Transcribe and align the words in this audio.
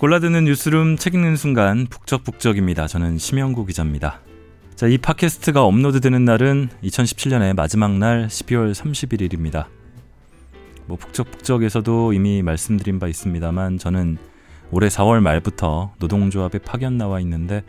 골라드는 0.00 0.46
뉴스룸 0.46 0.96
책 0.96 1.12
읽는 1.12 1.36
순간 1.36 1.86
북적북적입니다. 1.86 2.86
저는 2.86 3.18
심영구 3.18 3.66
기자입니다. 3.66 4.20
자, 4.74 4.86
이 4.86 4.96
팟캐스트가 4.96 5.62
업로드되는 5.62 6.24
날은 6.24 6.70
2017년의 6.82 7.54
마지막 7.54 7.98
날 7.98 8.26
12월 8.28 8.72
31일입니다. 8.72 9.66
뭐 10.86 10.96
북적북적에서도 10.96 12.14
이미 12.14 12.42
말씀드린 12.42 12.98
바 12.98 13.08
있습니다만 13.08 13.76
저는 13.76 14.16
올해 14.70 14.88
4월 14.88 15.20
말부터 15.20 15.92
노동조합에 15.98 16.60
파견 16.60 16.96
나와 16.96 17.20
있는데 17.20 17.62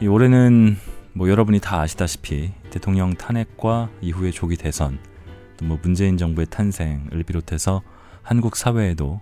이 0.00 0.08
올해는 0.08 0.76
뭐 1.12 1.28
여러분이 1.28 1.60
다 1.60 1.80
아시다시피 1.80 2.50
대통령 2.70 3.14
탄핵과 3.14 3.90
이후의 4.00 4.32
조기 4.32 4.56
대선 4.56 4.98
또 5.56 5.66
뭐 5.66 5.78
문재인 5.80 6.16
정부의 6.16 6.48
탄생을 6.50 7.22
비롯해서 7.22 7.82
한국 8.22 8.56
사회에도 8.56 9.20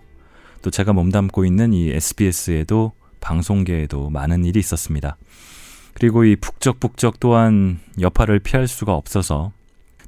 또 0.61 0.69
제가 0.71 0.93
몸담고 0.93 1.45
있는 1.45 1.73
이 1.73 1.89
SBS에도 1.91 2.93
방송계에도 3.19 4.09
많은 4.09 4.45
일이 4.45 4.59
있었습니다. 4.59 5.17
그리고 5.93 6.23
이 6.25 6.35
북적북적 6.35 7.19
또한 7.19 7.79
여파를 7.99 8.39
피할 8.39 8.67
수가 8.67 8.93
없어서 8.93 9.51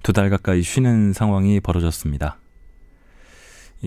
두 0.03 0.13
달 0.13 0.29
가까이 0.29 0.61
쉬는 0.61 1.13
상황이 1.13 1.59
벌어졌습니다. 1.59 2.37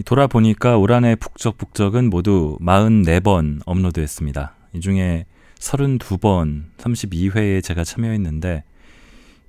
돌아보니까 0.05 0.79
올 0.79 0.93
한해 0.93 1.17
북적북적은 1.17 2.11
모두 2.11 2.59
44번 2.61 3.61
업로드했습니다. 3.67 4.55
이 4.75 4.81
중에 4.81 5.27
32번, 5.59 6.65
32회에 6.79 7.63
제가 7.63 7.85
참여했는데 7.85 8.65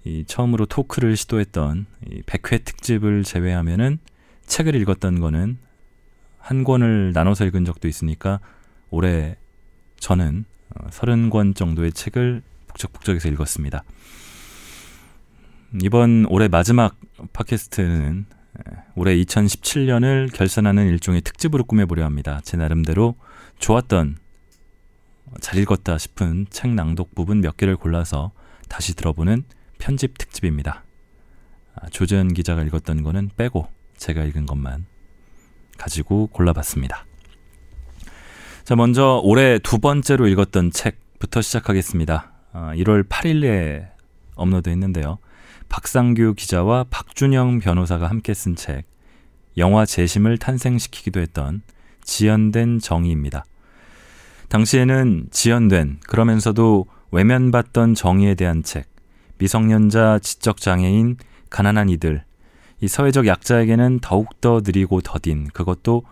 이 0.06 0.26
처음으로 0.28 0.66
토크를 0.66 1.16
시도했던 1.16 1.86
이 2.12 2.22
100회 2.24 2.66
특집을 2.66 3.24
제외하면은 3.24 4.00
책을 4.46 4.76
읽었던 4.76 5.20
거는 5.22 5.58
한 6.44 6.66
권을 6.66 7.14
나눠서 7.14 7.46
읽은 7.46 7.64
적도 7.64 7.88
있으니까 7.88 8.42
올해 8.90 9.38
저는 9.98 10.44
30권 10.90 11.52
어, 11.52 11.54
정도의 11.54 11.94
책을 11.94 12.42
북적북적에서 12.68 13.30
읽었습니다. 13.30 13.86
이번 15.82 16.26
올해 16.28 16.50
마지막 16.50 16.98
팟캐스트는 17.32 18.26
올해 18.96 19.16
2017년을 19.16 20.34
결산하는 20.34 20.86
일종의 20.88 21.22
특집으로 21.22 21.64
꾸며보려 21.64 22.04
합니다. 22.04 22.42
제 22.44 22.58
나름대로 22.58 23.16
좋았던 23.60 24.18
잘 25.40 25.60
읽었다 25.60 25.98
싶은 25.98 26.48
책 26.50 26.72
낭독 26.72 27.16
부분 27.16 27.40
몇 27.40 27.56
개를 27.56 27.78
골라서 27.78 28.34
다시 28.68 28.96
들어보는 28.96 29.46
편집 29.80 30.18
특집입니다. 30.18 30.84
아, 31.76 31.88
조재현 31.90 32.34
기자가 32.34 32.64
읽었던 32.64 33.02
거는 33.02 33.30
빼고 33.38 33.70
제가 33.96 34.26
읽은 34.26 34.46
것만 34.46 34.86
가지고 35.84 36.28
골라봤습니다. 36.28 37.06
자, 38.64 38.76
먼저 38.78 39.20
올해 39.22 39.60
두 39.60 39.80
번째로 39.80 40.28
읽었던 40.28 40.72
책부터 40.72 41.42
시작하겠습니다. 41.42 42.32
1월 42.54 43.06
아, 43.06 43.10
8일에 43.10 43.90
업로드 44.36 44.70
했는데요. 44.70 45.18
박상규 45.68 46.36
기자와 46.36 46.86
박준영 46.90 47.60
변호사가 47.60 48.08
함께 48.08 48.34
쓴 48.34 48.56
책, 48.56 48.86
영화 49.58 49.86
재심을 49.86 50.38
탄생시키기도 50.38 51.20
했던 51.20 51.62
지연된 52.04 52.80
정의입니다. 52.80 53.44
당시에는 54.48 55.28
지연된, 55.32 56.00
그러면서도 56.08 56.86
외면받던 57.12 57.96
정의에 57.96 58.36
대한 58.36 58.64
책, 58.64 58.88
미성년자 59.38 60.20
지적장애인, 60.20 61.18
가난한 61.50 61.90
이들, 61.90 62.24
이 62.84 62.88
사회적 62.90 63.28
약자에게는 63.28 64.00
더욱더 64.02 64.60
느리고 64.62 65.00
더딘, 65.00 65.48
그것도 65.54 66.04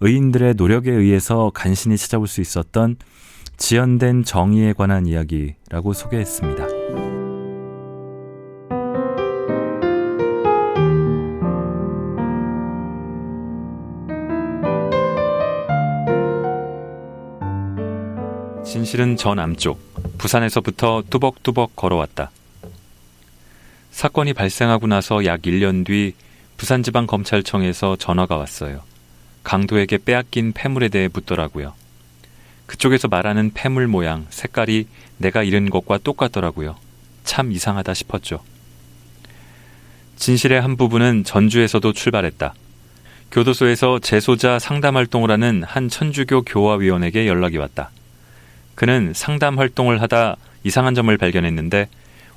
의인들의 0.00 0.56
노력에 0.56 0.92
의해서 0.92 1.50
간신히 1.54 1.96
찾아볼 1.96 2.28
수 2.28 2.42
있었던 2.42 2.96
지연된 3.56 4.24
정의에 4.24 4.74
관한 4.74 5.06
이야기라고 5.06 5.94
소개했습니다. 5.94 6.66
진실은 18.66 19.16
저 19.16 19.34
남쪽, 19.34 19.80
부산에서부터 20.18 21.04
뚜벅뚜벅 21.08 21.74
걸어왔다. 21.74 22.30
사건이 23.98 24.32
발생하고 24.32 24.86
나서 24.86 25.24
약 25.24 25.42
1년 25.42 25.84
뒤 25.84 26.14
부산지방검찰청에서 26.56 27.96
전화가 27.96 28.36
왔어요. 28.36 28.82
강도에게 29.42 29.98
빼앗긴 29.98 30.52
폐물에 30.52 30.88
대해 30.88 31.08
묻더라고요. 31.12 31.74
그쪽에서 32.66 33.08
말하는 33.08 33.50
폐물 33.54 33.88
모양, 33.88 34.24
색깔이 34.30 34.86
내가 35.16 35.42
잃은 35.42 35.68
것과 35.68 35.98
똑같더라고요. 35.98 36.76
참 37.24 37.50
이상하다 37.50 37.92
싶었죠. 37.92 38.40
진실의 40.14 40.60
한 40.60 40.76
부분은 40.76 41.24
전주에서도 41.24 41.92
출발했다. 41.92 42.54
교도소에서 43.32 43.98
재소자 43.98 44.60
상담 44.60 44.94
활동을 44.94 45.32
하는 45.32 45.64
한 45.64 45.88
천주교 45.88 46.42
교화위원에게 46.42 47.26
연락이 47.26 47.56
왔다. 47.56 47.90
그는 48.76 49.12
상담 49.12 49.58
활동을 49.58 50.00
하다 50.02 50.36
이상한 50.62 50.94
점을 50.94 51.18
발견했는데 51.18 51.88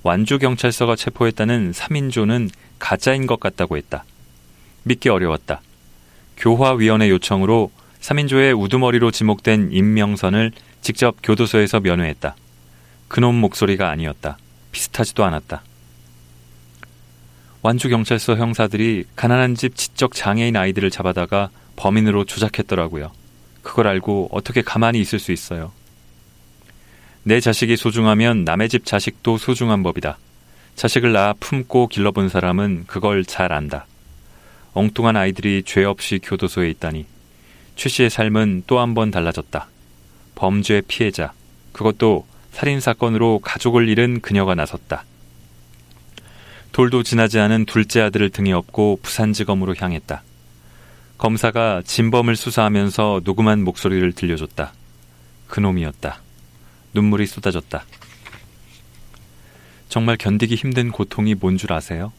완주경찰서가 0.04 0.96
체포했다는 0.96 1.74
3인조는 1.74 2.50
가짜인 2.80 3.28
것 3.28 3.40
같다고 3.40 3.78
했다. 3.78 4.04
믿기 4.84 5.10
어려웠다. 5.10 5.62
교화위원회 6.38 7.10
요청으로 7.10 7.72
3인조의 8.00 8.60
우두머리로 8.60 9.12
지목된 9.12 9.70
임명선을 9.72 10.52
직접 10.82 11.18
교도소에서 11.22 11.82
면회했다. 11.82 12.36
그놈 13.08 13.36
목소리가 13.36 13.90
아니었다. 13.90 14.38
비슷하지도 14.72 15.24
않았다. 15.24 15.62
완주경찰서 17.62 18.38
형사들이 18.38 19.06
가난한 19.16 19.54
집 19.54 19.76
지적 19.76 20.16
장애인 20.16 20.56
아이들을 20.56 20.90
잡아다가 20.90 21.52
범인으로 21.76 22.26
조작했더라고요. 22.26 23.12
그걸 23.62 23.86
알고 23.88 24.30
어떻게 24.32 24.64
가만히 24.64 25.00
있을 25.00 25.20
수 25.20 25.32
있어요. 25.32 25.72
내 27.24 27.40
자식이 27.40 27.78
소중하면 27.78 28.44
남의 28.46 28.70
집 28.70 28.86
자식도 28.86 29.38
소중한 29.38 29.84
법이다. 29.84 30.18
자식을 30.76 31.12
낳아 31.12 31.34
품고 31.40 31.88
길러본 31.88 32.30
사람은 32.30 32.86
그걸 32.88 33.26
잘 33.26 33.54
안다. 33.54 33.86
엉뚱한 34.74 35.18
아이들이 35.18 35.64
죄 35.66 35.84
없이 35.84 36.20
교도소에 36.22 36.70
있다니. 36.70 37.06
최 37.76 37.90
씨의 37.90 38.10
삶은 38.10 38.64
또 38.68 38.80
한 38.80 38.94
번 38.94 39.12
달라졌다. 39.12 39.68
범죄 40.36 40.82
피해자, 40.88 41.34
그것도 41.74 42.26
살인사건으로 42.52 43.40
가족을 43.40 43.88
잃은 43.90 44.22
그녀가 44.22 44.56
나섰다. 44.56 45.04
돌도 46.72 47.04
지나지 47.04 47.38
않은 47.40 47.66
둘째 47.66 48.02
아들을 48.02 48.30
등에 48.30 48.54
업고 48.54 49.00
부산지검으로 49.04 49.76
향했다. 49.78 50.24
검사가 51.18 51.84
진범을 51.86 52.36
수사하면서 52.36 53.22
녹음한 53.24 53.64
목소리를 53.64 54.12
들려줬다. 54.14 54.74
그놈이었다. 55.48 56.22
눈물이 56.94 57.26
쏟아졌다. 57.28 57.84
정말 59.90 60.18
견디기 60.18 60.56
힘든 60.56 60.92
고통이 60.92 61.36
뭔 61.36 61.58
줄 61.58 61.74
아세요? 61.74 62.14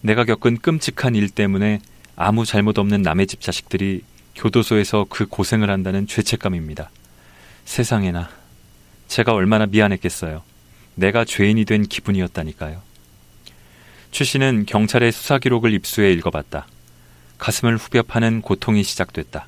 내가 0.00 0.24
겪은 0.24 0.58
끔찍한 0.58 1.14
일 1.14 1.28
때문에 1.30 1.80
아무 2.16 2.44
잘못 2.44 2.78
없는 2.78 3.02
남의 3.02 3.26
집 3.26 3.40
자식들이 3.40 4.02
교도소에서 4.34 5.06
그 5.08 5.26
고생을 5.26 5.70
한다는 5.70 6.06
죄책감입니다. 6.06 6.90
세상에나 7.64 8.28
제가 9.08 9.32
얼마나 9.34 9.66
미안했겠어요. 9.66 10.42
내가 10.94 11.24
죄인이 11.24 11.64
된 11.64 11.84
기분이었다니까요. 11.86 12.82
최 14.10 14.24
씨는 14.24 14.66
경찰의 14.66 15.12
수사 15.12 15.38
기록을 15.38 15.72
입수해 15.72 16.12
읽어봤다. 16.12 16.66
가슴을 17.38 17.76
후벼 17.76 18.02
파는 18.02 18.42
고통이 18.42 18.82
시작됐다. 18.82 19.46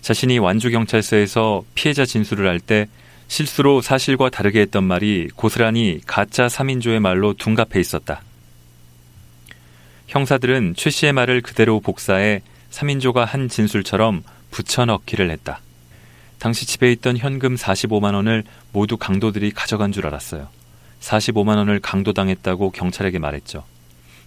자신이 0.00 0.38
완주 0.38 0.70
경찰서에서 0.70 1.64
피해자 1.74 2.04
진술을 2.04 2.46
할 2.46 2.60
때 2.60 2.88
실수로 3.28 3.80
사실과 3.80 4.30
다르게 4.30 4.60
했던 4.60 4.84
말이 4.84 5.28
고스란히 5.34 6.00
가짜 6.06 6.46
3인조의 6.46 7.00
말로 7.00 7.32
둔갑해 7.32 7.80
있었다. 7.80 8.22
형사들은 10.06 10.74
최 10.76 10.90
씨의 10.90 11.12
말을 11.12 11.40
그대로 11.42 11.80
복사해 11.80 12.42
3인조가 12.70 13.24
한 13.24 13.48
진술처럼 13.48 14.22
붙여넣기를 14.50 15.30
했다. 15.30 15.60
당시 16.38 16.66
집에 16.66 16.92
있던 16.92 17.16
현금 17.16 17.56
45만 17.56 18.14
원을 18.14 18.44
모두 18.72 18.96
강도들이 18.96 19.50
가져간 19.50 19.92
줄 19.92 20.06
알았어요. 20.06 20.48
45만 21.00 21.56
원을 21.56 21.80
강도당했다고 21.80 22.70
경찰에게 22.70 23.18
말했죠. 23.18 23.64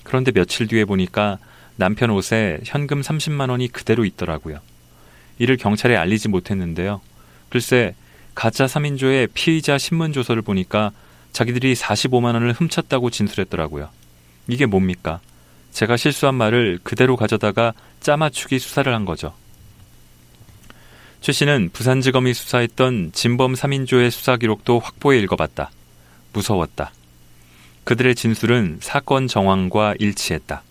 그런데 0.04 0.32
며칠 0.32 0.68
뒤에 0.68 0.86
보니까 0.86 1.38
남편 1.76 2.10
옷에 2.10 2.60
현금 2.66 3.02
30만 3.02 3.50
원이 3.50 3.70
그대로 3.70 4.04
있더라고요. 4.06 4.60
이를 5.38 5.56
경찰에 5.56 5.96
알리지 5.96 6.28
못했는데요. 6.28 7.00
글쎄, 7.48 7.96
가짜 8.40 8.68
3인조의 8.68 9.32
피의자 9.34 9.78
신문 9.78 10.14
조서를 10.14 10.42
보니까 10.42 10.94
자기들이 11.34 11.74
45만 11.74 12.36
원을 12.36 12.54
훔쳤다고 12.54 13.10
진술했더라고요. 13.10 13.90
이게 14.48 14.66
뭡니까? 14.66 15.20
제가 15.74 15.98
실수한 15.98 16.36
말을 16.36 16.80
그대로 16.82 17.18
가져다가 17.18 17.74
짜맞추기 18.00 18.58
수사를 18.60 18.96
한 18.96 19.04
거죠. 19.04 19.34
최 21.20 21.34
씨는 21.34 21.72
부산지검이 21.74 22.34
수사했던 22.34 23.12
진범 23.12 23.56
3인조의 23.56 24.10
수사 24.10 24.38
기록도 24.38 24.80
확보해 24.80 25.20
읽어봤다. 25.20 25.70
무서웠다. 26.32 26.94
그들의 27.84 28.16
진술은 28.16 28.78
사건 28.80 29.28
정황과 29.28 29.96
일치했다. 30.00 30.64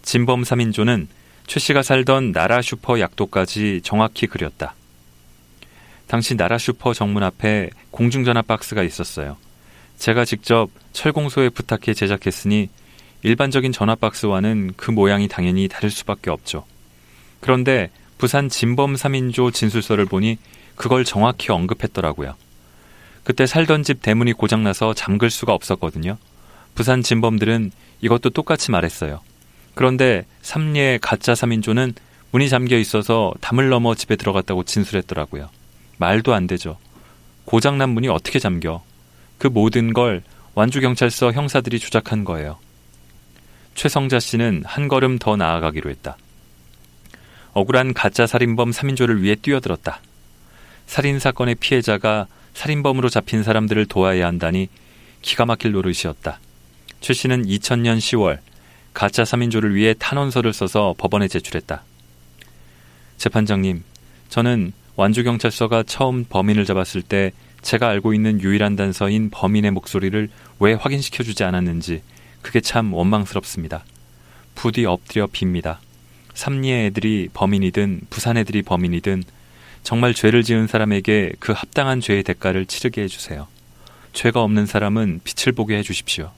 진범 0.00 0.40
3인조는 0.40 1.08
최 1.46 1.60
씨가 1.60 1.82
살던 1.82 2.32
나라 2.32 2.62
슈퍼 2.62 2.98
약도까지 2.98 3.82
정확히 3.84 4.26
그렸다. 4.26 4.74
당시 6.08 6.36
나라 6.36 6.58
슈퍼 6.58 6.92
정문 6.94 7.22
앞에 7.22 7.70
공중전화 7.90 8.42
박스가 8.42 8.82
있었어요. 8.82 9.36
제가 9.98 10.24
직접 10.24 10.70
철공소에 10.92 11.50
부탁해 11.50 11.94
제작했으니 11.94 12.70
일반적인 13.22 13.72
전화 13.72 13.94
박스와는 13.94 14.72
그 14.76 14.90
모양이 14.90 15.28
당연히 15.28 15.68
다를 15.68 15.90
수밖에 15.90 16.30
없죠. 16.30 16.64
그런데 17.40 17.90
부산 18.16 18.48
진범 18.48 18.94
3인조 18.94 19.52
진술서를 19.52 20.06
보니 20.06 20.38
그걸 20.76 21.04
정확히 21.04 21.52
언급했더라고요. 21.52 22.34
그때 23.22 23.46
살던 23.46 23.82
집 23.82 24.00
대문이 24.00 24.32
고장나서 24.32 24.94
잠글 24.94 25.30
수가 25.30 25.52
없었거든요. 25.52 26.16
부산 26.74 27.02
진범들은 27.02 27.70
이것도 28.00 28.30
똑같이 28.30 28.70
말했어요. 28.70 29.20
그런데 29.74 30.24
삼리의 30.42 31.00
가짜 31.00 31.34
3인조는 31.34 31.94
문이 32.30 32.48
잠겨 32.48 32.78
있어서 32.78 33.34
담을 33.40 33.68
넘어 33.68 33.94
집에 33.94 34.16
들어갔다고 34.16 34.64
진술했더라고요. 34.64 35.50
말도 35.98 36.34
안 36.34 36.46
되죠. 36.46 36.78
고장난 37.44 37.90
문이 37.90 38.08
어떻게 38.08 38.38
잠겨? 38.38 38.82
그 39.38 39.46
모든 39.46 39.92
걸 39.92 40.22
완주경찰서 40.54 41.32
형사들이 41.32 41.78
주작한 41.78 42.24
거예요. 42.24 42.58
최성자 43.74 44.18
씨는 44.18 44.64
한 44.66 44.88
걸음 44.88 45.18
더 45.18 45.36
나아가기로 45.36 45.88
했다. 45.90 46.16
억울한 47.52 47.94
가짜 47.94 48.26
살인범 48.26 48.70
3인조를 48.70 49.20
위해 49.20 49.34
뛰어들었다. 49.34 50.00
살인사건의 50.86 51.56
피해자가 51.56 52.26
살인범으로 52.54 53.08
잡힌 53.08 53.42
사람들을 53.42 53.86
도와야 53.86 54.26
한다니 54.26 54.68
기가 55.22 55.46
막힐 55.46 55.72
노릇이었다. 55.72 56.40
최 57.00 57.12
씨는 57.12 57.46
2000년 57.46 57.98
10월 57.98 58.38
가짜 58.94 59.22
3인조를 59.22 59.74
위해 59.74 59.94
탄원서를 59.96 60.52
써서 60.52 60.94
법원에 60.98 61.28
제출했다. 61.28 61.84
재판장님, 63.16 63.84
저는 64.28 64.72
완주경찰서가 64.98 65.84
처음 65.84 66.24
범인을 66.24 66.64
잡았을 66.64 67.02
때 67.02 67.30
제가 67.62 67.88
알고 67.88 68.14
있는 68.14 68.40
유일한 68.40 68.74
단서인 68.74 69.30
범인의 69.30 69.70
목소리를 69.70 70.28
왜 70.58 70.72
확인시켜주지 70.72 71.44
않았는지 71.44 72.02
그게 72.42 72.60
참 72.60 72.92
원망스럽습니다. 72.92 73.84
부디 74.56 74.86
엎드려 74.86 75.28
빕니다. 75.28 75.76
삼리의 76.34 76.86
애들이 76.86 77.28
범인이든 77.32 78.00
부산 78.10 78.36
애들이 78.36 78.62
범인이든 78.62 79.22
정말 79.84 80.14
죄를 80.14 80.42
지은 80.42 80.66
사람에게 80.66 81.34
그 81.38 81.52
합당한 81.52 82.00
죄의 82.00 82.24
대가를 82.24 82.66
치르게 82.66 83.02
해주세요. 83.02 83.46
죄가 84.14 84.42
없는 84.42 84.66
사람은 84.66 85.20
빛을 85.22 85.52
보게 85.52 85.76
해주십시오. 85.78 86.32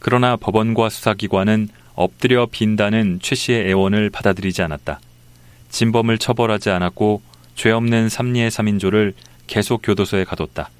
그러나 0.00 0.36
법원과 0.36 0.90
수사기관은 0.90 1.70
엎드려 1.94 2.44
빈다는 2.44 3.20
최 3.22 3.34
씨의 3.34 3.70
애원을 3.70 4.10
받아들이지 4.10 4.60
않았다. 4.60 5.00
진범을 5.70 6.18
처벌하지 6.18 6.70
않았고 6.70 7.22
죄 7.54 7.70
없는 7.70 8.08
삼리의 8.08 8.50
3인조를 8.50 9.14
계속 9.46 9.80
교도소에 9.82 10.24
가뒀다. 10.24 10.70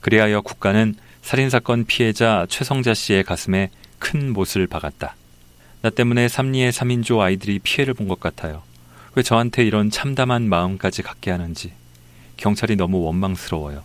그리하여 0.00 0.40
국가는 0.40 0.94
살인사건 1.22 1.84
피해자 1.86 2.46
최성자 2.48 2.94
씨의 2.94 3.24
가슴에 3.24 3.70
큰 3.98 4.32
못을 4.32 4.66
박았다. 4.66 5.16
나 5.82 5.90
때문에 5.90 6.28
삼리의 6.28 6.72
3인조 6.72 7.20
아이들이 7.20 7.58
피해를 7.58 7.94
본 7.94 8.08
것 8.08 8.18
같아요. 8.20 8.62
왜 9.14 9.22
저한테 9.22 9.64
이런 9.64 9.90
참담한 9.90 10.48
마음까지 10.48 11.02
갖게 11.02 11.30
하는지 11.30 11.72
경찰이 12.36 12.76
너무 12.76 13.00
원망스러워요. 13.00 13.82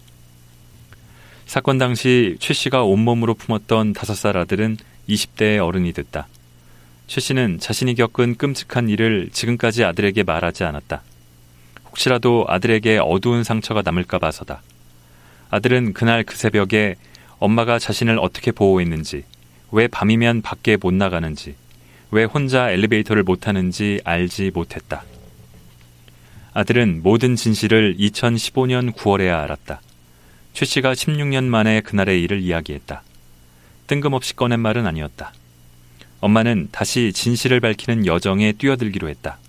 사건 1.46 1.78
당시 1.78 2.38
최 2.40 2.54
씨가 2.54 2.84
온몸으로 2.84 3.34
품었던 3.34 3.94
다섯 3.94 4.16
살 4.16 4.38
아들은 4.38 4.78
20대의 5.10 5.64
어른이 5.66 5.94
됐다. 5.94 6.28
최 7.08 7.20
씨는 7.20 7.60
자신이 7.60 7.96
겪은 7.96 8.36
끔찍한 8.38 8.90
일을 8.90 9.30
지금까지 9.32 9.84
아들에게 9.84 10.24
말하지 10.24 10.64
않았다. 10.64 11.02
혹시라도 11.86 12.46
아들에게 12.48 13.00
어두운 13.02 13.44
상처가 13.44 13.82
남을까 13.84 14.20
봐서다. 14.20 14.62
아들은 15.52 15.94
그날 15.94 16.24
그 16.24 16.36
새벽에 16.36 16.96
엄마가 17.38 17.78
자신을 17.78 18.18
어떻게 18.20 18.52
보호했는지, 18.52 19.26
왜 19.72 19.88
밤이면 19.88 20.42
밖에 20.42 20.78
못 20.78 20.94
나가는지, 20.94 21.56
왜 22.10 22.24
혼자 22.24 22.72
엘리베이터를 22.72 23.24
못 23.24 23.42
타는지 23.42 24.00
알지 24.04 24.52
못했다. 24.54 25.04
아들은 26.54 27.02
모든 27.04 27.36
진실을 27.36 27.98
2015년 27.98 28.94
9월에야 28.94 29.42
알았다. 29.42 29.82
최 30.54 30.66
씨가 30.66 30.94
16년 30.94 31.44
만에 31.46 31.82
그날의 31.82 32.22
일을 32.24 32.42
이야기했다. 32.42 33.04
뜬금없이 33.88 34.36
꺼낸 34.36 34.60
말은 34.60 34.86
아니었다. 34.88 35.34
엄마는 36.24 36.70
다시 36.72 37.12
진실을 37.12 37.60
밝히는 37.60 38.06
여정에 38.06 38.54
뛰어들기로 38.54 39.10
했다. 39.10 39.40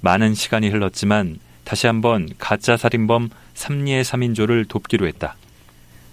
많은 0.00 0.34
시간이 0.34 0.68
흘렀지만 0.68 1.38
다시 1.62 1.86
한번 1.86 2.28
가짜 2.40 2.76
살인범 2.76 3.30
삼리의 3.54 4.02
3인조를 4.02 4.66
돕기로 4.66 5.06
했다. 5.06 5.36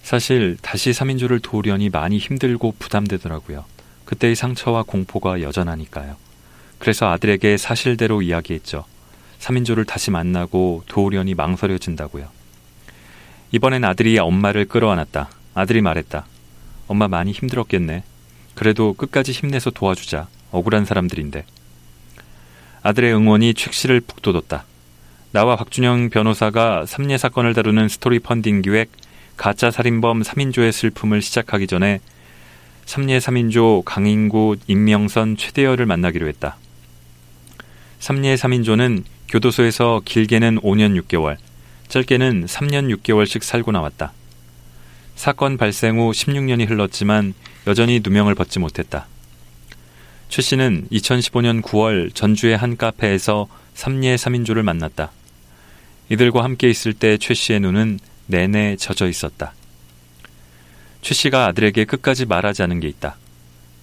사실 0.04 0.56
다시 0.62 0.92
3인조를 0.92 1.42
도우려니 1.42 1.88
많이 1.88 2.18
힘들고 2.18 2.76
부담되더라고요. 2.78 3.64
그때의 4.04 4.36
상처와 4.36 4.84
공포가 4.84 5.42
여전하니까요. 5.42 6.14
그래서 6.78 7.10
아들에게 7.10 7.56
사실대로 7.56 8.22
이야기했죠. 8.22 8.84
3인조를 9.40 9.88
다시 9.88 10.12
만나고 10.12 10.84
도우려니 10.86 11.34
망설여진다고요. 11.34 12.28
이번엔 13.50 13.82
아들이 13.82 14.20
엄마를 14.20 14.66
끌어안았다. 14.66 15.30
아들이 15.54 15.80
말했다. 15.80 16.26
엄마 16.86 17.08
많이 17.08 17.32
힘들었겠네. 17.32 18.04
그래도 18.60 18.92
끝까지 18.92 19.32
힘내서 19.32 19.70
도와주자. 19.70 20.28
억울한 20.50 20.84
사람들인데. 20.84 21.46
아들의 22.82 23.14
응원이 23.14 23.54
최 23.54 23.72
씨를 23.72 24.02
북돋웠다. 24.02 24.66
나와 25.32 25.56
박준영 25.56 26.10
변호사가 26.10 26.84
삼례 26.84 27.16
사건을 27.16 27.54
다루는 27.54 27.88
스토리 27.88 28.18
펀딩 28.18 28.60
기획 28.60 28.90
가짜 29.38 29.70
살인범 29.70 30.20
3인조의 30.20 30.72
슬픔을 30.72 31.22
시작하기 31.22 31.68
전에 31.68 32.00
삼례 32.84 33.16
3인조 33.16 33.84
강인구 33.86 34.56
임명선 34.66 35.38
최대열을 35.38 35.86
만나기로 35.86 36.28
했다. 36.28 36.58
삼례 37.98 38.34
3인조는 38.34 39.04
교도소에서 39.30 40.02
길게는 40.04 40.60
5년 40.60 41.00
6개월, 41.00 41.38
짧게는 41.88 42.44
3년 42.44 42.94
6개월씩 42.94 43.42
살고 43.42 43.72
나왔다. 43.72 44.12
사건 45.14 45.56
발생 45.56 45.98
후 45.98 46.10
16년이 46.10 46.68
흘렀지만 46.68 47.32
여전히 47.66 48.00
누명을 48.02 48.34
벗지 48.34 48.58
못했다. 48.58 49.06
최 50.28 50.42
씨는 50.42 50.88
2015년 50.92 51.62
9월 51.62 52.14
전주의 52.14 52.56
한 52.56 52.76
카페에서 52.76 53.48
삼례 53.74 54.14
3인조를 54.14 54.62
만났다. 54.62 55.10
이들과 56.08 56.44
함께 56.44 56.68
있을 56.70 56.92
때 56.92 57.18
최 57.18 57.34
씨의 57.34 57.60
눈은 57.60 57.98
내내 58.26 58.76
젖어 58.76 59.08
있었다. 59.08 59.54
최 61.02 61.14
씨가 61.14 61.46
아들에게 61.46 61.84
끝까지 61.84 62.26
말하지 62.26 62.62
않은 62.62 62.80
게 62.80 62.88
있다. 62.88 63.16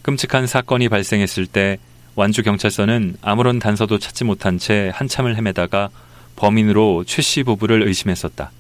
끔찍한 0.04 0.48
사건이 0.48 0.90
발생했을 0.90 1.48
때 1.48 1.80
완주 2.16 2.44
경찰서는 2.44 3.18
아무런 3.22 3.60
단서도 3.60 4.00
찾지 4.00 4.24
못한 4.24 4.58
채 4.58 4.92
한참을 4.94 5.36
헤매다가 5.36 5.90
범인으로 6.36 7.04
최 7.06 7.22
씨 7.22 7.44
부부를 7.44 7.84
의심했었다. 7.88 8.52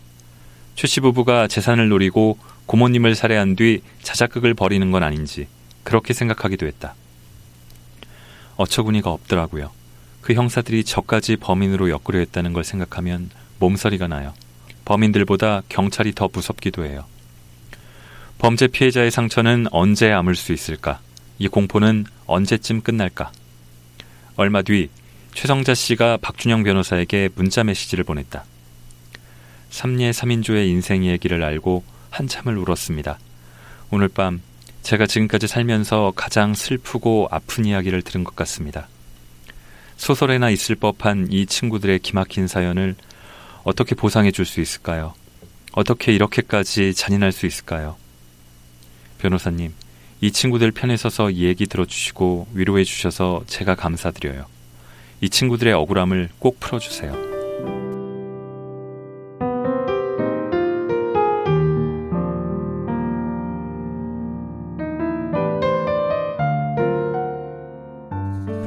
최 0.75 0.87
씨 0.87 0.99
부부가 0.99 1.47
재산을 1.47 1.89
노리고 1.89 2.37
고모님을 2.67 3.15
살해한 3.15 3.55
뒤 3.55 3.81
자작극을 4.03 4.53
벌이는 4.53 4.91
건 4.91 5.03
아닌지 5.03 5.47
그렇게 5.83 6.13
생각하기도 6.13 6.67
했다. 6.67 6.95
어처구니가 8.57 9.09
없더라고요. 9.09 9.71
그 10.21 10.33
형사들이 10.33 10.83
저까지 10.83 11.37
범인으로 11.37 11.89
엮으려 11.89 12.19
했다는 12.19 12.53
걸 12.53 12.63
생각하면 12.63 13.29
몸서리가 13.59 14.07
나요. 14.07 14.33
범인들보다 14.83 15.63
경찰이 15.69 16.13
더 16.13 16.29
무섭기도 16.31 16.85
해요. 16.85 17.05
범죄 18.37 18.67
피해자의 18.67 19.11
상처는 19.11 19.67
언제 19.71 20.11
아물 20.11 20.35
수 20.35 20.53
있을까? 20.53 20.99
이 21.39 21.47
공포는 21.47 22.05
언제쯤 22.25 22.81
끝날까? 22.81 23.31
얼마 24.35 24.61
뒤 24.61 24.89
최성자 25.33 25.73
씨가 25.73 26.17
박준영 26.17 26.63
변호사에게 26.63 27.29
문자 27.35 27.63
메시지를 27.63 28.03
보냈다. 28.03 28.43
삼례 29.69 30.11
3인조의 30.11 30.67
인생 30.67 31.05
얘기를 31.05 31.43
알고 31.43 31.83
한참을 32.09 32.57
울었습니다. 32.57 33.19
오늘 33.91 34.07
밤 34.07 34.41
제가 34.81 35.05
지금까지 35.05 35.47
살면서 35.47 36.13
가장 36.15 36.53
슬프고 36.53 37.27
아픈 37.31 37.65
이야기를 37.65 38.01
들은 38.03 38.23
것 38.23 38.35
같습니다. 38.35 38.87
소설에나 39.97 40.49
있을 40.49 40.75
법한 40.75 41.27
이 41.31 41.45
친구들의 41.45 41.99
기막힌 41.99 42.47
사연을 42.47 42.95
어떻게 43.63 43.95
보상해 43.95 44.31
줄 44.31 44.45
수 44.45 44.61
있을까요? 44.61 45.13
어떻게 45.73 46.13
이렇게까지 46.13 46.93
잔인할 46.93 47.31
수 47.31 47.45
있을까요? 47.45 47.97
변호사님, 49.19 49.73
이 50.21 50.31
친구들 50.31 50.71
편에 50.71 50.95
서서 50.95 51.29
이 51.31 51.43
얘기 51.43 51.67
들어주시고 51.67 52.47
위로해 52.53 52.83
주셔서 52.83 53.43
제가 53.47 53.75
감사드려요. 53.75 54.45
이 55.21 55.29
친구들의 55.29 55.73
억울함을 55.73 56.29
꼭 56.39 56.59
풀어주세요. 56.59 57.26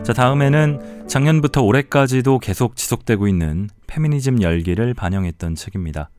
자, 0.02 0.14
다음에는 0.14 1.06
작년부터 1.06 1.62
올해까지도 1.62 2.38
계속 2.38 2.74
지속되고 2.74 3.28
있는 3.28 3.68
페미니즘 3.86 4.42
열기를 4.42 4.94
반영했던 4.94 5.54
책입니다. 5.54 6.10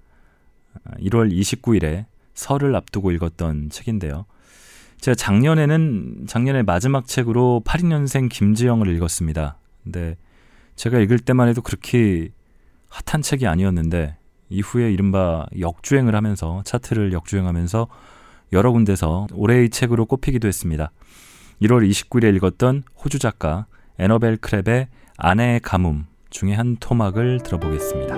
1월 1.00 1.34
29일에 1.34 2.06
설을 2.34 2.76
앞두고 2.76 3.12
읽었던 3.12 3.70
책인데요. 3.70 4.26
제가 5.00 5.16
작년에는 5.16 6.26
작년에 6.28 6.62
마지막 6.62 7.08
책으로 7.08 7.64
82년생 7.66 8.30
김지영을 8.30 8.88
읽었습니다. 8.96 9.58
근데 9.84 10.16
제가 10.76 11.00
읽을 11.00 11.18
때만 11.20 11.48
해도 11.50 11.62
그렇게 11.62 12.30
핫한 12.88 13.24
책이 13.24 13.48
아니었는데 13.48 14.16
이후에 14.50 14.92
이른바 14.92 15.48
역주행을 15.60 16.16
하면서 16.16 16.62
차트를 16.66 17.14
역주행하면서 17.14 17.88
여러 18.54 18.72
군데서 18.72 19.28
올해의 19.34 19.70
책으로 19.70 20.06
꼽히기도 20.06 20.48
했습니다. 20.48 20.92
1월 21.64 21.90
29일에 21.90 22.36
읽었던 22.36 22.84
호주 23.04 23.20
작가 23.20 23.66
에너벨 24.02 24.38
크랩의 24.38 24.88
아내의 25.16 25.60
가뭄 25.60 26.08
중에 26.32 26.56
한 26.56 26.76
토막을 26.80 27.42
들어보겠습니다. 27.44 28.16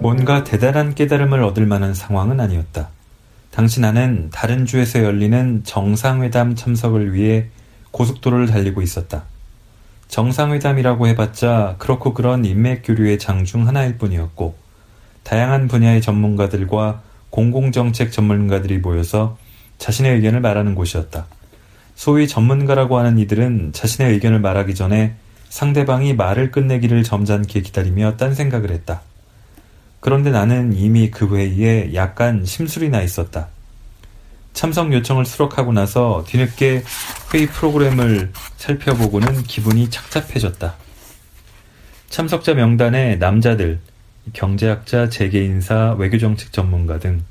뭔가 0.00 0.42
대단한 0.42 0.96
깨달음을 0.96 1.44
얻을 1.44 1.64
만한 1.64 1.94
상황은 1.94 2.40
아니었다. 2.40 2.88
당시 3.52 3.80
나는 3.80 4.28
다른 4.32 4.66
주에서 4.66 5.04
열리는 5.04 5.62
정상회담 5.62 6.56
참석을 6.56 7.14
위해 7.14 7.46
고속도로를 7.92 8.48
달리고 8.48 8.82
있었다. 8.82 9.22
정상회담이라고 10.08 11.08
해봤자 11.08 11.76
그렇고 11.78 12.14
그런 12.14 12.44
인맥 12.44 12.82
교류의 12.84 13.18
장 13.18 13.44
중 13.44 13.66
하나일 13.66 13.98
뿐이었고 13.98 14.54
다양한 15.22 15.68
분야의 15.68 16.00
전문가들과 16.02 17.02
공공정책 17.30 18.12
전문가들이 18.12 18.78
모여서 18.78 19.36
자신의 19.78 20.14
의견을 20.16 20.40
말하는 20.40 20.74
곳이었다. 20.74 21.26
소위 21.96 22.28
전문가라고 22.28 22.98
하는 22.98 23.18
이들은 23.18 23.72
자신의 23.72 24.12
의견을 24.12 24.40
말하기 24.40 24.74
전에 24.74 25.14
상대방이 25.48 26.14
말을 26.14 26.50
끝내기를 26.50 27.02
점잖게 27.02 27.60
기다리며 27.62 28.16
딴 28.16 28.34
생각을 28.34 28.70
했다. 28.70 29.02
그런데 30.00 30.30
나는 30.30 30.72
이미 30.74 31.10
그 31.10 31.34
회의에 31.36 31.94
약간 31.94 32.44
심술이 32.44 32.88
나 32.88 33.00
있었다. 33.02 33.48
참석 34.54 34.92
요청을 34.92 35.26
수록하고 35.26 35.72
나서 35.72 36.24
뒤늦게 36.28 36.84
회의 37.34 37.46
프로그램을 37.48 38.32
살펴보고는 38.56 39.42
기분이 39.42 39.90
착잡해졌다. 39.90 40.74
참석자 42.08 42.54
명단에 42.54 43.16
남자들, 43.16 43.80
경제학자, 44.32 45.08
재계인사, 45.08 45.96
외교정책 45.98 46.52
전문가 46.52 47.00
등 47.00 47.24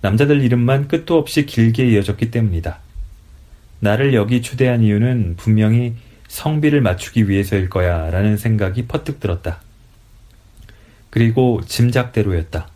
남자들 0.00 0.42
이름만 0.42 0.88
끝도 0.88 1.16
없이 1.16 1.46
길게 1.46 1.88
이어졌기 1.90 2.32
때문이다. 2.32 2.80
나를 3.78 4.12
여기 4.14 4.42
초대한 4.42 4.82
이유는 4.82 5.36
분명히 5.36 5.94
성비를 6.26 6.80
맞추기 6.80 7.28
위해서일 7.28 7.70
거야 7.70 8.10
라는 8.10 8.36
생각이 8.36 8.86
퍼뜩 8.86 9.20
들었다. 9.20 9.60
그리고 11.10 11.60
짐작대로였다. 11.64 12.68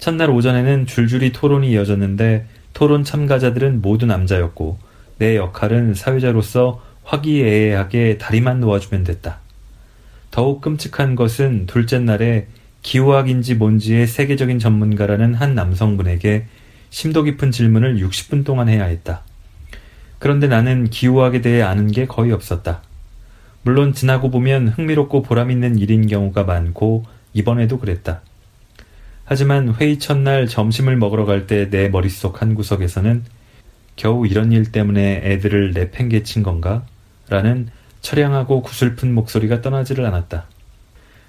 첫날 0.00 0.30
오전에는 0.30 0.86
줄줄이 0.86 1.30
토론이 1.30 1.70
이어졌는데 1.70 2.46
토론 2.80 3.04
참가자들은 3.04 3.82
모두 3.82 4.06
남자였고 4.06 4.78
내 5.18 5.36
역할은 5.36 5.92
사회자로서 5.92 6.82
화기애애하게 7.04 8.16
다리만 8.16 8.60
놓아주면 8.60 9.04
됐다. 9.04 9.40
더욱 10.30 10.62
끔찍한 10.62 11.14
것은 11.14 11.66
둘째 11.66 11.98
날에 11.98 12.46
기후학인지 12.80 13.56
뭔지의 13.56 14.06
세계적인 14.06 14.58
전문가라는 14.58 15.34
한 15.34 15.54
남성분에게 15.54 16.46
심도 16.88 17.22
깊은 17.22 17.50
질문을 17.50 17.98
60분 17.98 18.46
동안 18.46 18.70
해야 18.70 18.84
했다. 18.86 19.24
그런데 20.18 20.48
나는 20.48 20.88
기후학에 20.88 21.42
대해 21.42 21.60
아는 21.60 21.86
게 21.86 22.06
거의 22.06 22.32
없었다. 22.32 22.80
물론 23.60 23.92
지나고 23.92 24.30
보면 24.30 24.68
흥미롭고 24.68 25.20
보람 25.20 25.50
있는 25.50 25.76
일인 25.76 26.06
경우가 26.06 26.44
많고 26.44 27.04
이번에도 27.34 27.78
그랬다. 27.78 28.22
하지만 29.30 29.72
회의 29.76 30.00
첫날 30.00 30.48
점심을 30.48 30.96
먹으러 30.96 31.24
갈 31.24 31.46
때 31.46 31.70
내 31.70 31.88
머릿속 31.88 32.42
한 32.42 32.56
구석에서는 32.56 33.22
겨우 33.94 34.26
이런 34.26 34.50
일 34.50 34.72
때문에 34.72 35.20
애들을 35.22 35.70
내팽개친 35.70 36.42
건가? 36.42 36.84
라는 37.28 37.68
처량하고 38.00 38.62
구슬픈 38.62 39.14
목소리가 39.14 39.60
떠나지를 39.62 40.04
않았다. 40.04 40.46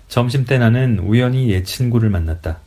점심 0.07 0.45
때 0.45 0.57
나는 0.57 0.97
우연히 0.97 1.51
옛 1.51 1.63
친구를 1.63 2.09
만났다. 2.09 2.57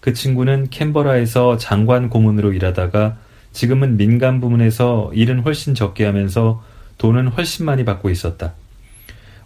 그 0.00 0.12
친구는 0.12 0.70
캔버라에서 0.70 1.56
장관 1.56 2.10
고문으로 2.10 2.52
일하다가 2.52 3.16
지금은 3.52 3.96
민간 3.96 4.40
부문에서 4.40 5.12
일은 5.14 5.38
훨씬 5.40 5.76
적게 5.76 6.04
하면서 6.04 6.64
돈은 6.98 7.28
훨씬 7.28 7.64
많이 7.64 7.84
받고 7.84 8.10
있었다. 8.10 8.54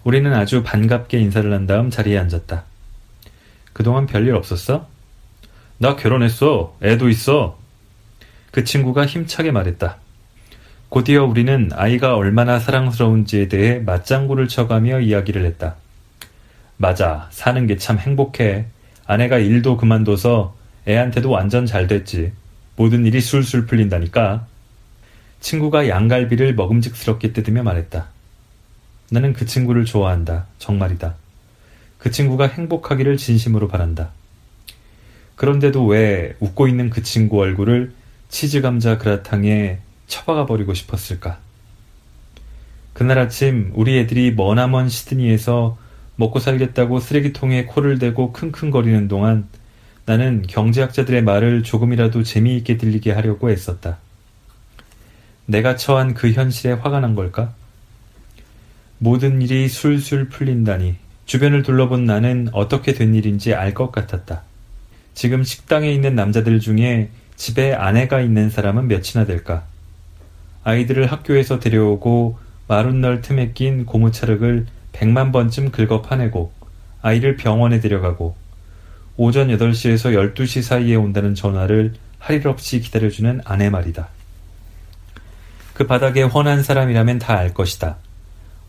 우리는 0.05 0.33
아주 0.33 0.63
반갑게 0.63 1.19
인사를 1.19 1.53
한 1.53 1.67
다음 1.67 1.91
자리에 1.91 2.17
앉았다. 2.17 2.65
그동안 3.75 4.07
별일 4.07 4.35
없었어? 4.35 4.94
나 5.79 5.97
결혼했어. 5.97 6.77
애도 6.83 7.09
있어. 7.09 7.59
그 8.51 8.65
친구가 8.65 9.07
힘차게 9.07 9.51
말했다. 9.51 9.97
곧이어 10.89 11.25
우리는 11.25 11.71
아이가 11.75 12.15
얼마나 12.17 12.59
사랑스러운지에 12.61 13.49
대해 13.49 13.81
맞장구를 13.81 14.47
쳐가며 14.49 15.01
이야기를 15.01 15.45
했다. 15.45 15.75
맞아. 16.77 17.29
사는 17.31 17.67
게 17.67 17.77
참 17.77 17.99
행복해. 17.99 18.67
아내가 19.07 19.39
일도 19.39 19.77
그만둬서 19.77 20.57
애한테도 20.87 21.31
완전 21.31 21.67
잘 21.67 21.87
됐지. 21.87 22.33
모든 22.77 23.05
일이 23.07 23.21
술술 23.21 23.67
풀린다니까. 23.67 24.47
친구가 25.41 25.89
양갈비를 25.89 26.55
먹음직스럽게 26.55 27.33
뜯으며 27.33 27.63
말했다. 27.63 28.09
나는 29.11 29.33
그 29.33 29.47
친구를 29.47 29.85
좋아한다. 29.85 30.47
정말이다. 30.59 31.15
그 31.99 32.11
친구가 32.11 32.47
행복하기를 32.49 33.17
진심으로 33.17 33.69
바란다. 33.69 34.11
그런데도 35.37 35.85
왜 35.87 36.35
웃고 36.41 36.69
있는 36.69 36.91
그 36.91 37.03
친구 37.03 37.41
얼굴을 37.41 37.93
치즈 38.29 38.61
감자 38.61 38.99
그라탕에 38.99 39.79
처박아 40.07 40.47
버리고 40.47 40.75
싶었을까? 40.75 41.39
그날 42.93 43.19
아침 43.19 43.73
우리 43.75 43.99
애들이 43.99 44.33
머나먼 44.33 44.89
시드니에서 44.89 45.77
먹고 46.17 46.39
살겠다고 46.39 47.01
쓰레기통에 47.01 47.65
코를 47.67 47.99
대고 47.99 48.33
킁킁거리는 48.33 49.09
동안 49.09 49.49
나는 50.07 50.43
경제학자들의 50.47 51.23
말을 51.23 51.63
조금이라도 51.63 52.23
재미있게 52.23 52.77
들리게 52.77 53.11
하려고 53.13 53.51
애썼다. 53.51 53.99
내가 55.47 55.77
처한 55.77 56.15
그 56.15 56.31
현실에 56.31 56.75
화가 56.75 57.01
난 57.01 57.15
걸까? 57.15 57.53
모든 58.99 59.43
일이 59.43 59.69
술술 59.69 60.29
풀린다니 60.29 60.97
주변을 61.27 61.63
둘러본 61.63 62.05
나는 62.05 62.49
어떻게 62.53 62.95
된 62.95 63.15
일인지 63.15 63.55
알 63.55 63.75
것 63.75 63.91
같았다. 63.91 64.43
지금 65.15 65.45
식당에 65.45 65.91
있는 65.93 66.15
남자들 66.15 66.61
중에 66.61 67.09
집에 67.37 67.73
아내가 67.73 68.21
있는 68.21 68.51
사람은 68.51 68.89
몇이나 68.89 69.25
될까? 69.27 69.65
아이들을 70.65 71.07
학교에서 71.11 71.59
데려오고 71.59 72.39
마룬널 72.69 73.21
틈에 73.21 73.53
낀 73.53 73.85
고무차륵을 73.85 74.67
백만 74.93 75.33
번쯤 75.33 75.71
긁어 75.71 76.03
파내고 76.03 76.53
아이를 77.03 77.37
병원에 77.37 77.81
데려가고 77.81 78.35
오전 79.17 79.49
8시에서 79.49 80.35
12시 80.35 80.63
사이에 80.63 80.95
온다는 80.97 81.35
전화를 81.35 81.95
할 82.19 82.37
일 82.37 82.49
없이 82.49 82.81
기다려주는 82.81 83.43
아내 83.45 83.69
말이다. 83.69 84.09
그 85.75 85.87
바닥에 85.87 86.23
훤한 86.23 86.63
사람이라면 86.63 87.19
다 87.19 87.35
알 87.35 87.53
것이다. 87.53 87.97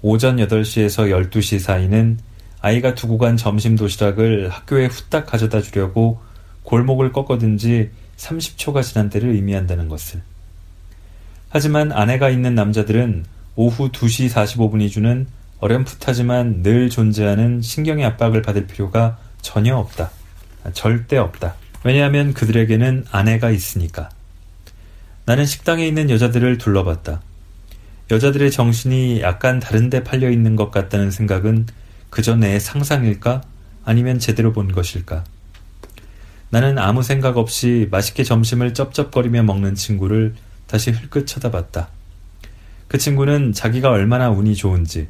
오전 0.02 0.38
8시에서 0.38 1.10
12시 1.30 1.60
사이는 1.60 2.20
아이가 2.60 2.96
두고 2.96 3.18
간 3.18 3.38
점심 3.38 3.78
도시락을 3.78 4.50
학교에 4.50 4.88
후딱 4.88 5.26
가져다 5.26 5.62
주려고 5.62 6.20
골목을 6.66 7.12
꺾어든지 7.12 7.92
30초가 8.18 8.84
지난 8.84 9.10
때를 9.10 9.30
의미한다는 9.30 9.88
것을. 9.90 10.22
하지만 11.50 11.92
아내가 11.92 12.30
있는 12.30 12.54
남자들은 12.56 13.26
오후 13.56 13.90
2시 13.92 14.30
45분이 14.30 14.92
주는 14.92 15.28
어렴풋하지만 15.60 16.64
늘 16.64 16.90
존재하는 16.90 17.62
신경의 17.62 18.06
압박을 18.06 18.42
받을 18.42 18.68
필요가 18.68 19.18
전혀 19.42 19.76
없다. 19.76 20.12
절대 20.74 21.18
없다. 21.18 21.56
왜냐하면 21.84 22.34
그들에게는 22.34 23.06
아내가 23.12 23.52
있으니까. 23.52 24.10
나는 25.26 25.46
식당에 25.46 25.88
있는 25.88 26.10
여자들을 26.10 26.58
둘러봤다. 26.58 27.22
여자들의 28.12 28.52
정신이 28.52 29.22
약간 29.22 29.60
다른데 29.60 30.04
팔려 30.04 30.30
있는 30.30 30.56
것 30.56 30.72
같다는 30.72 31.10
생각은 31.12 31.68
내 32.40 32.60
상상일까? 32.60 33.42
아니면 33.84 34.20
제대로 34.20 34.54
본 34.54 34.72
것일까? 34.72 35.24
나는 36.56 36.78
아무 36.78 37.04
생각 37.04 37.36
없이 37.36 37.90
맛있게 37.92 38.24
점심을 38.24 38.74
쩝쩝거리며 38.74 39.44
먹는 39.44 39.76
친구를 39.76 40.36
다시 40.68 40.90
흘끗 40.90 41.28
쳐다봤다. 41.28 41.90
그 42.88 42.98
친구는 42.98 43.52
자기가 43.52 43.90
얼마나 43.90 44.30
운이 44.30 44.56
좋은지 44.56 45.10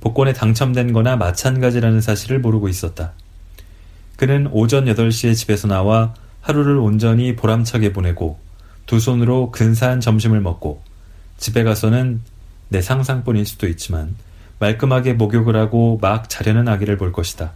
복권에 0.00 0.32
당첨된 0.32 0.94
거나 0.94 1.16
마찬가지라는 1.16 2.00
사실을 2.00 2.38
모르고 2.38 2.70
있었다. 2.70 3.12
그는 4.16 4.48
오전 4.50 4.86
8시에 4.86 5.36
집에서 5.36 5.68
나와 5.68 6.14
하루를 6.40 6.78
온전히 6.78 7.36
보람차게 7.36 7.92
보내고 7.92 8.38
두 8.86 8.98
손으로 8.98 9.50
근사한 9.50 10.00
점심을 10.00 10.40
먹고 10.40 10.82
집에 11.36 11.64
가서는 11.64 12.22
내 12.70 12.80
상상뿐일 12.80 13.44
수도 13.44 13.68
있지만 13.68 14.16
말끔하게 14.58 15.12
목욕을 15.12 15.54
하고 15.54 15.98
막 16.00 16.30
자려는 16.30 16.66
아기를 16.66 16.96
볼 16.96 17.12
것이다. 17.12 17.52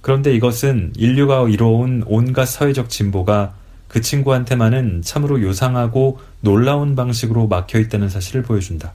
그런데 0.00 0.34
이것은 0.34 0.92
인류가 0.96 1.48
이뤄온 1.48 2.04
온갖 2.06 2.46
사회적 2.46 2.88
진보가 2.88 3.54
그 3.88 4.00
친구한테만은 4.00 5.02
참으로 5.02 5.42
요상하고 5.42 6.20
놀라운 6.40 6.94
방식으로 6.94 7.48
막혀 7.48 7.78
있다는 7.80 8.08
사실을 8.08 8.42
보여준다. 8.42 8.92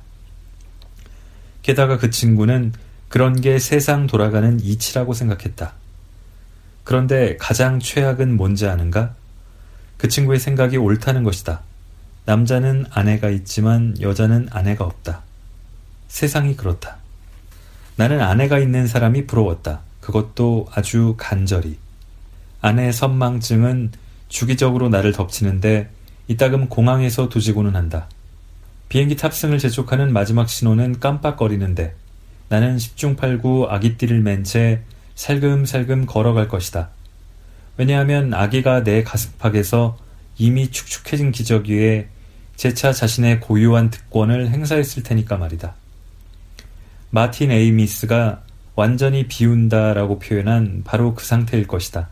게다가 1.61 1.97
그 1.97 2.09
친구는 2.09 2.73
그런 3.09 3.39
게 3.39 3.59
세상 3.59 4.07
돌아가는 4.07 4.59
이치라고 4.59 5.13
생각했다. 5.13 5.73
그런데 6.83 7.37
가장 7.37 7.79
최악은 7.79 8.37
뭔지 8.37 8.67
아는가? 8.67 9.15
그 9.97 10.07
친구의 10.07 10.39
생각이 10.39 10.77
옳다는 10.77 11.23
것이다. 11.23 11.61
남자는 12.25 12.85
아내가 12.91 13.29
있지만 13.29 13.95
여자는 13.99 14.49
아내가 14.51 14.85
없다. 14.85 15.23
세상이 16.07 16.55
그렇다. 16.55 16.97
나는 17.95 18.21
아내가 18.21 18.59
있는 18.59 18.87
사람이 18.87 19.25
부러웠다. 19.25 19.81
그것도 20.05 20.67
아주 20.71 21.15
간절히. 21.17 21.77
아내의 22.61 22.93
선망증은 22.93 23.91
주기적으로 24.29 24.87
나를 24.89 25.13
덮치는데 25.13 25.89
이따금 26.27 26.69
공항에서 26.69 27.27
두지고는 27.27 27.75
한다. 27.75 28.07
비행기 28.87 29.15
탑승을 29.15 29.57
재촉하는 29.57 30.13
마지막 30.13 30.47
신호는 30.47 30.99
깜빡거리는데 30.99 31.95
나는 32.49 32.77
10중 32.77 33.17
8구 33.17 33.67
아기띠를 33.71 34.21
맨 34.21 34.43
채 34.43 34.81
살금살금 35.15 36.05
걸어갈 36.05 36.49
것이다. 36.49 36.89
왜냐하면 37.77 38.33
아기가 38.35 38.83
내 38.83 39.01
가슴팍에서 39.01 39.97
이미 40.37 40.69
축축해진 40.69 41.31
기적 41.31 41.65
위에 41.65 42.09
재차 42.55 42.93
자신의 42.93 43.39
고유한 43.39 43.89
특권을 43.89 44.49
행사했을 44.49 45.01
테니까 45.01 45.37
말이다. 45.37 45.73
마틴 47.09 47.49
에이미스가 47.49 48.44
완전히 48.75 49.27
비운다라고 49.27 50.19
표현한 50.19 50.83
바로 50.85 51.15
그 51.15 51.25
상태일 51.25 51.65
것이다. 51.67 52.09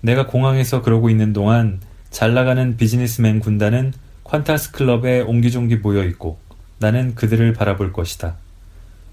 내가 0.00 0.26
공항에서 0.26 0.82
그러고 0.82 1.08
있는 1.08 1.32
동안 1.32 1.80
잘 2.10 2.34
나가는 2.34 2.76
비즈니스맨 2.76 3.40
군단은 3.40 3.92
퀀타스 4.24 4.72
클럽에 4.72 5.20
옹기종기 5.20 5.76
모여 5.76 6.04
있고 6.04 6.38
나는 6.78 7.14
그들을 7.14 7.52
바라볼 7.52 7.92
것이다. 7.92 8.36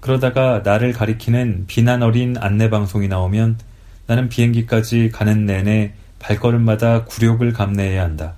그러다가 0.00 0.62
나를 0.64 0.92
가리키는 0.92 1.64
비난 1.68 2.02
어린 2.02 2.36
안내 2.36 2.68
방송이 2.68 3.06
나오면 3.08 3.58
나는 4.06 4.28
비행기까지 4.28 5.10
가는 5.10 5.46
내내 5.46 5.94
발걸음마다 6.18 7.04
굴욕을 7.04 7.52
감내해야 7.52 8.02
한다. 8.02 8.34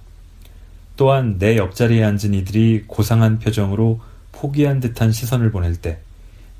또한 0.96 1.38
내 1.38 1.56
옆자리에 1.56 2.04
앉은 2.04 2.34
이들이 2.34 2.84
고상한 2.86 3.38
표정으로 3.38 4.00
포기한 4.32 4.80
듯한 4.80 5.10
시선을 5.10 5.50
보낼 5.50 5.76
때 5.76 5.98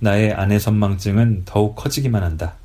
나의 0.05 0.35
아내 0.35 0.59
선망증은 0.59 1.45
더욱 1.47 1.77
커지기만 1.77 2.23
한다. 2.23 2.57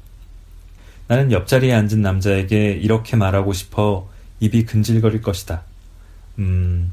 나는 1.08 1.32
옆자리에 1.32 1.73
앉은 1.73 2.02
남자에게 2.02 2.73
이렇게 2.73 3.15
말하고 3.15 3.54
싶어 3.54 4.10
입이 4.41 4.65
근질거릴 4.65 5.21
것이다. 5.21 5.63
음, 6.39 6.91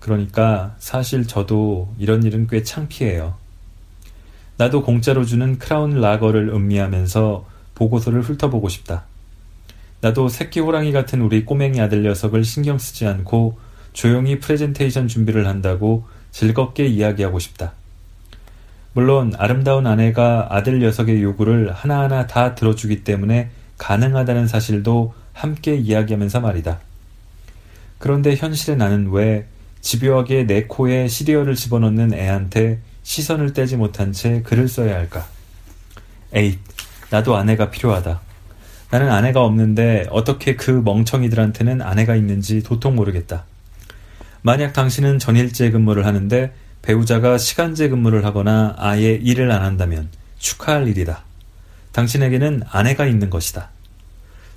그러니까 0.00 0.74
사실 0.80 1.28
저도 1.28 1.94
이런 1.96 2.24
일은 2.24 2.48
꽤 2.48 2.64
창피해요. 2.64 3.36
나도 4.56 4.82
공짜로 4.82 5.24
주는 5.24 5.60
크라운 5.60 6.00
라거를 6.00 6.48
음미하면서 6.48 7.46
보고서를 7.76 8.20
훑어보고 8.22 8.68
싶다. 8.68 9.04
나도 10.00 10.28
새끼 10.28 10.58
호랑이 10.58 10.90
같은 10.90 11.20
우리 11.22 11.44
꼬맹이 11.44 11.80
아들 11.80 12.02
녀석을 12.02 12.42
신경 12.42 12.78
쓰지 12.78 13.06
않고 13.06 13.58
조용히 13.92 14.40
프레젠테이션 14.40 15.06
준비를 15.06 15.46
한다고 15.46 16.04
즐겁게 16.32 16.86
이야기하고 16.86 17.38
싶다. 17.38 17.74
물론 18.94 19.32
아름다운 19.36 19.88
아내가 19.88 20.46
아들 20.50 20.78
녀석의 20.78 21.22
요구를 21.22 21.72
하나하나 21.72 22.28
다 22.28 22.54
들어주기 22.54 23.02
때문에 23.02 23.50
가능하다는 23.76 24.46
사실도 24.46 25.14
함께 25.32 25.74
이야기하면서 25.74 26.40
말이다. 26.40 26.78
그런데 27.98 28.36
현실의 28.36 28.76
나는 28.76 29.10
왜 29.10 29.46
집요하게 29.80 30.46
내 30.46 30.64
코에 30.64 31.08
시리얼을 31.08 31.56
집어넣는 31.56 32.14
애한테 32.14 32.78
시선을 33.02 33.52
떼지 33.52 33.76
못한 33.76 34.12
채 34.12 34.42
글을 34.42 34.68
써야 34.68 34.94
할까? 34.94 35.26
에잇, 36.32 36.60
나도 37.10 37.36
아내가 37.36 37.70
필요하다. 37.70 38.20
나는 38.90 39.10
아내가 39.10 39.42
없는데 39.42 40.06
어떻게 40.10 40.54
그 40.54 40.70
멍청이들한테는 40.70 41.82
아내가 41.82 42.14
있는지 42.14 42.62
도통 42.62 42.94
모르겠다. 42.94 43.44
만약 44.42 44.72
당신은 44.72 45.18
전일제 45.18 45.70
근무를 45.72 46.06
하는데 46.06 46.52
배우자가 46.84 47.38
시간제 47.38 47.88
근무를 47.88 48.26
하거나 48.26 48.74
아예 48.76 49.14
일을 49.14 49.50
안 49.50 49.62
한다면 49.62 50.10
축하할 50.38 50.86
일이다. 50.86 51.24
당신에게는 51.92 52.62
아내가 52.68 53.06
있는 53.06 53.30
것이다. 53.30 53.70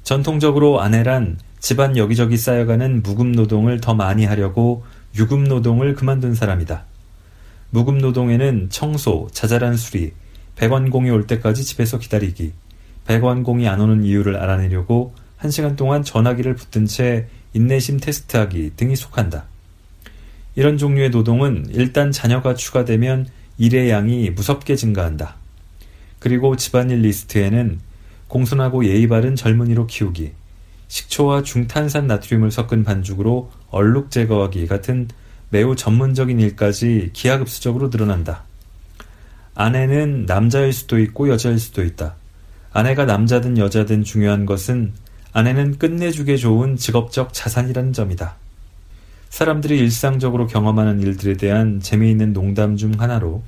전통적으로 0.03 0.81
아내란 0.81 1.37
집안 1.61 1.95
여기저기 1.95 2.35
쌓여가는 2.35 3.01
무급 3.01 3.27
노동을 3.27 3.79
더 3.79 3.93
많이 3.93 4.25
하려고 4.25 4.83
유급 5.15 5.43
노동을 5.43 5.95
그만둔 5.95 6.35
사람이다. 6.35 6.83
무급 7.69 7.95
노동에는 7.95 8.67
청소, 8.71 9.29
자잘한 9.31 9.77
수리, 9.77 10.11
백원공이 10.57 11.09
올 11.09 11.27
때까지 11.27 11.63
집에서 11.63 11.97
기다리기, 11.97 12.51
백원공이 13.05 13.69
안 13.69 13.79
오는 13.79 14.03
이유를 14.03 14.35
알아내려고 14.35 15.13
한 15.37 15.49
시간 15.49 15.77
동안 15.77 16.03
전화기를 16.03 16.55
붙든 16.55 16.87
채 16.87 17.27
인내심 17.53 18.01
테스트하기 18.01 18.73
등이 18.75 18.97
속한다. 18.97 19.45
이런 20.57 20.79
종류의 20.79 21.11
노동은 21.11 21.67
일단 21.69 22.11
자녀가 22.11 22.55
추가되면 22.55 23.27
일의 23.59 23.91
양이 23.91 24.31
무섭게 24.31 24.75
증가한다. 24.75 25.35
그리고 26.17 26.55
집안일 26.55 27.01
리스트에는 27.01 27.79
공손하고 28.27 28.83
예의 28.85 29.07
바른 29.07 29.35
젊은이로 29.35 29.85
키우기, 29.85 30.31
식초와 30.87 31.43
중탄산 31.43 32.07
나트륨을 32.07 32.49
섞은 32.49 32.83
반죽으로 32.85 33.51
얼룩 33.69 34.09
제거하기 34.09 34.65
같은 34.65 35.07
매우 35.51 35.75
전문적인 35.75 36.39
일까지 36.39 37.11
기하급수적으로 37.13 37.89
늘어난다. 37.89 38.41
아내는 39.53 40.25
남자일 40.25 40.73
수도 40.73 40.97
있고 40.97 41.29
여자일 41.29 41.59
수도 41.59 41.83
있다. 41.83 42.15
아내가 42.71 43.05
남자든 43.05 43.59
여자든 43.59 44.03
중요한 44.03 44.47
것은 44.47 44.93
아내는 45.33 45.77
끝내주게 45.77 46.35
좋은 46.35 46.77
직업적 46.77 47.31
자산이라는 47.31 47.93
점이다. 47.93 48.46
사람들이 49.29 49.77
일상적으로 49.77 50.47
경험하는 50.47 51.01
일들에 51.01 51.35
대한 51.35 51.79
재미있는 51.79 52.33
농담 52.33 52.75
중 52.75 52.93
하나로 52.97 53.43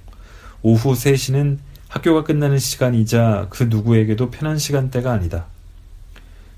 오후 0.62 0.94
3시는 0.94 1.58
학교가 1.88 2.24
끝나는 2.24 2.60
시간이자 2.60 3.48
그 3.50 3.64
누구에게도 3.64 4.30
편한 4.30 4.58
시간대가 4.58 5.12
아니다. 5.12 5.46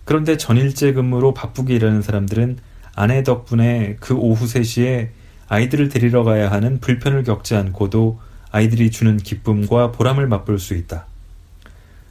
그런데 0.03 0.35
전일제 0.37 0.93
근무로 0.93 1.33
바쁘게 1.33 1.75
일하는 1.75 2.01
사람들은 2.01 2.57
아내 2.95 3.23
덕분에 3.23 3.97
그 3.99 4.15
오후 4.15 4.45
3시에 4.45 5.09
아이들을 5.47 5.89
데리러 5.89 6.23
가야 6.23 6.51
하는 6.51 6.79
불편을 6.79 7.23
겪지 7.23 7.55
않고도 7.55 8.19
아이들이 8.51 8.91
주는 8.91 9.15
기쁨과 9.17 9.91
보람을 9.93 10.27
맛볼 10.27 10.59
수 10.59 10.73
있다. 10.73 11.05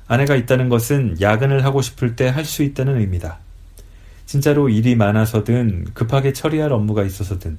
아내가 0.07 0.37
있다는 0.37 0.69
것은 0.69 1.21
야근을 1.21 1.65
하고 1.65 1.83
싶을 1.83 2.17
때 2.17 2.29
할 2.29 2.45
수 2.45 2.63
있다는 2.63 2.99
의미다. 2.99 3.39
진짜로 4.31 4.69
일이 4.69 4.95
많아서든 4.95 5.87
급하게 5.93 6.33
처리할 6.33 6.73
업무가 6.73 7.03
있어서든 7.03 7.59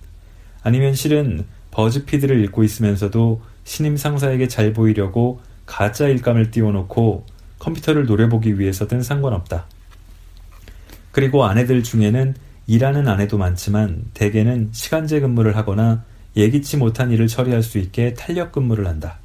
아니면 0.64 0.94
실은 0.94 1.44
버즈피드를 1.72 2.42
읽고 2.46 2.64
있으면서도 2.64 3.42
신임 3.66 3.98
상사에게 3.98 4.48
잘 4.48 4.72
보이려고 4.72 5.42
가짜 5.66 6.08
일감을 6.08 6.50
띄워놓고 6.52 7.26
컴퓨터를 7.60 8.06
노려보기 8.06 8.58
위해서든 8.58 9.04
상관없다. 9.04 9.66
그리고 11.12 11.44
아내들 11.44 11.84
중에는 11.84 12.36
일하는 12.68 13.10
아내도 13.10 13.38
많지만 13.38 14.06
대개는 14.14 14.70
시간제 14.72 15.20
근무를 15.20 15.58
하거나 15.58 16.06
예기치 16.38 16.78
못한 16.78 17.12
일을 17.12 17.28
처리할 17.28 17.64
수 17.64 17.80
있게 17.80 18.14
탄력 18.14 18.54
근무를 18.54 18.88
한다. 18.88 19.20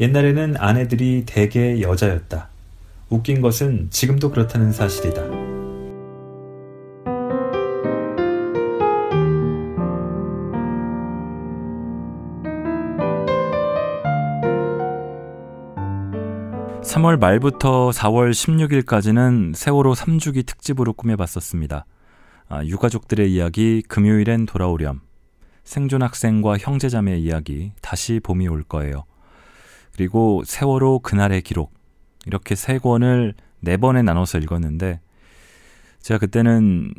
옛날에는 0.00 0.56
아내들이 0.56 1.24
대개 1.26 1.82
여자였다. 1.82 2.48
웃긴 3.10 3.42
것은 3.42 3.88
지금도 3.90 4.30
그렇다는 4.30 4.72
사실이다. 4.72 5.39
3월 16.90 17.20
말부터 17.20 17.90
4월 17.90 18.32
16일까지는 18.32 19.54
세월호 19.54 19.92
3주기 19.92 20.44
특집으로 20.44 20.92
꾸며봤었습니다. 20.92 21.86
아, 22.48 22.64
유가족들의 22.64 23.32
이야기, 23.32 23.80
금요일엔 23.86 24.46
돌아오렴. 24.46 25.00
생존 25.62 26.02
학생과 26.02 26.58
형제자매의 26.58 27.22
이야기, 27.22 27.70
다시 27.80 28.18
봄이 28.20 28.48
올 28.48 28.64
거예요. 28.64 29.04
그리고 29.94 30.42
세월호 30.44 30.98
그날의 30.98 31.42
기록. 31.42 31.72
이렇게 32.26 32.56
세 32.56 32.78
권을 32.78 33.34
네 33.60 33.76
번에 33.76 34.02
나눠서 34.02 34.38
읽었는데, 34.38 34.98
제가 36.00 36.18
그때는 36.18 36.92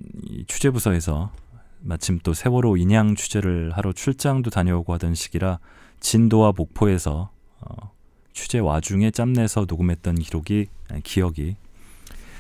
취재부서에서 0.47 1.33
마침 1.81 2.17
또 2.23 2.33
세월호 2.33 2.77
인양 2.77 3.15
취재를 3.15 3.73
하러 3.75 3.91
출장도 3.91 4.51
다녀오고 4.51 4.93
하던 4.93 5.15
시기라 5.15 5.59
진도와 5.99 6.53
목포에서 6.55 7.31
어, 7.59 7.91
취재 8.33 8.59
와중에 8.59 9.11
짬내서 9.11 9.65
녹음했던 9.67 10.15
기록이 10.15 10.67
기억이 11.03 11.55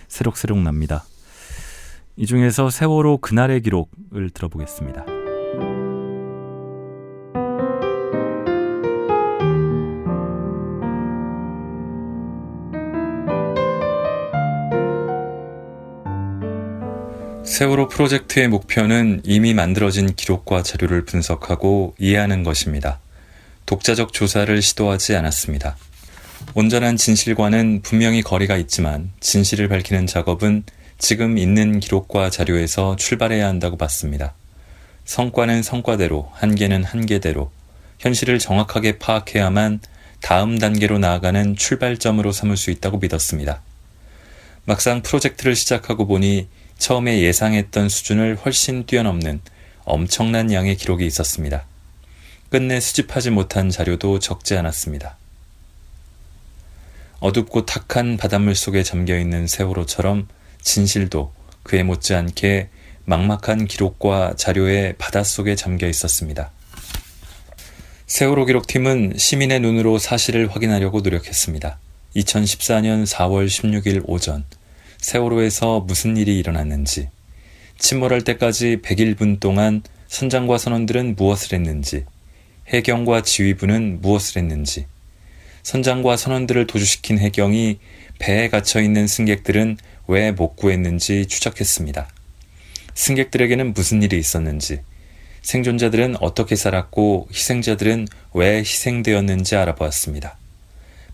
새록새록 0.07 0.59
납니다. 0.59 1.03
이 2.17 2.25
중에서 2.25 2.69
세월호 2.69 3.17
그날의 3.17 3.61
기록을 3.61 4.29
들어보겠습니다. 4.31 5.05
세월호 17.43 17.89
프로젝트의 17.89 18.47
목표는 18.47 19.21
이미 19.23 19.53
만들어진 19.53 20.15
기록과 20.15 20.63
자료를 20.63 21.05
분석하고 21.05 21.95
이해하는 21.99 22.43
것입니다. 22.43 22.99
독자적 23.71 24.11
조사를 24.11 24.61
시도하지 24.61 25.15
않았습니다. 25.15 25.77
온전한 26.55 26.97
진실과는 26.97 27.81
분명히 27.83 28.21
거리가 28.21 28.57
있지만 28.57 29.13
진실을 29.21 29.69
밝히는 29.69 30.07
작업은 30.07 30.63
지금 30.97 31.37
있는 31.37 31.79
기록과 31.79 32.29
자료에서 32.29 32.97
출발해야 32.97 33.47
한다고 33.47 33.77
봤습니다. 33.77 34.33
성과는 35.05 35.63
성과대로, 35.63 36.29
한계는 36.33 36.83
한계대로, 36.83 37.49
현실을 37.99 38.39
정확하게 38.39 38.99
파악해야만 38.99 39.79
다음 40.19 40.59
단계로 40.59 40.99
나아가는 40.99 41.55
출발점으로 41.55 42.33
삼을 42.33 42.57
수 42.57 42.71
있다고 42.71 42.97
믿었습니다. 42.97 43.61
막상 44.65 45.01
프로젝트를 45.01 45.55
시작하고 45.55 46.07
보니 46.07 46.49
처음에 46.77 47.21
예상했던 47.21 47.87
수준을 47.87 48.35
훨씬 48.43 48.85
뛰어넘는 48.85 49.39
엄청난 49.85 50.51
양의 50.51 50.75
기록이 50.75 51.05
있었습니다. 51.05 51.70
끝내 52.51 52.81
수집하지 52.81 53.29
못한 53.29 53.69
자료도 53.69 54.19
적지 54.19 54.57
않았습니다. 54.57 55.15
어둡고 57.21 57.65
탁한 57.65 58.17
바닷물 58.17 58.55
속에 58.55 58.83
잠겨 58.83 59.17
있는 59.17 59.47
세월호처럼 59.47 60.27
진실도 60.61 61.31
그에 61.63 61.83
못지않게 61.83 62.67
막막한 63.05 63.67
기록과 63.67 64.33
자료의 64.35 64.95
바닷속에 64.97 65.55
잠겨 65.55 65.87
있었습니다. 65.87 66.51
세월호 68.07 68.43
기록팀은 68.43 69.13
시민의 69.15 69.61
눈으로 69.61 69.97
사실을 69.97 70.53
확인하려고 70.53 70.99
노력했습니다. 70.99 71.79
2014년 72.17 73.05
4월 73.05 73.47
16일 73.47 74.03
오전, 74.07 74.43
세월호에서 74.97 75.85
무슨 75.87 76.17
일이 76.17 76.37
일어났는지, 76.37 77.07
침몰할 77.79 78.25
때까지 78.25 78.79
101분 78.83 79.39
동안 79.39 79.83
선장과 80.09 80.57
선원들은 80.57 81.15
무엇을 81.15 81.57
했는지, 81.57 82.03
해경과 82.71 83.21
지휘부는 83.21 83.99
무엇을 84.01 84.41
했는지, 84.41 84.85
선장과 85.63 86.15
선원들을 86.15 86.67
도주시킨 86.67 87.19
해경이 87.19 87.79
배에 88.17 88.49
갇혀 88.49 88.81
있는 88.81 89.07
승객들은 89.07 89.77
왜 90.07 90.31
못 90.31 90.55
구했는지 90.55 91.25
추적했습니다. 91.25 92.07
승객들에게는 92.95 93.73
무슨 93.73 94.01
일이 94.03 94.17
있었는지, 94.17 94.81
생존자들은 95.41 96.17
어떻게 96.21 96.55
살았고 96.55 97.27
희생자들은 97.31 98.07
왜 98.33 98.59
희생되었는지 98.59 99.55
알아보았습니다. 99.55 100.37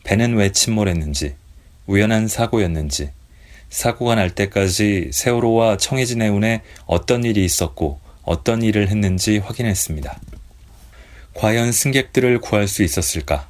배는 0.03 0.35
왜 0.35 0.51
침몰했는지, 0.51 1.35
우연한 1.87 2.27
사고였는지, 2.27 3.09
사고가 3.69 4.15
날 4.15 4.29
때까지 4.29 5.09
세월호와 5.11 5.77
청해진 5.77 6.21
해운에 6.21 6.61
어떤 6.85 7.23
일이 7.23 7.43
있었고 7.43 7.99
어떤 8.21 8.61
일을 8.61 8.89
했는지 8.89 9.39
확인했습니다. 9.39 10.19
과연 11.37 11.71
승객들을 11.71 12.39
구할 12.39 12.67
수 12.67 12.81
있었을까? 12.81 13.47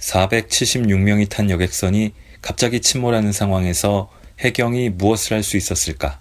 476명이 0.00 1.30
탄 1.30 1.48
여객선이 1.48 2.12
갑자기 2.42 2.80
침몰하는 2.80 3.32
상황에서 3.32 4.12
해경이 4.38 4.90
무엇을 4.90 5.36
할 5.36 5.42
수 5.42 5.56
있었을까? 5.56 6.20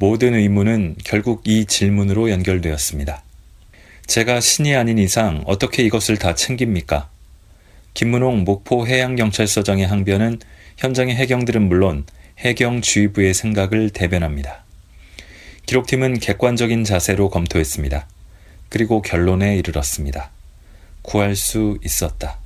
모든 0.00 0.34
의문은 0.34 0.96
결국 1.04 1.42
이 1.44 1.64
질문으로 1.64 2.28
연결되었습니다. 2.28 3.22
제가 4.08 4.40
신이 4.40 4.74
아닌 4.74 4.98
이상 4.98 5.44
어떻게 5.46 5.84
이것을 5.84 6.16
다 6.16 6.34
챙깁니까? 6.34 7.08
김문홍 7.94 8.42
목포 8.42 8.88
해양경찰서장의 8.88 9.86
항변은 9.86 10.40
현장의 10.78 11.14
해경들은 11.14 11.68
물론 11.68 12.04
해경 12.36 12.80
주의부의 12.80 13.32
생각을 13.32 13.90
대변합니다. 13.90 14.64
기록팀은 15.66 16.18
객관적인 16.18 16.82
자세로 16.82 17.30
검토했습니다. 17.30 18.08
그리고 18.70 19.02
결론에 19.02 19.56
이르렀습니다. 19.58 20.30
구할 21.02 21.36
수 21.36 21.78
있었다. 21.84 22.38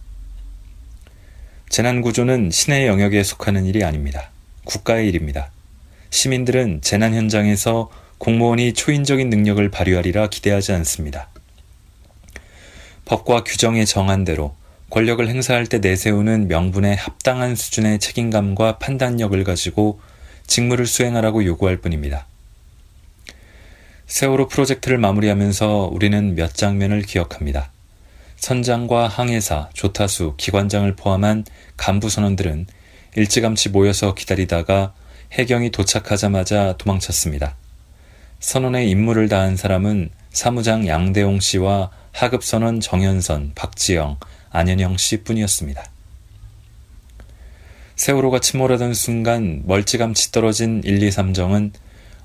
재난구조는 1.68 2.50
신의 2.50 2.86
영역에 2.86 3.22
속하는 3.22 3.66
일이 3.66 3.84
아닙니다. 3.84 4.30
국가의 4.64 5.08
일입니다. 5.08 5.50
시민들은 6.10 6.80
재난 6.82 7.14
현장에서 7.14 7.90
공무원이 8.18 8.72
초인적인 8.72 9.28
능력을 9.28 9.68
발휘하리라 9.70 10.28
기대하지 10.28 10.72
않습니다. 10.72 11.28
법과 13.04 13.44
규정에 13.44 13.84
정한 13.84 14.24
대로 14.24 14.54
권력을 14.88 15.26
행사할 15.28 15.66
때 15.66 15.78
내세우는 15.78 16.48
명분에 16.48 16.94
합당한 16.94 17.56
수준의 17.56 17.98
책임감과 17.98 18.78
판단력을 18.78 19.42
가지고 19.44 20.00
직무를 20.46 20.86
수행하라고 20.86 21.44
요구할 21.44 21.78
뿐입니다. 21.78 22.26
세월호 24.06 24.48
프로젝트를 24.48 24.98
마무리하면서 24.98 25.88
우리는 25.90 26.34
몇 26.34 26.54
장면을 26.54 27.02
기억합니다. 27.02 27.70
선장과 28.36 29.08
항해사, 29.08 29.70
조타수, 29.72 30.34
기관장을 30.36 30.94
포함한 30.96 31.44
간부 31.76 32.10
선원들은 32.10 32.66
일찌감치 33.16 33.70
모여서 33.70 34.14
기다리다가 34.14 34.92
해경이 35.32 35.70
도착하자마자 35.70 36.76
도망쳤습니다. 36.76 37.56
선원의 38.40 38.90
임무를 38.90 39.28
다한 39.28 39.56
사람은 39.56 40.10
사무장 40.30 40.86
양대용 40.86 41.40
씨와 41.40 41.90
하급 42.12 42.44
선원 42.44 42.80
정현선, 42.80 43.52
박지영, 43.54 44.18
안현영 44.50 44.98
씨뿐이었습니다. 44.98 45.82
세월호가 47.96 48.40
침몰하던 48.40 48.92
순간 48.92 49.62
멀찌감치 49.64 50.32
떨어진 50.32 50.82
1, 50.84 51.02
2, 51.02 51.08
3정은 51.08 51.72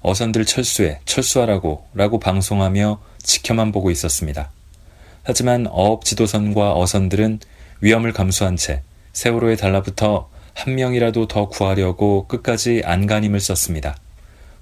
어선들 0.02 0.46
철수해, 0.46 1.00
철수하라고 1.06 1.88
라고 1.94 2.20
방송하며 2.20 3.02
지켜만 3.22 3.72
보고 3.72 3.92
있었습니다. 3.92 4.52
하지만 5.24 5.68
어업 5.68 6.06
지도선과 6.06 6.78
어선들은 6.78 7.40
위험을 7.82 8.14
감수한 8.14 8.56
채 8.56 8.82
세월호에 9.14 9.56
달라붙어 9.56 10.30
한 10.54 10.76
명이라도 10.76 11.28
더 11.28 11.48
구하려고 11.48 12.28
끝까지 12.28 12.82
안간힘을 12.86 13.40
썼습니다. 13.40 13.98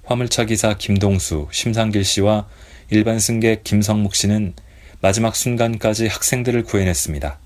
화물차 0.04 0.44
기사 0.44 0.76
김동수, 0.76 1.48
심상길 1.50 2.04
씨와 2.04 2.46
일반 2.90 3.18
승객 3.18 3.64
김성묵 3.64 4.14
씨는 4.14 4.54
마지막 5.00 5.36
순간까지 5.36 6.06
학생들을 6.06 6.64
구해냈습니다. 6.64 7.38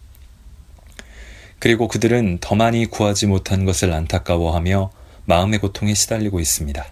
그리고 1.59 1.89
그들은 1.89 2.39
더 2.41 2.55
많이 2.55 2.87
구하지 2.87 3.27
못한 3.27 3.65
것을 3.65 3.93
안타까워하며 3.93 4.91
마음의 5.27 5.61
고통에 5.61 5.95
시달리고 5.95 6.41
있습니다. 6.41 6.85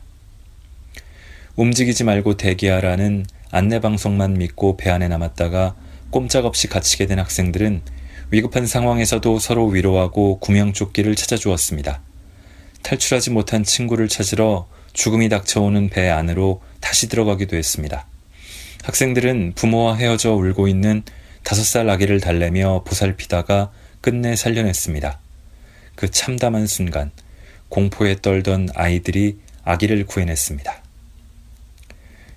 움직이지 1.60 2.04
말고 2.04 2.38
대기하라는 2.38 3.26
안내방송만 3.50 4.38
믿고 4.38 4.78
배 4.78 4.88
안에 4.88 5.08
남았다가 5.08 5.76
꼼짝없이 6.08 6.68
갇히게 6.68 7.04
된 7.04 7.18
학생들은 7.18 7.82
위급한 8.30 8.66
상황에서도 8.66 9.38
서로 9.38 9.66
위로하고 9.66 10.38
구명조끼를 10.38 11.14
찾아주었습니다. 11.16 12.00
탈출하지 12.80 13.28
못한 13.32 13.62
친구를 13.62 14.08
찾으러 14.08 14.68
죽음이 14.94 15.28
닥쳐오는 15.28 15.90
배 15.90 16.08
안으로 16.08 16.62
다시 16.80 17.10
들어가기도 17.10 17.58
했습니다. 17.58 18.06
학생들은 18.84 19.52
부모와 19.54 19.96
헤어져 19.96 20.32
울고 20.32 20.66
있는 20.66 21.02
다섯 21.42 21.62
살 21.62 21.90
아기를 21.90 22.20
달래며 22.20 22.84
보살피다가 22.86 23.70
끝내 24.00 24.34
살려냈습니다. 24.34 25.20
그 25.94 26.10
참담한 26.10 26.66
순간 26.66 27.10
공포에 27.68 28.16
떨던 28.22 28.70
아이들이 28.74 29.36
아기를 29.62 30.06
구해냈습니다. 30.06 30.89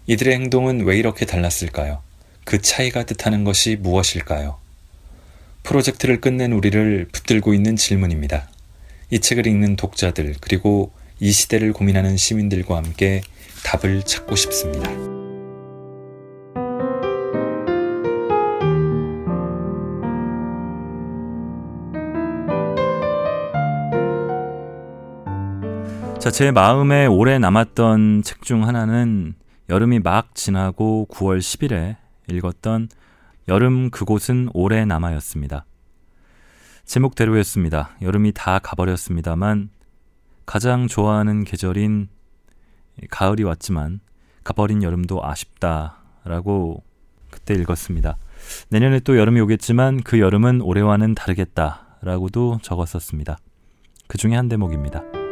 이들의 0.06 0.34
행동은 0.34 0.82
왜 0.84 0.98
이렇게 0.98 1.26
달랐을까요? 1.26 2.02
그 2.44 2.62
차이가 2.62 3.04
뜻하는 3.04 3.46
것이 3.46 3.78
무엇일까요? 3.78 4.58
프로젝트를 5.64 6.20
끝낸 6.20 6.52
우리를 6.52 7.08
붙들고 7.12 7.54
있는 7.54 7.78
질문입니다. 7.78 8.50
이 9.12 9.20
책을 9.20 9.48
읽는 9.48 9.78
독자들 9.78 10.36
그리고 10.42 10.92
이 11.22 11.32
시대를 11.32 11.72
고민하는 11.72 12.18
시민들과 12.18 12.76
함께 12.76 13.22
답을 13.64 14.04
찾고 14.04 14.36
싶습니다. 14.36 14.92
자, 26.20 26.30
제 26.32 26.52
마음에 26.52 27.06
오래 27.06 27.40
남았던 27.40 28.24
책 28.24 28.42
중 28.44 28.68
하나는 28.68 29.36
여름이 29.70 30.00
막 30.00 30.36
지나고 30.36 31.08
9월 31.10 31.40
10일에 31.40 31.96
읽었던 32.30 32.90
여름 33.48 33.90
그곳은 33.90 34.50
오래 34.54 34.86
남아였습니다. 34.86 35.66
제목대로였습니다. 36.86 37.92
여름이 38.02 38.34
다 38.34 38.60
가버렸습니다만 38.60 39.70
가장 40.46 40.88
좋아하는 40.88 41.44
계절인 41.44 42.10
가을이 43.10 43.44
왔지만 43.44 44.02
가버린 44.44 44.84
여름도 44.84 45.24
아쉽다라고 45.24 46.84
그때 47.32 47.54
읽었습니다. 47.56 48.18
내년에 48.70 49.00
또 49.00 49.18
여름이 49.18 49.40
오겠지만 49.42 50.02
그 50.04 50.20
여름은 50.20 50.62
올해와는 50.62 51.16
다르겠다라고도 51.16 52.60
적었었습니다. 52.62 53.38
그 54.08 54.18
중에 54.18 54.36
한 54.36 54.50
대목입니다. 54.50 55.23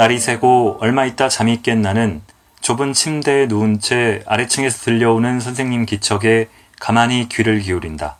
날이 0.00 0.18
새고 0.18 0.78
얼마 0.80 1.04
있다 1.04 1.28
잠이 1.28 1.60
깬 1.60 1.82
나는 1.82 2.22
좁은 2.62 2.94
침대에 2.94 3.44
누운 3.48 3.80
채 3.80 4.22
아래층에서 4.24 4.78
들려오는 4.78 5.40
선생님 5.40 5.84
기척에 5.84 6.48
가만히 6.80 7.28
귀를 7.28 7.60
기울인다. 7.60 8.16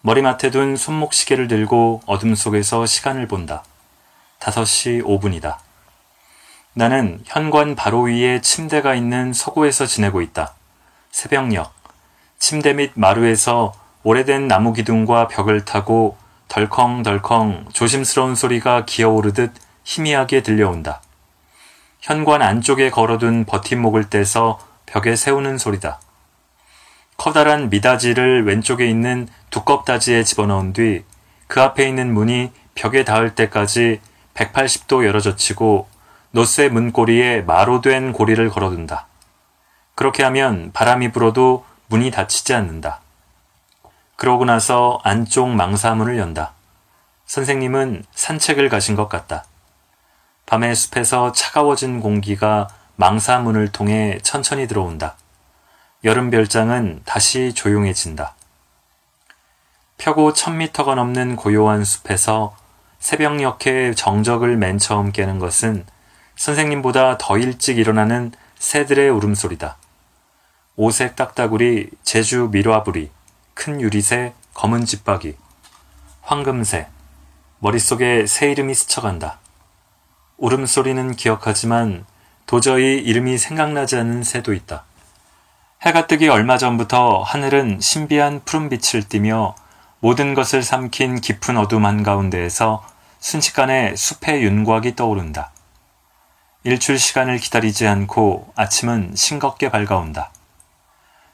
머리맡에 0.00 0.50
둔 0.50 0.74
손목 0.74 1.14
시계를 1.14 1.46
들고 1.46 2.02
어둠 2.04 2.34
속에서 2.34 2.84
시간을 2.84 3.28
본다. 3.28 3.62
5시 4.40 5.04
5분이다. 5.04 5.58
나는 6.74 7.20
현관 7.26 7.76
바로 7.76 8.02
위에 8.02 8.40
침대가 8.40 8.96
있는 8.96 9.32
서구에서 9.32 9.86
지내고 9.86 10.20
있다. 10.20 10.54
새벽녘. 11.12 11.70
침대 12.40 12.72
밑 12.72 12.90
마루에서 12.96 13.72
오래된 14.02 14.48
나무 14.48 14.72
기둥과 14.72 15.28
벽을 15.28 15.64
타고 15.64 16.16
덜컹덜컹 16.48 17.68
조심스러운 17.72 18.34
소리가 18.34 18.84
기어오르듯 18.84 19.67
희미하게 19.88 20.42
들려온다. 20.42 21.02
현관 22.00 22.42
안쪽에 22.42 22.90
걸어둔 22.90 23.44
버팀목을 23.44 24.08
떼서 24.08 24.58
벽에 24.86 25.16
세우는 25.16 25.58
소리다. 25.58 26.00
커다란 27.16 27.68
미닫이를 27.68 28.44
왼쪽에 28.44 28.88
있는 28.88 29.28
두껍다지에 29.50 30.22
집어넣은 30.24 30.72
뒤 30.72 31.04
그 31.48 31.62
앞에 31.62 31.88
있는 31.88 32.14
문이 32.14 32.52
벽에 32.76 33.04
닿을 33.04 33.34
때까지 33.34 34.00
180도 34.34 35.04
열어젖히고 35.04 35.88
노쇠 36.30 36.68
문고리에 36.68 37.40
마로된 37.40 38.12
고리를 38.12 38.48
걸어둔다. 38.50 39.06
그렇게 39.96 40.22
하면 40.22 40.70
바람이 40.72 41.10
불어도 41.10 41.64
문이 41.88 42.12
닫히지 42.12 42.54
않는다. 42.54 43.00
그러고 44.14 44.44
나서 44.44 45.00
안쪽 45.02 45.48
망사문을 45.48 46.18
연다. 46.18 46.52
선생님은 47.26 48.04
산책을 48.12 48.68
가신 48.68 48.94
것 48.94 49.08
같다. 49.08 49.44
밤의 50.48 50.74
숲에서 50.76 51.32
차가워진 51.32 52.00
공기가 52.00 52.68
망사문을 52.96 53.70
통해 53.70 54.18
천천히 54.22 54.66
들어온다. 54.66 55.14
여름 56.04 56.30
별장은 56.30 57.02
다시 57.04 57.52
조용해진다. 57.52 58.34
펴고 59.98 60.32
천미터가 60.32 60.94
넘는 60.94 61.36
고요한 61.36 61.84
숲에서 61.84 62.56
새벽녘에 62.98 63.92
정적을 63.94 64.56
맨 64.56 64.78
처음 64.78 65.12
깨는 65.12 65.38
것은 65.38 65.84
선생님보다 66.36 67.18
더 67.18 67.36
일찍 67.36 67.76
일어나는 67.76 68.32
새들의 68.58 69.10
울음소리다. 69.10 69.76
오색 70.76 71.14
딱따구리, 71.14 71.90
제주 72.02 72.48
미로아부리, 72.50 73.10
큰 73.52 73.82
유리새, 73.82 74.32
검은 74.54 74.86
집박이, 74.86 75.36
황금새, 76.22 76.88
머릿속에 77.58 78.26
새 78.26 78.50
이름이 78.50 78.74
스쳐간다. 78.74 79.37
울음소리는 80.38 81.16
기억하지만 81.16 82.06
도저히 82.46 82.98
이름이 82.98 83.38
생각나지 83.38 83.96
않는 83.96 84.22
새도 84.22 84.52
있다. 84.54 84.84
해가 85.82 86.06
뜨기 86.06 86.28
얼마 86.28 86.56
전부터 86.56 87.22
하늘은 87.22 87.80
신비한 87.80 88.42
푸른빛을 88.44 89.08
띠며 89.08 89.54
모든 90.00 90.34
것을 90.34 90.62
삼킨 90.62 91.20
깊은 91.20 91.56
어둠 91.56 91.84
한가운데에서 91.84 92.86
순식간에 93.18 93.94
숲의 93.96 94.42
윤곽이 94.44 94.94
떠오른다. 94.94 95.50
일출 96.62 96.98
시간을 96.98 97.38
기다리지 97.38 97.86
않고 97.86 98.52
아침은 98.54 99.14
싱겁게 99.16 99.70
밝아온다. 99.70 100.30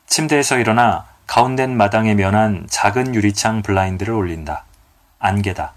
침대에서 0.06 0.58
일어나 0.58 1.06
가운데 1.26 1.66
마당에 1.66 2.14
면한 2.14 2.66
작은 2.68 3.14
유리창 3.14 3.62
블라인드를 3.62 4.14
올린다. 4.14 4.64
안개다. 5.18 5.72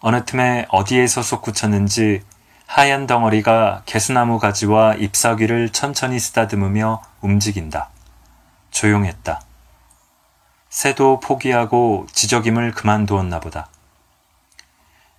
어느 0.00 0.24
틈에 0.24 0.66
어디에서 0.68 1.22
솟구쳤는지 1.22 2.22
하얀 2.66 3.06
덩어리가 3.06 3.82
개수나무 3.86 4.38
가지와 4.38 4.94
잎사귀를 4.94 5.70
천천히 5.70 6.20
쓰다듬으며 6.20 7.02
움직인다. 7.20 7.90
조용했다. 8.70 9.40
새도 10.68 11.20
포기하고 11.20 12.06
지저김을 12.12 12.72
그만두었나 12.72 13.40
보다. 13.40 13.68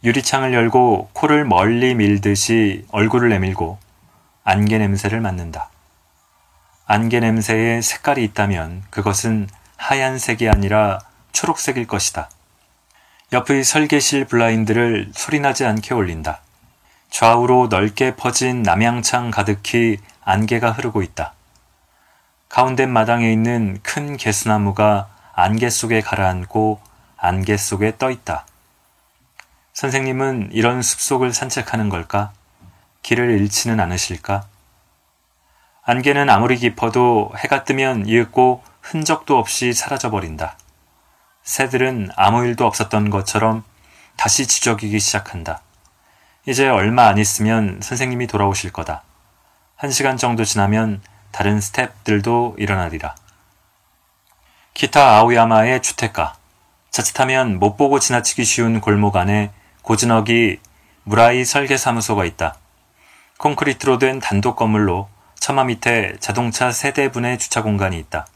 유리창을 0.04 0.54
열고 0.54 1.10
코를 1.12 1.44
멀리 1.44 1.94
밀듯이 1.96 2.86
얼굴을 2.92 3.30
내밀고 3.30 3.80
안개 4.46 4.78
냄새를 4.78 5.20
맡는다. 5.20 5.70
안개 6.86 7.20
냄새에 7.20 7.82
색깔이 7.82 8.24
있다면 8.24 8.84
그것은 8.92 9.50
하얀색이 9.76 10.48
아니라 10.48 11.00
초록색일 11.34 11.88
것이다. 11.88 12.30
옆의 13.32 13.64
설계실 13.64 14.26
블라인드를 14.26 15.12
소리나지 15.14 15.64
않게 15.64 15.94
올린다. 15.94 16.42
좌우로 17.12 17.68
넓게 17.68 18.16
퍼진 18.16 18.64
남양창 18.64 19.30
가득히 19.30 19.98
안개가 20.22 20.72
흐르고 20.72 21.04
있다. 21.04 21.34
가운데 22.48 22.88
마당에 22.88 23.32
있는 23.32 23.78
큰 23.84 24.18
개수나무가 24.18 25.10
안개 25.34 25.70
속에 25.70 26.02
가라앉고 26.02 26.82
안개 27.18 27.56
속에 27.56 27.98
떠 28.00 28.10
있다. 28.10 28.48
선생님은 29.74 30.50
이런 30.52 30.82
숲속을 30.82 31.32
산책하는 31.32 31.90
걸까? 31.90 32.34
길을 33.04 33.30
잃지는 33.40 33.80
않으실까? 33.80 34.48
안개는 35.84 36.32
아무리 36.32 36.58
깊어도 36.58 37.32
해가 37.38 37.64
뜨면 37.64 38.08
이윽고 38.08 38.64
흔적도 38.82 39.38
없이 39.38 39.72
사라져버린다. 39.72 40.58
새들은 41.50 42.12
아무 42.16 42.46
일도 42.46 42.64
없었던 42.68 43.10
것처럼 43.10 43.64
다시 44.18 44.46
지저귀기 44.46 45.00
시작한다. 45.00 45.64
이제 46.46 46.70
얼마 46.70 47.08
안 47.08 47.18
있으면 47.18 47.80
선생님이 47.82 48.28
돌아오실 48.28 48.72
거다. 48.72 49.02
한 49.76 49.90
시간 49.90 50.16
정도 50.16 50.46
지나면 50.46 51.02
다른 51.32 51.58
스탭들도 51.58 52.60
일어나리라. 52.60 53.16
기타 54.76 55.18
아오야마의 55.18 55.82
주택가. 55.82 56.36
자칫하면 56.92 57.58
못 57.58 57.78
보고 57.78 58.00
지나치기 58.00 58.46
쉬운 58.46 58.80
골목 58.80 59.16
안에 59.16 59.50
고즈넉이 59.82 60.60
무라이 61.04 61.46
설계사무소가 61.46 62.26
있다. 62.26 62.58
콘크리트로 63.40 63.98
된 63.98 64.20
단독 64.20 64.56
건물로 64.56 65.10
처마 65.40 65.64
밑에 65.64 66.16
자동차 66.20 66.72
세대분의 66.72 67.40
주차 67.40 67.64
공간이 67.64 67.98
있다. 67.98 68.28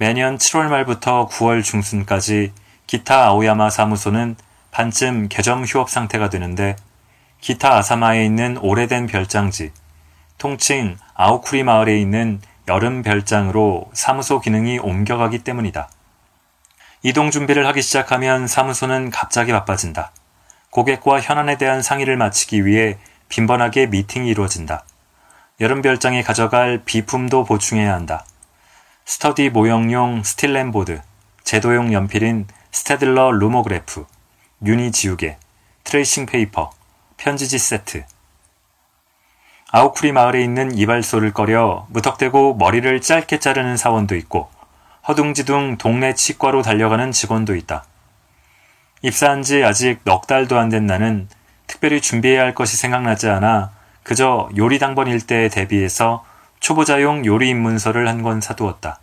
매년 0.00 0.38
7월 0.38 0.68
말부터 0.68 1.26
9월 1.26 1.64
중순까지 1.64 2.52
기타 2.86 3.26
아오야마 3.26 3.68
사무소는 3.68 4.36
반쯤 4.70 5.26
개점 5.28 5.64
휴업 5.64 5.90
상태가 5.90 6.30
되는데 6.30 6.76
기타 7.40 7.76
아사마에 7.76 8.24
있는 8.24 8.58
오래된 8.58 9.08
별장지, 9.08 9.72
통칭 10.38 10.98
아오쿠리 11.14 11.64
마을에 11.64 11.98
있는 11.98 12.40
여름 12.68 13.02
별장으로 13.02 13.90
사무소 13.92 14.38
기능이 14.40 14.78
옮겨가기 14.78 15.40
때문이다. 15.40 15.90
이동 17.02 17.32
준비를 17.32 17.66
하기 17.66 17.82
시작하면 17.82 18.46
사무소는 18.46 19.10
갑자기 19.10 19.50
바빠진다. 19.50 20.12
고객과 20.70 21.20
현안에 21.20 21.58
대한 21.58 21.82
상의를 21.82 22.16
마치기 22.16 22.64
위해 22.64 22.98
빈번하게 23.30 23.86
미팅이 23.86 24.28
이루어진다. 24.28 24.84
여름 25.58 25.82
별장에 25.82 26.22
가져갈 26.22 26.82
비품도 26.84 27.42
보충해야 27.42 27.92
한다. 27.94 28.24
스터디 29.08 29.48
모형용 29.48 30.22
스티렌보드, 30.22 31.00
제도용 31.42 31.94
연필인 31.94 32.46
스테들러 32.70 33.30
루모그래프, 33.30 34.04
유니 34.66 34.92
지우개, 34.92 35.38
트레이싱 35.84 36.26
페이퍼, 36.26 36.72
편지지 37.16 37.58
세트. 37.58 38.04
아오쿠리 39.70 40.12
마을에 40.12 40.44
있는 40.44 40.76
이발소를 40.76 41.32
꺼려 41.32 41.86
무턱대고 41.88 42.56
머리를 42.56 43.00
짧게 43.00 43.38
자르는 43.38 43.78
사원도 43.78 44.14
있고 44.14 44.50
허둥지둥 45.08 45.78
동네 45.78 46.14
치과로 46.14 46.60
달려가는 46.60 47.10
직원도 47.10 47.56
있다. 47.56 47.86
입사한 49.00 49.42
지 49.42 49.64
아직 49.64 50.00
넉 50.04 50.26
달도 50.26 50.58
안 50.58 50.68
된 50.68 50.84
나는 50.84 51.30
특별히 51.66 52.02
준비해야 52.02 52.42
할 52.42 52.54
것이 52.54 52.76
생각나지 52.76 53.30
않아 53.30 53.70
그저 54.02 54.50
요리 54.58 54.78
당번 54.78 55.06
일대에 55.08 55.48
대비해서 55.48 56.26
초보자용 56.60 57.24
요리 57.26 57.50
입문서를 57.50 58.08
한 58.08 58.22
권 58.22 58.40
사두었다. 58.40 59.00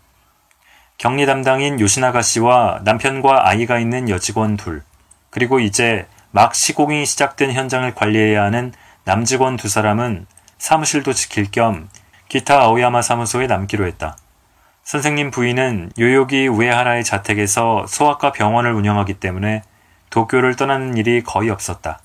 격리 0.97 1.25
담당인 1.25 1.79
요시나가 1.79 2.21
씨와 2.21 2.81
남편과 2.83 3.47
아이가 3.47 3.79
있는 3.79 4.09
여직원 4.09 4.57
둘, 4.57 4.83
그리고 5.29 5.59
이제 5.59 6.07
막 6.31 6.55
시공이 6.55 7.05
시작된 7.05 7.51
현장을 7.51 7.93
관리해야 7.95 8.43
하는 8.43 8.73
남직원 9.03 9.57
두 9.57 9.67
사람은 9.69 10.25
사무실도 10.57 11.13
지킬 11.13 11.51
겸 11.51 11.89
기타 12.27 12.61
아오야마 12.61 13.01
사무소에 13.01 13.47
남기로 13.47 13.85
했다. 13.87 14.17
선생님 14.83 15.31
부인은 15.31 15.91
요요기 15.99 16.47
우에하라의 16.47 17.03
자택에서 17.03 17.85
소아과 17.87 18.31
병원을 18.31 18.73
운영하기 18.73 19.15
때문에 19.15 19.63
도쿄를 20.09 20.55
떠나는 20.55 20.97
일이 20.97 21.23
거의 21.23 21.49
없었다. 21.49 21.99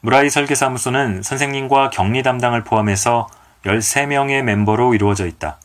무라이 0.00 0.30
설계사무소는 0.30 1.22
선생님과 1.22 1.90
격리 1.90 2.22
담당을 2.22 2.64
포함해서 2.64 3.28
13명의 3.64 4.42
멤버로 4.42 4.94
이루어져 4.94 5.26
있다. 5.26 5.58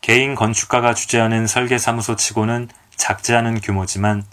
개인 0.00 0.34
건축가가 0.34 0.94
주재하는 0.94 1.46
설계사무소 1.46 2.16
치고는 2.16 2.68
작지 2.94 3.34
않은 3.34 3.60
규모지만 3.60 4.24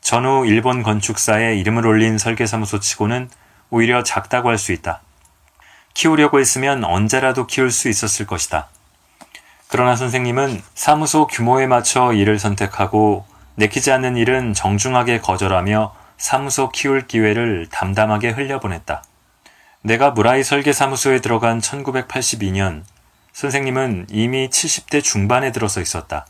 전후 0.00 0.46
일본 0.46 0.82
건축사에 0.82 1.56
이름을 1.56 1.86
올린 1.86 2.18
설계사무소 2.18 2.80
치고는 2.80 3.30
오히려 3.70 4.02
작다고 4.02 4.48
할 4.48 4.58
수 4.58 4.72
있다. 4.72 5.00
키우려고 5.94 6.40
했으면 6.40 6.84
언제라도 6.84 7.46
키울 7.46 7.70
수 7.70 7.88
있었을 7.88 8.26
것이다. 8.26 8.68
그러나 9.68 9.96
선생님은 9.96 10.62
사무소 10.74 11.26
규모에 11.26 11.66
맞춰 11.66 12.12
일을 12.12 12.38
선택하고 12.38 13.24
내키지 13.56 13.92
않는 13.92 14.16
일은 14.16 14.52
정중하게 14.52 15.20
거절하며 15.20 15.94
사무소 16.16 16.70
키울 16.70 17.06
기회를 17.06 17.68
담담하게 17.70 18.30
흘려보냈다. 18.30 19.02
내가 19.86 20.12
무라이 20.12 20.42
설계사무소에 20.42 21.20
들어간 21.20 21.60
1982년 21.60 22.84
선생님은 23.34 24.06
이미 24.08 24.48
70대 24.48 25.04
중반에 25.04 25.52
들어서 25.52 25.82
있었다. 25.82 26.24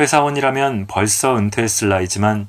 회사원이라면 0.00 0.86
벌써 0.86 1.36
은퇴했을 1.36 1.90
나이지만 1.90 2.48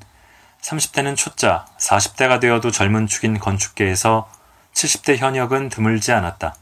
30대는 0.62 1.18
초짜, 1.18 1.66
40대가 1.78 2.40
되어도 2.40 2.72
젊은 2.72 3.08
축인 3.08 3.40
건축계에서 3.40 4.30
70대 4.74 5.18
현역은 5.18 5.68
드물지 5.68 6.14
않았다. 6.14 6.56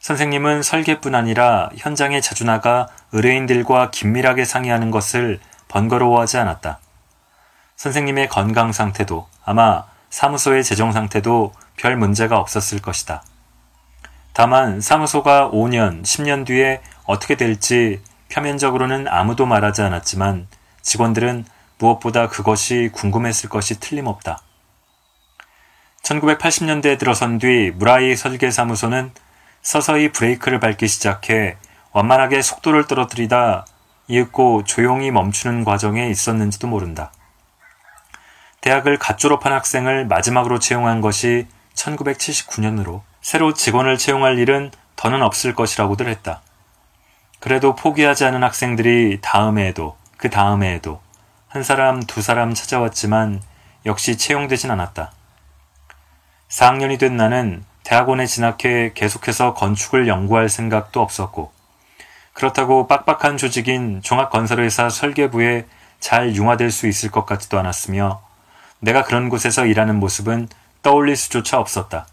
선생님은 0.00 0.64
설계뿐 0.64 1.14
아니라 1.14 1.70
현장에 1.76 2.20
자주 2.20 2.42
나가 2.42 2.88
의뢰인들과 3.12 3.92
긴밀하게 3.92 4.44
상의하는 4.44 4.90
것을 4.90 5.38
번거로워하지 5.68 6.38
않았다. 6.38 6.80
선생님의 7.76 8.28
건강 8.30 8.72
상태도 8.72 9.28
아마 9.44 9.84
사무소의 10.10 10.64
재정 10.64 10.90
상태도 10.90 11.52
별 11.76 11.96
문제가 11.96 12.38
없었을 12.38 12.80
것이다. 12.80 13.22
다만 14.32 14.80
사무소가 14.80 15.50
5년, 15.50 16.02
10년 16.02 16.44
뒤에 16.46 16.80
어떻게 17.04 17.36
될지 17.36 18.02
표면적으로는 18.32 19.06
아무도 19.08 19.46
말하지 19.46 19.82
않았지만 19.82 20.48
직원들은 20.82 21.44
무엇보다 21.78 22.28
그것이 22.28 22.90
궁금했을 22.92 23.48
것이 23.48 23.78
틀림없다. 23.78 24.40
1980년대에 26.02 26.98
들어선 26.98 27.38
뒤 27.38 27.72
무라이 27.74 28.16
설계사무소는 28.16 29.12
서서히 29.62 30.12
브레이크를 30.12 30.60
밟기 30.60 30.86
시작해 30.88 31.56
완만하게 31.92 32.42
속도를 32.42 32.86
떨어뜨리다 32.86 33.64
이윽고 34.08 34.64
조용히 34.64 35.10
멈추는 35.10 35.64
과정에 35.64 36.08
있었는지도 36.10 36.66
모른다. 36.66 37.12
대학을 38.60 38.98
갓 38.98 39.18
졸업한 39.18 39.52
학생을 39.52 40.06
마지막으로 40.06 40.58
채용한 40.58 41.00
것이 41.00 41.46
1979년으로 41.74 43.02
새로 43.20 43.52
직원을 43.54 43.98
채용할 43.98 44.38
일은 44.38 44.70
더는 44.96 45.22
없을 45.22 45.54
것이라고들 45.54 46.08
했다. 46.08 46.42
그래도 47.40 47.74
포기하지 47.74 48.24
않은 48.24 48.42
학생들이 48.42 49.18
다음 49.20 49.58
해에도 49.58 49.96
그 50.16 50.30
다음 50.30 50.62
해에도 50.62 51.00
한 51.48 51.62
사람 51.62 52.00
두 52.00 52.22
사람 52.22 52.54
찾아왔지만 52.54 53.42
역시 53.86 54.16
채용되진 54.16 54.70
않았다. 54.70 55.12
4학년이 56.48 56.98
된 56.98 57.16
나는 57.16 57.64
대학원에 57.82 58.26
진학해 58.26 58.92
계속해서 58.94 59.54
건축을 59.54 60.08
연구할 60.08 60.48
생각도 60.48 61.02
없었고 61.02 61.52
그렇다고 62.32 62.86
빡빡한 62.86 63.36
조직인 63.36 64.00
종합건설회사 64.02 64.88
설계부에 64.88 65.66
잘 66.00 66.34
융화될 66.34 66.70
수 66.70 66.86
있을 66.86 67.10
것 67.10 67.26
같지도 67.26 67.58
않았으며 67.58 68.22
내가 68.80 69.04
그런 69.04 69.28
곳에서 69.28 69.66
일하는 69.66 70.00
모습은 70.00 70.48
떠올릴 70.84 71.16
수조차 71.16 71.58
없었다. 71.58 72.06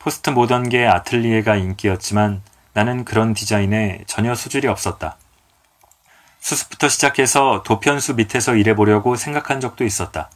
포스트 0.00 0.30
모던계 0.30 0.84
아틀리에가 0.84 1.54
인기였지만 1.54 2.42
나는 2.72 3.04
그런 3.04 3.34
디자인에 3.34 4.02
전혀 4.08 4.34
소질이 4.34 4.66
없었다. 4.66 5.16
수습부터 6.40 6.88
시작해서 6.88 7.62
도편수 7.64 8.14
밑에서 8.14 8.56
일해보려고 8.56 9.14
생각한 9.14 9.60
적도 9.60 9.84
있었다. 9.84 10.28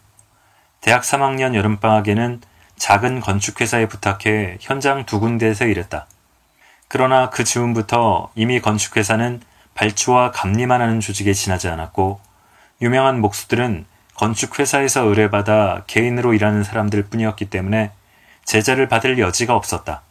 대학 0.81 1.03
3학년 1.03 1.57
여름방학에는 1.57 2.41
작은 2.77 3.19
건축회사에 3.19 3.89
부탁해 3.89 4.59
현장 4.61 5.05
두 5.05 5.19
군데에서 5.19 5.67
일했다. 5.67 6.07
그러나 6.87 7.29
그 7.29 7.43
즈음부터 7.43 8.31
이미 8.37 8.61
건축회사는 8.61 9.43
발주와 9.75 10.31
감리만 10.31 10.81
하는 10.81 11.01
조직에 11.01 11.33
지나지 11.33 11.67
않았고 11.67 12.21
유명한 12.83 13.21
목수들은 13.21 13.87
건축회사에서 14.15 15.03
의뢰받아 15.03 15.85
개인으로 15.87 16.35
일하는 16.35 16.65
사람들 16.65 17.05
뿐이었기 17.05 17.47
때문에 17.47 17.91
제자를 18.45 18.89
받을 18.89 19.19
여지가 19.19 19.55
없었다. 19.55 20.03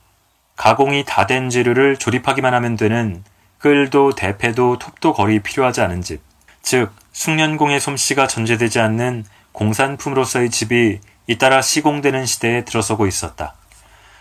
가공이 0.56 1.06
다 1.06 1.26
된 1.26 1.50
재료를 1.50 1.98
조립하기만 1.98 2.54
하면 2.54 2.76
되는 2.76 3.24
끌도 3.60 4.14
대패도 4.16 4.80
톱도 4.80 5.14
거리 5.14 5.40
필요하지 5.40 5.82
않은 5.82 6.02
집, 6.02 6.22
즉 6.62 6.92
숙련공의 7.14 7.80
솜씨가 7.80 8.28
전제되지 8.28 8.80
않는 8.80 9.26
공산품으로서의 9.52 10.50
집이 10.50 11.00
잇따라 11.28 11.62
시공되는 11.62 12.26
시대에 12.26 12.66
들어서고 12.66 13.06
있었다. 13.08 13.54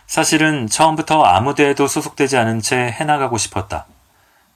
사실은 0.07 0.67
처음부터 0.67 1.23
아무데에도 1.23 1.87
소속되지 1.87 2.37
않은 2.37 2.61
채 2.61 2.77
해나가고 2.77 3.39
싶었다. 3.39 3.87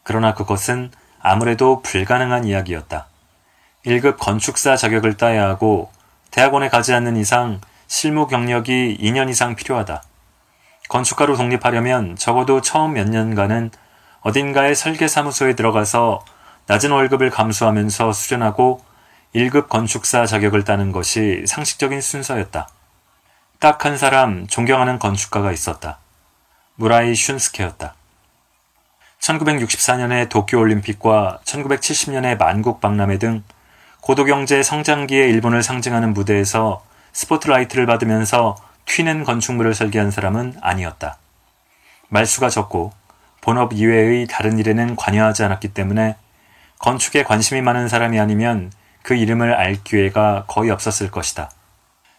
그러나 0.03 0.35
그것은 0.35 0.91
아무래도 1.21 1.81
불가능한 1.81 2.45
이야기였다. 2.45 3.07
1급 3.87 4.17
건축사 4.19 4.77
자격을 4.77 5.17
따야 5.17 5.47
하고 5.47 5.91
대학원에 6.31 6.69
가지 6.69 6.95
않는 6.95 7.17
이상 7.17 7.61
실무 7.87 8.27
경력이 8.27 8.99
2년 9.01 9.29
이상 9.29 9.55
필요하다. 9.55 10.03
건축가로 10.89 11.37
독립하려면 11.37 12.17
적어도 12.17 12.61
처음 12.61 12.95
몇 12.95 13.09
년간은 13.09 13.71
어딘가의 14.21 14.75
설계사무소에 14.75 15.55
들어가서 15.55 16.25
낮은 16.67 16.91
월급을 16.91 17.31
감수하면서 17.31 18.13
수련하고 18.13 18.83
1급 19.35 19.69
건축사 19.69 20.25
자격을 20.27 20.65
따는 20.65 20.93
것이 20.93 21.45
상식적인 21.47 22.01
순서였다. 22.01 22.69
딱 23.59 23.85
한 23.85 23.97
사람 23.99 24.47
존경하는 24.47 24.99
건축가가 24.99 25.53
있었다. 25.53 25.99
무라이 26.77 27.15
슌스케였다. 27.15 27.95
1964년의 29.21 30.29
도쿄올림픽과 30.29 31.41
1970년의 31.45 32.37
만국박람회 32.39 33.19
등 33.19 33.43
고도경제 34.05 34.63
성장기의 34.63 35.31
일본을 35.31 35.63
상징하는 35.63 36.13
무대에서 36.13 36.85
스포트라이트를 37.15 37.87
받으면서 37.87 38.55
튀는 38.85 39.25
건축물을 39.25 39.73
설계한 39.73 40.11
사람은 40.11 40.57
아니었다. 40.61 41.17
말수가 42.11 42.51
적고 42.51 42.93
본업 43.41 43.73
이외의 43.73 44.27
다른 44.27 44.59
일에는 44.59 44.97
관여하지 44.97 45.43
않았기 45.45 45.69
때문에 45.69 46.17
건축에 46.81 47.23
관심이 47.23 47.63
많은 47.63 47.89
사람이 47.89 48.21
아니면 48.21 48.71
그 49.01 49.15
이름을 49.15 49.55
알 49.55 49.83
기회가 49.83 50.45
거의 50.49 50.71
없었을 50.71 51.11
것이다. 51.11 51.51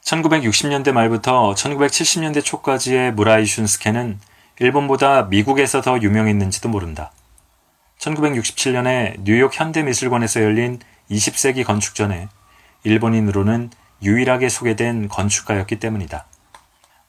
1960년대 0.01 0.91
말부터 0.91 1.53
1970년대 1.53 2.43
초까지의 2.43 3.13
무라이 3.13 3.43
슌스케는 3.43 4.17
일본보다 4.57 5.25
미국에서 5.25 5.81
더 5.81 6.01
유명했는지도 6.01 6.67
모른다. 6.67 7.11
1967년에 7.99 9.17
뉴욕 9.23 9.51
현대미술관에서 9.53 10.41
열린 10.41 10.79
20세기 11.11 11.63
건축 11.63 11.95
전에 11.95 12.27
일본인으로는 12.83 13.71
유일하게 14.03 14.49
소개된 14.49 15.07
건축가였기 15.07 15.79
때문이다. 15.79 16.25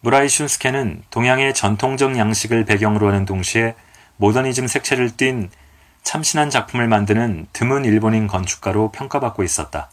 무라이 0.00 0.26
슌스케는 0.28 1.02
동양의 1.10 1.54
전통적 1.54 2.16
양식을 2.16 2.64
배경으로 2.64 3.08
하는 3.08 3.24
동시에 3.24 3.74
모더니즘 4.16 4.66
색채를 4.66 5.16
띤 5.16 5.50
참신한 6.02 6.50
작품을 6.50 6.86
만드는 6.86 7.48
드문 7.52 7.84
일본인 7.84 8.28
건축가로 8.28 8.92
평가받고 8.92 9.42
있었다. 9.42 9.90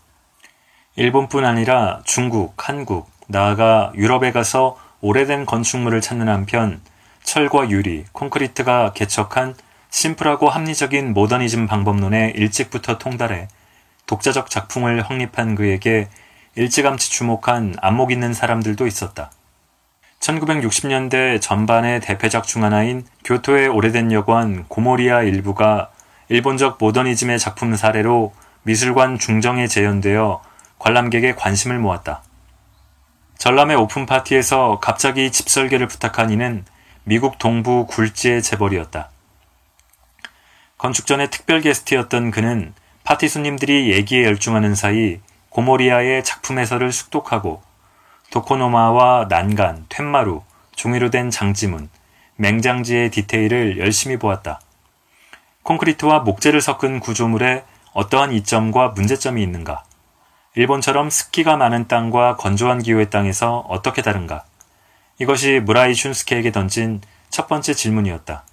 일본뿐 0.96 1.44
아니라 1.44 2.02
중국, 2.06 2.54
한국, 2.58 3.10
나아가 3.28 3.92
유럽에 3.96 4.32
가서 4.32 4.78
오래된 5.02 5.46
건축물을 5.46 6.00
찾는 6.02 6.30
한편 6.30 6.82
철과 7.24 7.70
유리, 7.70 8.06
콘크리트가 8.12 8.94
개척한 8.94 9.56
심플하고 9.90 10.50
합리적인 10.50 11.14
모더니즘 11.14 11.68
방법론에 11.68 12.34
일찍부터 12.36 13.00
통달해 13.00 13.48
독자적 14.14 14.52
작품을 14.52 15.02
확립한 15.02 15.56
그에게 15.56 16.08
일찌감치 16.54 17.10
주목한 17.10 17.78
안목 17.82 18.12
있는 18.12 18.32
사람들도 18.32 18.86
있었다. 18.86 19.32
1960년대 20.20 21.42
전반의 21.42 22.00
대표작 22.00 22.44
중 22.44 22.64
하나인 22.64 23.08
교토의 23.26 23.70
오래된 23.70 24.12
여관 24.12 24.66
고모리아 24.68 25.24
일부가 25.24 25.90
일본적 26.30 26.78
모더니즘의 26.80 27.40
작품 27.40 27.76
사례로 27.76 28.34
미술관 28.62 29.18
중정에 29.18 29.66
재현되어 29.66 30.44
관람객의 30.78 31.36
관심을 31.36 31.80
모았다. 31.80 32.22
전람회 33.40 33.74
오픈 33.74 34.06
파티에서 34.06 34.78
갑자기 34.80 35.32
집 35.32 35.50
설계를 35.50 35.88
부탁한 35.88 36.30
이는 36.30 36.66
미국 37.04 37.40
동부 37.40 37.88
굴지의 37.88 38.44
재벌이었다. 38.44 39.10
건축 40.78 41.08
전에 41.08 41.32
특별 41.32 41.62
게스트였던 41.62 42.30
그는 42.30 42.76
파티 43.04 43.28
손님들이 43.28 43.92
얘기에 43.92 44.24
열중하는 44.24 44.76
사이 44.76 45.20
고모리아의 45.50 46.24
작품 46.24 46.58
해설을 46.58 46.92
숙독하고 46.92 47.62
도코노마와 48.32 49.28
난간, 49.30 49.86
툇마루, 49.90 50.42
종이로 50.76 51.10
된 51.10 51.30
장지문, 51.30 51.90
맹장지의 52.38 53.12
디테일을 53.12 53.78
열심히 53.78 54.18
보았다. 54.18 54.62
콘크리트와 55.64 56.22
목재를 56.22 56.62
섞은 56.62 57.00
구조물에 57.02 57.64
어떠한 57.94 58.32
이점과 58.34 58.90
문제점이 58.90 59.44
있는가? 59.44 59.84
일본처럼 60.56 61.10
습기가 61.10 61.58
많은 61.58 61.88
땅과 61.88 62.38
건조한 62.38 62.82
기후의 62.82 63.10
땅에서 63.10 63.66
어떻게 63.68 64.02
다른가? 64.02 64.46
이것이 65.20 65.60
무라이 65.60 65.94
슌스케에게 65.94 66.52
던진 66.52 67.02
첫 67.30 67.48
번째 67.48 67.74
질문이었다. 67.74 68.44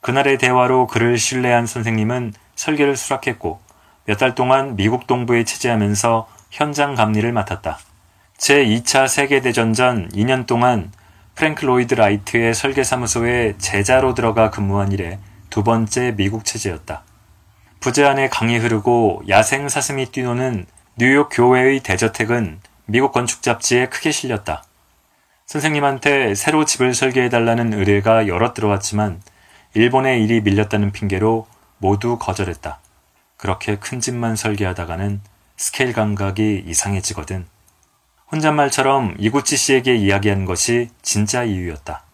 그날의 0.00 0.38
대화로 0.38 0.86
그를 0.86 1.18
신뢰한 1.18 1.66
선생님은 1.66 2.34
설계를 2.60 2.96
수락했고 2.96 3.60
몇 4.04 4.18
달 4.18 4.34
동안 4.34 4.76
미국 4.76 5.06
동부에 5.06 5.44
체제하면서 5.44 6.28
현장 6.50 6.94
감리를 6.94 7.30
맡았다. 7.32 7.78
제2차 8.36 9.08
세계대전 9.08 9.72
전 9.72 10.08
2년 10.10 10.46
동안 10.46 10.92
프랭크 11.36 11.64
로이드 11.64 11.94
라이트의 11.94 12.54
설계사무소에 12.54 13.56
제자로 13.58 14.14
들어가 14.14 14.50
근무한 14.50 14.92
이래 14.92 15.18
두 15.48 15.62
번째 15.62 16.12
미국 16.16 16.44
체재였다. 16.44 17.02
부지 17.80 18.04
안에 18.04 18.28
강이 18.28 18.58
흐르고 18.58 19.22
야생 19.28 19.68
사슴이 19.68 20.06
뛰노는 20.06 20.66
뉴욕 20.96 21.30
교외의 21.32 21.80
대저택은 21.80 22.60
미국 22.84 23.12
건축 23.12 23.42
잡지에 23.42 23.86
크게 23.86 24.10
실렸다. 24.10 24.64
선생님한테 25.46 26.34
새로 26.34 26.64
집을 26.66 26.92
설계해달라는 26.94 27.72
의뢰가 27.72 28.26
여럿 28.26 28.52
들어왔지만 28.52 29.22
일본의 29.74 30.22
일이 30.24 30.40
밀렸다는 30.42 30.92
핑계로 30.92 31.46
모두 31.80 32.18
거절했다. 32.18 32.78
그렇게 33.36 33.76
큰 33.76 34.00
집만 34.00 34.36
설계하다가는 34.36 35.20
스케일 35.56 35.92
감각이 35.92 36.64
이상해지거든. 36.66 37.46
혼잣말처럼 38.30 39.16
이구치 39.18 39.56
씨에게 39.56 39.96
이야기한 39.96 40.44
것이 40.44 40.90
진짜 41.02 41.42
이유였다. 41.42 42.04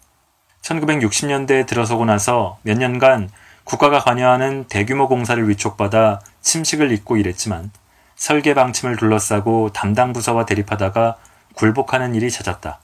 1960년대에 0.63 1.67
들어서고 1.67 2.05
나서 2.05 2.59
몇 2.63 2.79
년간 2.79 3.29
국가가 3.65 3.99
관여하는 3.99 4.65
대규모 4.69 5.09
공사를 5.09 5.49
위촉받아 5.49 6.21
침식을 6.41 6.93
잇고 6.93 7.17
일했지만 7.17 7.71
설계 8.15 8.55
방침을 8.55 8.97
둘러싸고 8.97 9.73
담당 9.73 10.13
부서와 10.13 10.47
대립하다가 10.47 11.17
굴복하는 11.55 12.15
일이 12.15 12.31
잦았다. 12.31 12.81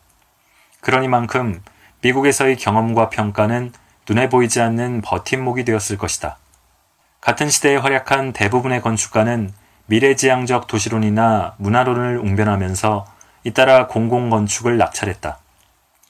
그러니만큼 0.81 1.63
미국에서의 2.03 2.57
경험과 2.57 3.09
평가는 3.09 3.73
눈에 4.09 4.29
보이지 4.29 4.61
않는 4.61 5.01
버팀목이 5.01 5.65
되었을 5.65 5.97
것이다. 5.97 6.39
같은 7.23 7.49
시대에 7.49 7.77
활약한 7.77 8.33
대부분의 8.33 8.83
건축가는 8.83 9.53
미래지향적 9.87 10.67
도시론이나 10.67 11.55
문화론을 11.59 12.19
웅변하면서 12.19 13.07
잇따라 13.45 13.87
공공건축을 13.87 14.77
낙찰했다. 14.77 15.39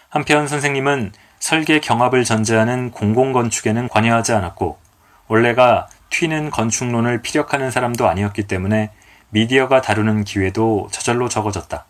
한편 0.08 0.48
선생님은 0.48 1.12
설계 1.38 1.80
경합을 1.80 2.24
전제하는 2.24 2.90
공공건축에는 2.92 3.90
관여하지 3.90 4.32
않았고 4.32 4.78
원래가 5.28 5.86
튀는 6.08 6.48
건축론을 6.48 7.20
피력하는 7.20 7.70
사람도 7.70 8.08
아니었기 8.08 8.46
때문에 8.46 8.90
미디어가 9.28 9.82
다루는 9.82 10.24
기회도 10.24 10.88
저절로 10.90 11.28
적어졌다. 11.28 11.84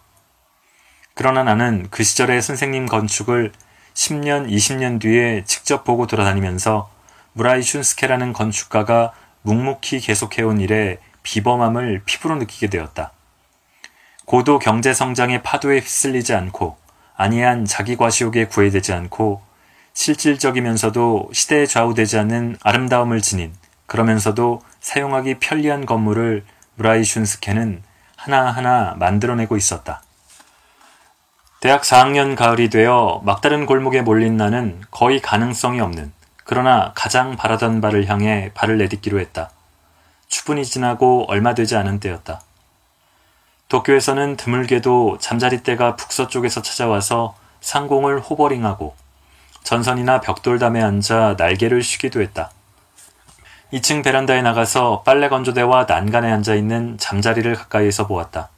그러나 1.15 1.45
나는 1.45 1.87
그 1.93 2.03
시절의 2.03 2.43
선생님 2.43 2.87
건축을 2.87 3.53
10년, 3.95 4.51
20년 4.51 5.01
뒤에 5.01 5.45
직접 5.45 5.85
보고 5.85 6.09
돌아다니면서 6.09 6.91
무라이 7.33 7.61
슌스케라는 7.61 8.33
건축가가 8.33 9.13
묵묵히 9.43 10.01
계속해온 10.01 10.61
일에 10.61 10.99
비범함을 11.23 12.03
피부로 12.05 12.37
느끼게 12.37 12.69
되었다. 12.69 13.13
고도 14.25 14.59
경제 14.59 14.95
성장의 14.95 15.43
파도에 15.43 15.79
휩쓸리지 15.79 16.35
않고 16.35 16.77
아니한 17.17 17.65
자기 17.65 17.97
과시욕에 17.97 18.47
구애되지 18.47 18.93
않고 18.93 19.43
실질적이면서도 19.95 21.31
시대에 21.33 21.67
좌우되지 21.67 22.19
않는 22.19 22.57
아름다움을 22.63 23.21
지닌 23.21 23.53
그러면서도 23.87 24.63
사용하기 24.81 25.39
편리한 25.39 25.87
건물을 25.87 26.45
무라이 26.77 27.03
슌스케는 27.03 27.83
하나하나 28.17 28.95
만들어내고 28.99 29.57
있었다. 29.57 30.03
대학 31.61 31.83
4학년 31.83 32.35
가을이 32.35 32.71
되어 32.71 33.21
막다른 33.25 33.67
골목에 33.67 34.03
몰린 34.03 34.37
나는 34.37 34.81
거의 34.91 35.21
가능성이 35.21 35.81
없는 35.81 36.13
그러나 36.45 36.93
가장 36.95 37.37
바라던 37.37 37.81
바를 37.81 38.09
향해 38.09 38.51
발을 38.55 38.79
내딛기로 38.79 39.21
했다. 39.21 39.51
추분이 40.29 40.65
지나고 40.65 41.27
얼마 41.29 41.55
되지 41.55 41.77
않은 41.77 42.01
때였다. 42.01 42.41
도쿄에서는 43.69 44.37
드물게도 44.37 45.19
잠자리 45.19 45.63
때가 45.63 45.97
북서쪽에서 45.97 46.63
찾아와서 46.63 47.35
상공을 47.61 48.21
호버링하고 48.21 48.95
전선이나 49.63 50.21
벽돌담에 50.21 50.83
앉아 50.83 51.37
날개를 51.39 51.83
쉬기도 51.83 52.21
했다. 52.21 52.51
2층 53.73 54.05
베란다에 54.05 54.43
나가서 54.43 55.03
빨래 55.03 55.29
건조대와 55.29 55.87
난간에 55.89 56.31
앉아 56.31 56.55
있는 56.55 56.99
잠자리를 56.99 57.55
가까이에서 57.55 58.07
보았다. 58.07 58.51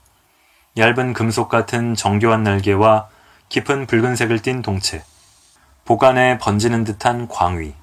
얇은 0.77 1.13
금속 1.13 1.49
같은 1.49 1.95
정교한 1.95 2.43
날개와 2.43 3.09
깊은 3.49 3.87
붉은색을 3.87 4.41
띤 4.41 4.63
동체, 4.63 5.05
보관에 5.85 6.39
번지는 6.39 6.85
듯한 6.85 7.29
광위. 7.29 7.75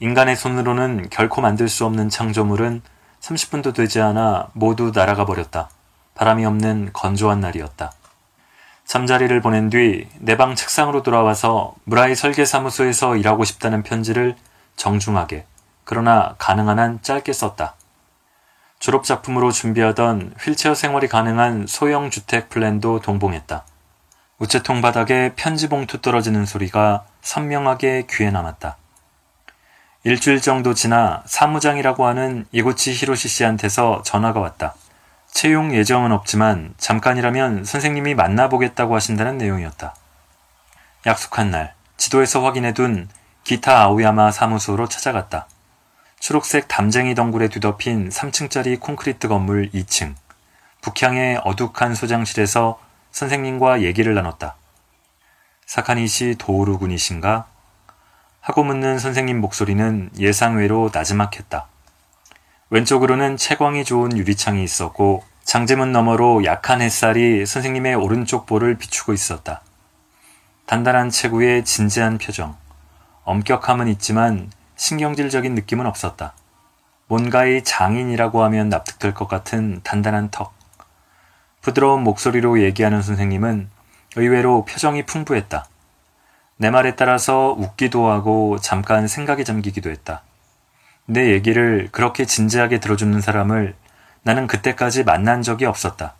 인간의 0.00 0.34
손으로는 0.36 1.08
결코 1.10 1.40
만들 1.40 1.68
수 1.68 1.86
없는 1.86 2.08
창조물은 2.08 2.82
30분도 3.20 3.72
되지 3.72 4.00
않아 4.00 4.48
모두 4.52 4.90
날아가 4.94 5.24
버렸다. 5.24 5.70
바람이 6.14 6.44
없는 6.44 6.90
건조한 6.92 7.40
날이었다. 7.40 7.92
잠자리를 8.84 9.40
보낸 9.40 9.70
뒤 9.70 10.08
내 10.20 10.36
방 10.36 10.54
책상으로 10.56 11.02
돌아와서 11.02 11.74
무라이 11.84 12.14
설계사무소에서 12.14 13.16
일하고 13.16 13.44
싶다는 13.44 13.82
편지를 13.82 14.36
정중하게 14.76 15.46
그러나 15.84 16.34
가능한 16.38 16.78
한 16.78 16.98
짧게 17.00 17.32
썼다. 17.32 17.76
졸업작품으로 18.80 19.52
준비하던 19.52 20.34
휠체어 20.40 20.74
생활이 20.74 21.08
가능한 21.08 21.66
소형 21.66 22.10
주택 22.10 22.50
플랜도 22.50 23.00
동봉했다. 23.00 23.64
우체통 24.38 24.80
바닥에 24.80 25.32
편지 25.36 25.68
봉투 25.68 26.00
떨어지는 26.00 26.44
소리가 26.44 27.04
선명하게 27.22 28.06
귀에 28.10 28.30
남았다. 28.30 28.76
일주일 30.02 30.40
정도 30.40 30.74
지나 30.74 31.22
사무장이라고 31.24 32.06
하는 32.06 32.44
이구치 32.52 32.92
히로시 32.92 33.28
씨한테서 33.28 34.02
전화가 34.02 34.40
왔다. 34.40 34.74
채용 35.30 35.74
예정은 35.74 36.12
없지만 36.12 36.74
잠깐이라면 36.78 37.64
선생님이 37.64 38.14
만나보겠다고 38.14 38.94
하신다는 38.94 39.38
내용이었다. 39.38 39.94
약속한 41.06 41.50
날, 41.50 41.74
지도에서 41.96 42.42
확인해둔 42.42 43.08
기타 43.44 43.82
아오야마 43.82 44.30
사무소로 44.30 44.88
찾아갔다. 44.88 45.46
초록색 46.20 46.68
담쟁이 46.68 47.14
덩굴에 47.14 47.48
뒤덮인 47.48 48.08
3층짜리 48.08 48.80
콘크리트 48.80 49.28
건물 49.28 49.70
2층. 49.70 50.14
북향의 50.82 51.40
어둑한 51.44 51.94
소장실에서 51.94 52.78
선생님과 53.14 53.82
얘기를 53.82 54.12
나눴다. 54.12 54.56
사카니시 55.66 56.34
도우루 56.36 56.80
군이신가? 56.80 57.46
하고 58.40 58.64
묻는 58.64 58.98
선생님 58.98 59.40
목소리는 59.40 60.10
예상외로 60.18 60.90
나지막했다. 60.92 61.68
왼쪽으로는 62.70 63.36
채광이 63.36 63.84
좋은 63.84 64.16
유리창이 64.16 64.64
있었고 64.64 65.22
장제문 65.44 65.92
너머로 65.92 66.44
약한 66.44 66.82
햇살이 66.82 67.46
선생님의 67.46 67.94
오른쪽 67.94 68.46
볼을 68.46 68.76
비추고 68.78 69.12
있었다. 69.12 69.62
단단한 70.66 71.10
체구에 71.10 71.62
진지한 71.62 72.18
표정. 72.18 72.56
엄격함은 73.22 73.86
있지만 73.90 74.50
신경질적인 74.74 75.54
느낌은 75.54 75.86
없었다. 75.86 76.34
뭔가의 77.06 77.62
장인이라고 77.62 78.42
하면 78.42 78.70
납득될 78.70 79.14
것 79.14 79.28
같은 79.28 79.82
단단한 79.84 80.32
턱. 80.32 80.63
부드러운 81.64 82.02
목소리로 82.02 82.60
얘기하는 82.60 83.00
선생님은 83.00 83.70
의외로 84.16 84.66
표정이 84.66 85.06
풍부했다. 85.06 85.64
내 86.58 86.68
말에 86.68 86.94
따라서 86.94 87.52
웃기도 87.56 88.10
하고 88.10 88.58
잠깐 88.60 89.08
생각에 89.08 89.44
잠기기도 89.44 89.88
했다. 89.88 90.22
내 91.06 91.32
얘기를 91.32 91.88
그렇게 91.90 92.26
진지하게 92.26 92.80
들어주는 92.80 93.18
사람을 93.18 93.74
나는 94.24 94.46
그때까지 94.46 95.04
만난 95.04 95.40
적이 95.40 95.64
없었다. 95.64 96.14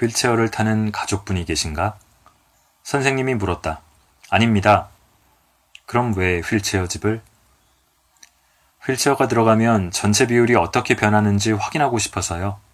휠체어를 0.00 0.50
타는 0.50 0.90
가족분이 0.90 1.44
계신가? 1.44 1.96
선생님이 2.82 3.36
물었다. 3.36 3.80
아닙니다. 4.28 4.88
그럼 5.86 6.12
왜 6.16 6.40
휠체어 6.40 6.88
집을? 6.88 7.22
휠체어가 8.84 9.28
들어가면 9.28 9.92
전체 9.92 10.26
비율이 10.26 10.56
어떻게 10.56 10.96
변하는지 10.96 11.52
확인하고 11.52 12.00
싶어서요. 12.00 12.65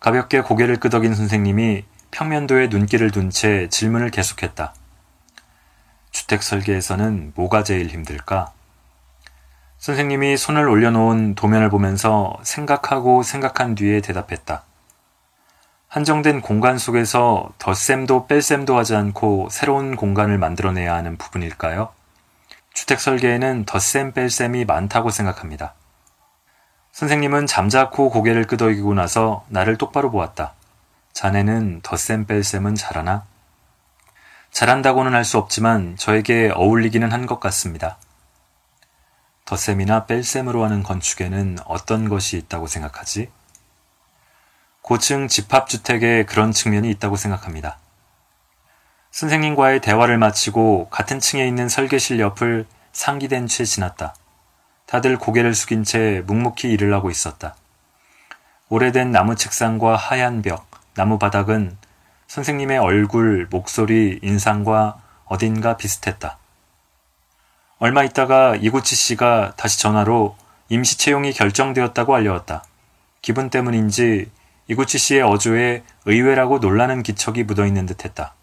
가볍게 0.00 0.40
고개를 0.40 0.76
끄덕인 0.78 1.14
선생님이 1.14 1.84
평면도에 2.10 2.68
눈길을 2.68 3.10
둔 3.10 3.30
채 3.30 3.68
질문을 3.68 4.10
계속했다. 4.10 4.74
주택 6.10 6.42
설계에서는 6.42 7.32
뭐가 7.34 7.64
제일 7.64 7.88
힘들까? 7.88 8.52
선생님이 9.78 10.36
손을 10.36 10.68
올려놓은 10.68 11.34
도면을 11.34 11.68
보면서 11.70 12.36
생각하고 12.42 13.22
생각한 13.22 13.74
뒤에 13.74 14.00
대답했다. 14.00 14.64
한정된 15.88 16.42
공간 16.42 16.78
속에서 16.78 17.50
덧셈도 17.58 18.26
뺄셈도 18.26 18.76
하지 18.76 18.94
않고 18.94 19.48
새로운 19.50 19.96
공간을 19.96 20.38
만들어내야 20.38 20.94
하는 20.94 21.16
부분일까요? 21.16 21.92
주택 22.74 23.00
설계에는 23.00 23.64
덧셈 23.64 24.12
뺄셈이 24.12 24.64
많다고 24.64 25.10
생각합니다. 25.10 25.74
선생님은 26.98 27.46
잠자코 27.46 28.10
고개를 28.10 28.48
끄덕이고 28.48 28.92
나서 28.92 29.44
나를 29.50 29.78
똑바로 29.78 30.10
보았다. 30.10 30.54
자네는 31.12 31.82
덧셈 31.84 32.26
뺄셈은 32.26 32.74
잘하나? 32.74 33.24
잘한다고는 34.50 35.14
할 35.14 35.24
수 35.24 35.38
없지만 35.38 35.96
저에게 35.96 36.50
어울리기는 36.52 37.12
한 37.12 37.26
것 37.26 37.38
같습니다. 37.38 37.98
덧셈이나 39.44 40.06
뺄셈으로 40.06 40.64
하는 40.64 40.82
건축에는 40.82 41.58
어떤 41.66 42.08
것이 42.08 42.36
있다고 42.36 42.66
생각하지? 42.66 43.30
고층 44.82 45.28
집합주택에 45.28 46.24
그런 46.24 46.50
측면이 46.50 46.90
있다고 46.90 47.14
생각합니다. 47.14 47.78
선생님과의 49.12 49.82
대화를 49.82 50.18
마치고 50.18 50.88
같은 50.88 51.20
층에 51.20 51.46
있는 51.46 51.68
설계실 51.68 52.18
옆을 52.18 52.66
상기된 52.90 53.46
채 53.46 53.64
지났다. 53.64 54.16
다들 54.88 55.18
고개를 55.18 55.54
숙인 55.54 55.84
채 55.84 56.22
묵묵히 56.26 56.70
일을 56.72 56.94
하고 56.94 57.10
있었다. 57.10 57.54
오래된 58.70 59.12
나무 59.12 59.36
책상과 59.36 59.96
하얀 59.96 60.40
벽, 60.40 60.66
나무 60.94 61.18
바닥은 61.18 61.76
선생님의 62.26 62.78
얼굴, 62.78 63.46
목소리, 63.50 64.18
인상과 64.22 64.98
어딘가 65.26 65.76
비슷했다. 65.76 66.38
얼마 67.78 68.02
있다가 68.02 68.56
이구치 68.56 68.96
씨가 68.96 69.52
다시 69.56 69.78
전화로 69.78 70.36
임시 70.70 70.96
채용이 70.96 71.34
결정되었다고 71.34 72.14
알려왔다. 72.14 72.64
기분 73.20 73.50
때문인지 73.50 74.30
이구치 74.68 74.96
씨의 74.96 75.20
어조에 75.20 75.82
의외라고 76.06 76.60
놀라는 76.60 77.02
기척이 77.02 77.44
묻어있는 77.44 77.84
듯했다. 77.84 78.34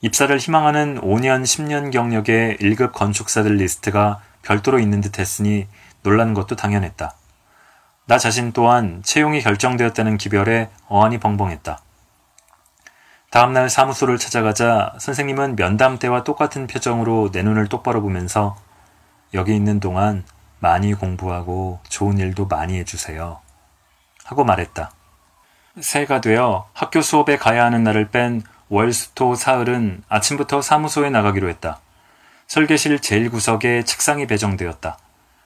입사를 0.00 0.36
희망하는 0.36 0.98
5년, 1.02 1.42
10년 1.42 1.92
경력의 1.92 2.56
1급 2.56 2.92
건축사들 2.92 3.56
리스트가 3.56 4.22
별도로 4.42 4.78
있는 4.78 5.00
듯 5.00 5.18
했으니 5.18 5.66
놀란 6.02 6.34
것도 6.34 6.56
당연했다. 6.56 7.14
나 8.06 8.18
자신 8.18 8.52
또한 8.52 9.02
채용이 9.02 9.40
결정되었다는 9.40 10.18
기별에 10.18 10.70
어안이 10.88 11.18
벙벙했다. 11.18 11.80
다음날 13.30 13.70
사무소를 13.70 14.18
찾아가자 14.18 14.92
선생님은 14.98 15.56
면담 15.56 15.98
때와 15.98 16.22
똑같은 16.22 16.66
표정으로 16.66 17.30
내 17.32 17.42
눈을 17.42 17.68
똑바로 17.68 18.02
보면서 18.02 18.56
여기 19.32 19.56
있는 19.56 19.80
동안 19.80 20.24
많이 20.58 20.92
공부하고 20.92 21.80
좋은 21.88 22.18
일도 22.18 22.46
많이 22.46 22.78
해주세요. 22.78 23.40
하고 24.24 24.44
말했다. 24.44 24.90
새해가 25.80 26.20
되어 26.20 26.68
학교 26.74 27.00
수업에 27.00 27.38
가야 27.38 27.64
하는 27.64 27.82
날을 27.82 28.10
뺀 28.10 28.42
월수토 28.68 29.34
사흘은 29.34 30.02
아침부터 30.08 30.60
사무소에 30.60 31.10
나가기로 31.10 31.48
했다. 31.48 31.80
설계실 32.52 32.98
제일 32.98 33.30
구석에 33.30 33.82
책상이 33.82 34.26
배정되었다. 34.26 34.98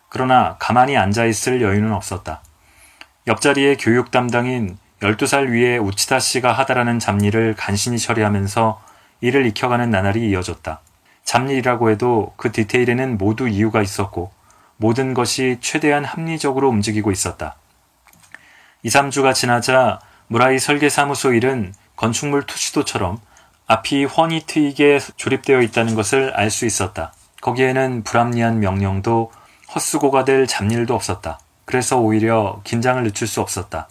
그러나 0.09 0.57
가만히 0.59 0.97
앉아있을 0.97 1.63
여유는 1.63 1.93
없었다. 1.93 2.43
옆자리에 3.29 3.77
교육 3.77 4.11
담당인 4.11 4.77
12살 4.99 5.51
위에 5.51 5.79
우치다 5.79 6.19
씨가 6.19 6.53
하다라는 6.53 6.99
잡일을 6.99 7.55
간신히 7.57 8.01
처리하면서 8.01 8.83
이를 9.21 9.47
익혀가는 9.47 9.89
나날이 9.89 10.29
이어졌다. 10.31 10.81
잡일이라고 11.23 11.91
해도 11.91 12.35
그 12.37 12.51
디테일에는 12.51 13.19
모두 13.19 13.47
이유가 13.47 13.83
있었고 13.83 14.33
모든 14.77 15.15
것이 15.15 15.59
최대한 15.61 16.05
합리적으로 16.05 16.69
움직이고 16.71 17.13
있었다. 17.13 17.55
2, 18.83 18.89
3주가 18.89 19.33
지나자 19.33 20.01
무라이 20.27 20.59
설계사무소 20.59 21.35
일은 21.35 21.73
건축물 21.95 22.43
투시도처럼 22.47 23.21
앞이 23.69 24.05
훤히 24.05 24.45
트이게 24.47 25.01
조립되어 25.17 25.61
있다는 25.61 25.97
것을 25.97 26.33
알 26.35 26.51
수 26.51 26.67
있었다. 26.67 27.13
거기에는 27.41 28.05
불합리한 28.05 28.61
명령도 28.61 29.33
헛수고가 29.75 30.25
될 30.25 30.47
잡일도 30.47 30.95
없었다. 30.95 31.41
그래서 31.65 31.99
오히려 31.99 32.61
긴장을 32.63 33.03
늦출 33.03 33.27
수 33.27 33.41
없었다. 33.41 33.89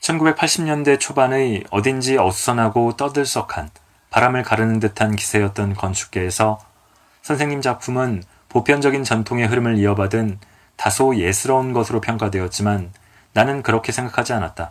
1980년대 0.00 0.98
초반의 0.98 1.64
어딘지 1.70 2.18
어수선하고 2.18 2.96
떠들썩한 2.96 3.70
바람을 4.10 4.42
가르는 4.42 4.80
듯한 4.80 5.14
기세였던 5.14 5.74
건축계에서 5.74 6.58
선생님 7.22 7.60
작품은 7.60 8.24
보편적인 8.48 9.04
전통의 9.04 9.46
흐름을 9.46 9.78
이어받은 9.78 10.40
다소 10.76 11.16
예스러운 11.16 11.72
것으로 11.72 12.00
평가되었지만 12.00 12.92
나는 13.32 13.62
그렇게 13.62 13.92
생각하지 13.92 14.32
않았다. 14.32 14.70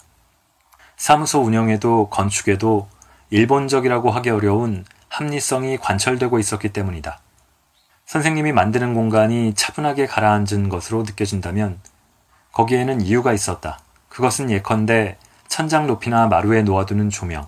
사무소 0.97 1.41
운영에도 1.41 2.09
건축에도 2.09 2.87
일본적이라고 3.35 4.11
하기 4.11 4.29
어려운 4.29 4.85
합리성이 5.09 5.77
관철되고 5.77 6.39
있었기 6.39 6.69
때문이다. 6.69 7.19
선생님이 8.05 8.53
만드는 8.53 8.93
공간이 8.93 9.53
차분하게 9.55 10.05
가라앉은 10.05 10.69
것으로 10.69 11.03
느껴진다면 11.03 11.81
거기에는 12.53 13.01
이유가 13.01 13.33
있었다. 13.33 13.79
그것은 14.07 14.49
예컨대 14.51 15.17
천장 15.49 15.85
높이나 15.85 16.27
마루에 16.27 16.61
놓아두는 16.61 17.09
조명, 17.09 17.45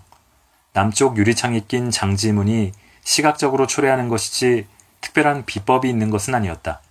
남쪽 0.74 1.16
유리창에 1.16 1.62
낀 1.70 1.90
장지문이 1.90 2.74
시각적으로 3.06 3.66
초래하는 3.66 4.10
것이지 4.10 4.68
특별한 5.00 5.46
비법이 5.46 5.88
있는 5.88 6.10
것은 6.10 6.36
아니었다. 6.36 6.82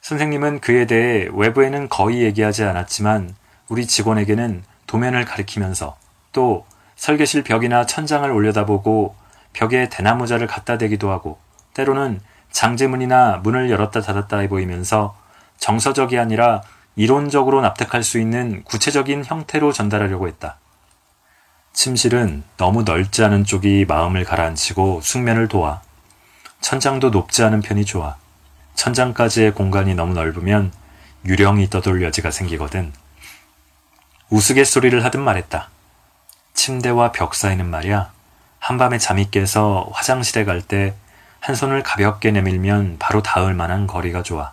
선생님은 0.00 0.60
그에 0.60 0.86
대해 0.86 1.28
외부에는 1.30 1.90
거의 1.90 2.22
얘기하지 2.22 2.64
않았지만 2.64 3.34
우리 3.68 3.86
직원에게는 3.86 4.64
도면을 4.86 5.26
가리키면서 5.26 5.98
또 6.32 6.64
설계실 6.98 7.44
벽이나 7.44 7.86
천장을 7.86 8.28
올려다보고 8.28 9.14
벽에 9.52 9.88
대나무자를 9.88 10.48
갖다 10.48 10.76
대기도 10.78 11.10
하고 11.10 11.38
때로는 11.72 12.20
장제문이나 12.50 13.38
문을 13.44 13.70
열었다 13.70 14.00
닫았다 14.00 14.38
해 14.38 14.48
보이면서 14.48 15.16
정서적이 15.58 16.18
아니라 16.18 16.60
이론적으로 16.96 17.60
납득할 17.60 18.02
수 18.02 18.18
있는 18.18 18.64
구체적인 18.64 19.24
형태로 19.24 19.72
전달하려고 19.72 20.26
했다. 20.26 20.58
침실은 21.72 22.42
너무 22.56 22.82
넓지 22.82 23.22
않은 23.22 23.44
쪽이 23.44 23.84
마음을 23.86 24.24
가라앉히고 24.24 25.00
숙면을 25.00 25.46
도와. 25.46 25.80
천장도 26.60 27.10
높지 27.10 27.44
않은 27.44 27.60
편이 27.60 27.84
좋아. 27.84 28.16
천장까지의 28.74 29.54
공간이 29.54 29.94
너무 29.94 30.14
넓으면 30.14 30.72
유령이 31.24 31.70
떠돌 31.70 32.02
여지가 32.02 32.32
생기거든. 32.32 32.92
우스갯소리를 34.30 35.04
하듯 35.04 35.20
말했다. 35.20 35.70
침대와 36.58 37.12
벽 37.12 37.36
사이는 37.36 37.70
말이야. 37.70 38.10
한밤에 38.58 38.98
잠이 38.98 39.30
깨서 39.30 39.88
화장실에 39.92 40.44
갈 40.44 40.60
때 40.60 40.92
한 41.40 41.54
손을 41.54 41.84
가볍게 41.84 42.32
내밀면 42.32 42.96
바로 42.98 43.22
닿을 43.22 43.54
만한 43.54 43.86
거리가 43.86 44.24
좋아. 44.24 44.52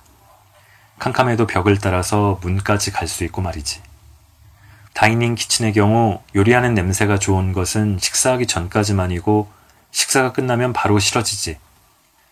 캄캄해도 0.99 1.47
벽을 1.47 1.79
따라서 1.79 2.37
문까지 2.41 2.91
갈 2.91 3.07
수 3.07 3.23
있고 3.23 3.41
말이지. 3.41 3.81
다이닝 4.93 5.33
키친의 5.33 5.73
경우 5.73 6.21
요리하는 6.35 6.75
냄새가 6.75 7.17
좋은 7.17 7.53
것은 7.53 7.97
식사하기 7.99 8.45
전까지만이고 8.45 9.51
식사가 9.89 10.31
끝나면 10.31 10.73
바로 10.73 10.99
싫어지지. 10.99 11.57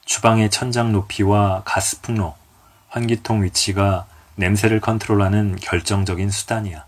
주방의 0.05 0.51
천장 0.51 0.91
높이와 0.91 1.63
가스 1.65 1.99
풍로, 2.01 2.35
환기통 2.89 3.43
위치가 3.43 4.05
냄새를 4.35 4.81
컨트롤하는 4.81 5.57
결정적인 5.59 6.29
수단이야. 6.29 6.85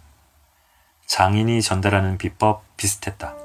장인이 1.06 1.62
전달하는 1.62 2.18
비법 2.18 2.64
비슷했다. 2.78 3.36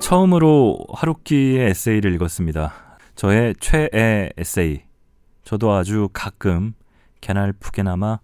처음으로 0.00 0.78
하루키의 0.92 1.70
에세이를 1.70 2.14
읽었습니다. 2.14 2.72
저의 3.16 3.54
최애 3.58 4.30
에세이. 4.36 4.82
저도 5.44 5.72
아주 5.72 6.08
가끔 6.12 6.74
개날프게나마 7.20 8.18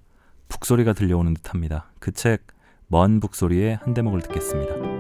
북소리가 0.49 0.93
들려오는 0.93 1.35
듯합니다. 1.35 1.91
그 1.99 2.13
책 2.13 2.61
먼 2.91 3.21
북소리의 3.21 3.79
한 3.83 3.95
대목을 3.95 4.21
듣겠습니다. 4.23 5.00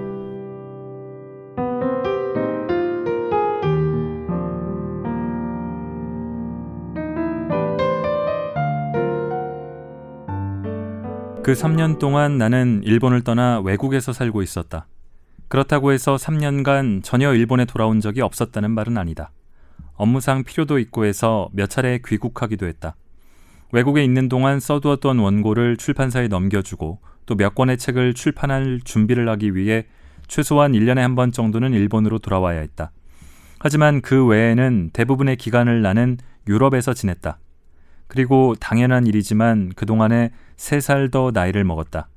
그 11.43 11.53
3년 11.53 11.99
동안 11.99 12.39
나는 12.39 12.83
일본을 12.85 13.23
떠나 13.23 13.61
외국에서 13.61 14.13
살고 14.13 14.43
있었다. 14.43 14.87
그렇다고 15.49 15.93
해서 15.93 16.17
3년간 16.17 17.03
전혀 17.03 17.35
일본에 17.35 17.65
돌아온 17.65 18.01
적이 18.01 18.21
없었다는 18.21 18.71
말은 18.71 18.99
아니다. 18.99 19.33
업무상 19.95 20.45
필요도 20.45 20.79
있고 20.79 21.05
해서 21.07 21.49
몇 21.53 21.69
차례 21.69 21.99
귀국하기도 22.07 22.67
했다. 22.67 22.95
외국에 23.73 24.05
있는 24.05 24.29
동안 24.29 24.61
써두었던 24.61 25.19
원고를 25.19 25.77
출판사에 25.77 26.29
넘겨주고 26.29 27.01
또 27.27 27.35
몇 27.37 27.55
권의 27.55 27.79
책을 27.79 28.15
출판할 28.15 28.81
준비를 28.85 29.29
하기 29.29 29.55
위해 29.55 29.87
최소한 30.27 30.73
1년에 30.73 30.97
한 30.97 31.15
번 31.15 31.31
정도는 31.33 31.73
일본으로 31.73 32.19
돌아와야 32.19 32.61
했다. 32.61 32.91
하지만 33.59 34.01
그 34.01 34.27
외에는 34.27 34.91
대부분의 34.93 35.37
기간을 35.37 35.81
나는 35.83 36.19
유럽에서 36.49 36.93
지냈다. 36.95 37.39
그리고 38.11 38.57
당연한 38.59 39.07
일이지만 39.07 39.71
그동안에 39.77 40.33
3살 40.57 41.13
더 41.13 41.31
나이를 41.33 41.63
먹었다. 41.63 42.09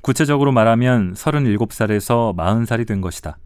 구체적으로 0.00 0.50
말하면 0.50 1.14
37살에서 1.14 2.34
40살이 2.36 2.84
된 2.84 3.00
것이다. 3.00 3.38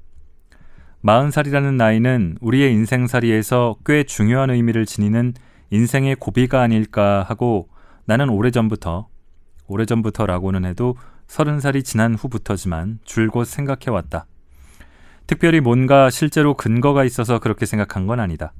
40살이라는 1.04 1.74
나이는 1.74 2.38
우리의 2.40 2.72
인생살이에서 2.72 3.76
꽤 3.84 4.02
중요한 4.02 4.48
의미를 4.48 4.86
지니는 4.86 5.34
인생의 5.68 6.16
고비가 6.16 6.62
아닐까 6.62 7.22
하고 7.28 7.68
나는 8.06 8.30
오래전부터, 8.30 9.06
오래전부터라고는 9.66 10.64
해도 10.64 10.96
서른 11.26 11.60
살이 11.60 11.82
지난 11.82 12.14
후부터지만 12.14 13.00
줄곧 13.04 13.44
생각해왔다. 13.44 14.24
특별히 15.26 15.60
뭔가 15.60 16.08
실제로 16.08 16.54
근거가 16.54 17.04
있어서 17.04 17.40
그렇게 17.40 17.66
생각한 17.66 18.06
건 18.06 18.20
아니다. 18.20 18.54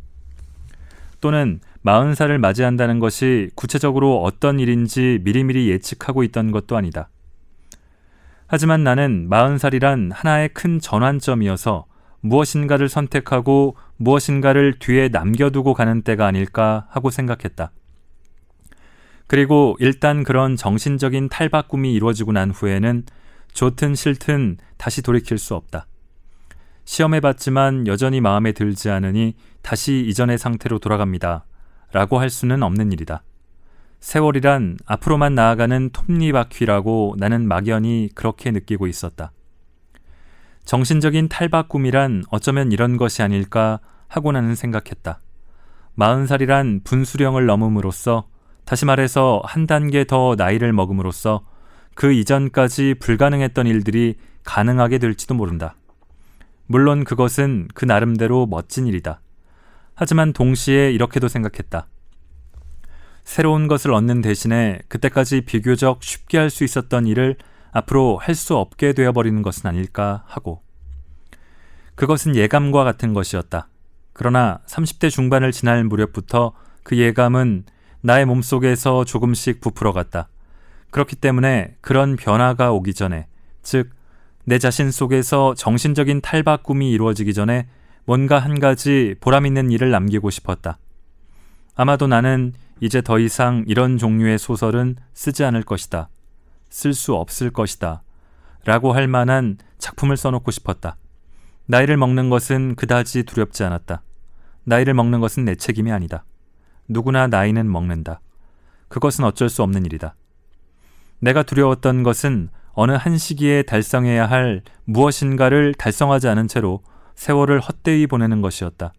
또는 1.21 1.61
마흔 1.83 2.14
살을 2.14 2.39
맞이한다는 2.39 2.99
것이 2.99 3.51
구체적으로 3.55 4.23
어떤 4.23 4.59
일인지 4.59 5.21
미리미리 5.23 5.71
예측하고 5.71 6.23
있던 6.25 6.51
것도 6.51 6.77
아니다. 6.77 7.09
하지만 8.47 8.83
나는 8.83 9.29
마흔 9.29 9.59
살이란 9.59 10.11
하나의 10.12 10.49
큰 10.49 10.81
전환점이어서 10.81 11.87
무엇인가를 12.21 12.89
선택하고 12.89 13.77
무엇인가를 13.97 14.79
뒤에 14.79 15.09
남겨두고 15.09 15.75
가는 15.75 16.03
때가 16.03 16.27
아닐까 16.27 16.87
하고 16.91 17.11
생각했다. 17.11 17.71
그리고 19.27 19.77
일단 19.79 20.25
그런 20.25 20.57
정신적인 20.57 21.29
탈바꿈이 21.29 21.95
이루어지고 21.95 22.33
난 22.33 22.51
후에는 22.51 23.05
좋든 23.53 23.95
싫든 23.95 24.59
다시 24.77 25.03
돌이킬 25.03 25.39
수 25.39 25.55
없다. 25.55 25.87
시험해봤지만 26.85 27.87
여전히 27.87 28.20
마음에 28.20 28.53
들지 28.53 28.91
않으니 28.91 29.35
다시 29.62 30.05
이전의 30.09 30.39
상태로 30.39 30.78
돌아갑니다. 30.78 31.45
라고 31.93 32.18
할 32.18 32.31
수는 32.31 32.62
없는 32.62 32.93
일이다. 32.93 33.22
세월이란 34.01 34.78
앞으로만 34.87 35.35
나아가는 35.35 35.91
톱니바퀴라고 35.91 37.16
나는 37.18 37.47
막연히 37.47 38.09
그렇게 38.14 38.51
느끼고 38.51 38.87
있었다. 38.87 39.33
정신적인 40.64 41.28
탈바꿈이란 41.28 42.24
어쩌면 42.31 42.72
이런 42.72 42.97
것이 42.97 43.22
아닐까 43.22 43.81
하고 44.09 44.33
나는 44.33 44.55
생각했다. 44.55 45.20
마흔 45.95 46.26
살이란 46.26 46.81
분수령을 46.85 47.47
넘음으로써 47.47 48.28
다시 48.64 48.85
말해서 48.85 49.43
한 49.45 49.66
단계 49.66 50.05
더 50.05 50.35
나이를 50.37 50.72
먹음으로써 50.72 51.45
그 51.95 52.12
이전까지 52.12 52.95
불가능했던 53.01 53.66
일들이 53.66 54.14
가능하게 54.45 54.99
될지도 54.99 55.35
모른다. 55.35 55.74
물론 56.71 57.03
그것은 57.03 57.66
그 57.75 57.85
나름대로 57.85 58.47
멋진 58.47 58.87
일이다. 58.87 59.21
하지만 59.97 60.33
동시에 60.33 60.93
이렇게도 60.93 61.27
생각했다. 61.27 61.89
새로운 63.25 63.66
것을 63.66 63.93
얻는 63.93 64.21
대신에 64.21 64.79
그때까지 64.87 65.41
비교적 65.41 66.01
쉽게 66.01 66.39
할 66.39 66.49
수 66.49 66.62
있었던 66.62 67.09
일을 67.09 67.35
앞으로 67.73 68.18
할 68.18 68.37
수 68.37 68.57
없게 68.57 68.93
되어버리는 68.93 69.43
것은 69.43 69.66
아닐까 69.66 70.23
하고. 70.29 70.62
그것은 71.97 72.37
예감과 72.37 72.85
같은 72.85 73.14
것이었다. 73.14 73.66
그러나 74.12 74.61
30대 74.68 75.11
중반을 75.11 75.51
지날 75.51 75.83
무렵부터 75.83 76.53
그 76.85 76.97
예감은 76.97 77.64
나의 78.01 78.27
몸속에서 78.27 79.05
조금씩 79.05 79.61
부풀어갔다. 79.61 80.29
그렇기 80.93 81.16
때문에 81.16 81.75
그런 81.81 82.14
변화가 82.14 82.71
오기 82.71 82.95
전에, 82.95 83.27
즉, 83.61 83.91
내 84.45 84.59
자신 84.59 84.91
속에서 84.91 85.55
정신적인 85.55 86.20
탈바꿈이 86.20 86.91
이루어지기 86.91 87.34
전에 87.34 87.68
뭔가 88.05 88.38
한 88.38 88.59
가지 88.59 89.14
보람 89.20 89.47
있는 89.47 89.70
일을 89.70 89.91
남기고 89.91 90.30
싶었다. 90.30 90.78
아마도 91.76 92.07
나는 92.07 92.53
이제 92.80 93.03
더 93.03 93.18
이상 93.18 93.64
이런 93.66 93.99
종류의 93.99 94.38
소설은 94.38 94.97
쓰지 95.12 95.45
않을 95.45 95.62
것이다. 95.62 96.09
쓸 96.70 96.95
수 96.95 97.14
없을 97.14 97.51
것이다. 97.51 98.03
라고 98.64 98.93
할 98.93 99.09
만한 99.09 99.59
작품을 99.78 100.16
써놓고 100.16 100.51
싶었다. 100.51 100.97
나이를 101.66 101.97
먹는 101.97 102.30
것은 102.30 102.74
그다지 102.74 103.24
두렵지 103.24 103.64
않았다. 103.64 104.03
나이를 104.64 104.95
먹는 104.95 105.20
것은 105.20 105.45
내 105.45 105.55
책임이 105.55 105.93
아니다. 105.93 106.24
누구나 106.88 107.26
나이는 107.26 107.70
먹는다. 107.70 108.20
그것은 108.88 109.24
어쩔 109.24 109.49
수 109.49 109.62
없는 109.62 109.86
일이다. 109.86 110.16
내가 111.20 111.43
두려웠던 111.43 112.03
것은 112.03 112.51
어느 112.73 112.93
한 112.93 113.18
시기에 113.18 113.62
달성해야 113.62 114.27
할 114.27 114.62
무엇인가를 114.85 115.75
달성하지 115.75 116.29
않은 116.29 116.49
채로 116.49 116.81
세월을 117.14 117.61
헛되이 117.61 118.07
보내는 118.07 118.41
것이었다. 118.41 118.93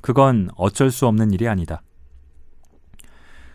그건 0.00 0.50
어쩔 0.56 0.90
수 0.90 1.06
없는 1.06 1.32
일이 1.32 1.48
아니다. 1.48 1.82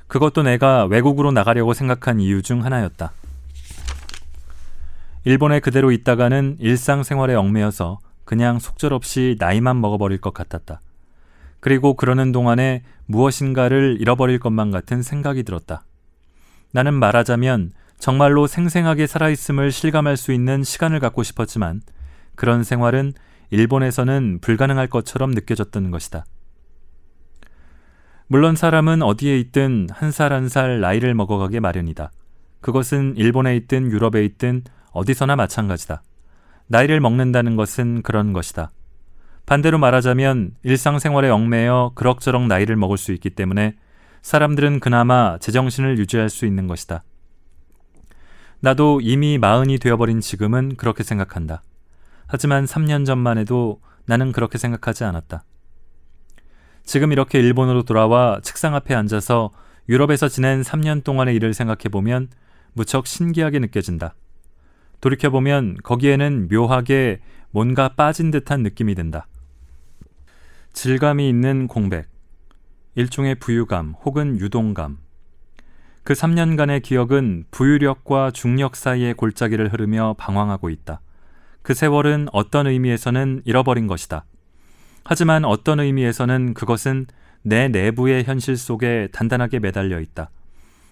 그것도 0.08 0.44
내가 0.44 0.86
외국으로 0.86 1.32
나가려고 1.32 1.74
생각한 1.74 2.20
이유 2.20 2.42
중 2.42 2.64
하나였다. 2.64 3.12
일본에 5.24 5.60
그대로 5.60 5.92
있다가는 5.92 6.58
일상생활에 6.60 7.34
얽매여서 7.34 8.00
그냥 8.26 8.60
속절없이 8.60 9.38
나이만 9.40 9.82
먹어버릴 9.82 10.20
것 10.20 10.34
같았다. 10.34 10.82
그리고 11.60 11.96
그러는 11.96 12.32
동안에 12.32 12.84
무엇인가를 13.08 13.98
잃어버릴 14.00 14.38
것만 14.38 14.70
같은 14.70 15.02
생각이 15.02 15.42
들었다. 15.42 15.84
나는 16.72 16.94
말하자면 16.94 17.72
정말로 18.00 18.48
생생하게 18.48 19.08
살아있음을 19.08 19.72
실감할 19.72 20.18
수 20.18 20.32
있는 20.32 20.64
시간을 20.64 21.00
갖고 21.00 21.24
싶었지만 21.24 21.82
그런 22.36 22.64
생활은 22.64 23.14
일본에서는 23.50 24.40
불가능할 24.42 24.88
것처럼 24.88 25.32
느껴졌던 25.32 25.92
것이다. 25.92 26.26
물론 28.28 28.56
사람은 28.56 29.02
어디에 29.04 29.40
있든 29.40 29.88
한 29.92 30.10
살 30.10 30.34
한 30.34 30.48
살 30.50 30.80
나이를 30.82 31.14
먹어가게 31.14 31.60
마련이다. 31.60 32.12
그것은 32.62 33.16
일본에 33.18 33.56
있든 33.58 33.92
유럽에 33.92 34.26
있든 34.26 34.64
어디서나 34.92 35.36
마찬가지다. 35.36 36.02
나이를 36.68 37.00
먹는다는 37.00 37.56
것은 37.56 38.02
그런 38.02 38.34
것이다. 38.34 38.72
반대로 39.46 39.78
말하자면 39.78 40.56
일상생활에 40.64 41.30
얽매여 41.30 41.92
그럭저럭 41.94 42.48
나이를 42.48 42.76
먹을 42.76 42.98
수 42.98 43.12
있기 43.14 43.30
때문에 43.30 43.76
사람들은 44.24 44.80
그나마 44.80 45.38
제정신을 45.38 46.00
유지할 46.00 46.30
수 46.32 46.48
있는 46.48 46.66
것이다. 46.66 47.04
나도 48.60 49.02
이미 49.02 49.38
마흔이 49.38 49.78
되어버린 49.80 50.22
지금은 50.22 50.76
그렇게 50.76 51.04
생각한다. 51.04 51.62
하지만 52.28 52.66
3년 52.66 53.06
전만 53.06 53.38
해도 53.38 53.82
나는 54.06 54.32
그렇게 54.32 54.58
생각하지 54.58 55.04
않았다. 55.04 55.44
지금 56.84 57.12
이렇게 57.12 57.40
일본으로 57.40 57.84
돌아와 57.84 58.40
책상 58.44 58.76
앞에 58.76 58.94
앉아서 58.94 59.52
유럽에서 59.90 60.28
지낸 60.28 60.62
3년 60.62 61.04
동안의 61.04 61.36
일을 61.36 61.54
생각해보면 61.54 62.30
무척 62.74 63.08
신기하게 63.08 63.60
느껴진다. 63.60 64.16
돌이켜보면 65.02 65.78
거기에는 65.84 66.48
묘하게 66.52 67.22
뭔가 67.52 67.90
빠진 67.90 68.32
듯한 68.32 68.64
느낌이 68.64 68.96
든다. 68.96 69.28
질감이 70.74 71.30
있는 71.30 71.68
공백, 71.68 72.10
일종의 72.96 73.36
부유감 73.36 73.94
혹은 74.04 74.40
유동감. 74.40 75.05
그 76.06 76.14
3년간의 76.14 76.84
기억은 76.84 77.46
부유력과 77.50 78.30
중력 78.30 78.76
사이의 78.76 79.16
골짜기를 79.16 79.74
흐르며 79.74 80.14
방황하고 80.20 80.70
있다. 80.70 81.02
그 81.64 81.74
세월은 81.74 82.28
어떤 82.32 82.68
의미에서는 82.68 83.42
잃어버린 83.44 83.88
것이다. 83.88 84.24
하지만 85.04 85.46
어떤 85.46 85.80
의미에서는 85.80 86.54
그것은 86.54 87.08
내 87.42 87.70
내부의 87.70 88.24
현실 88.24 88.56
속에 88.56 89.08
단단하게 89.14 89.58
매달려 89.58 90.00
있다. 90.00 90.30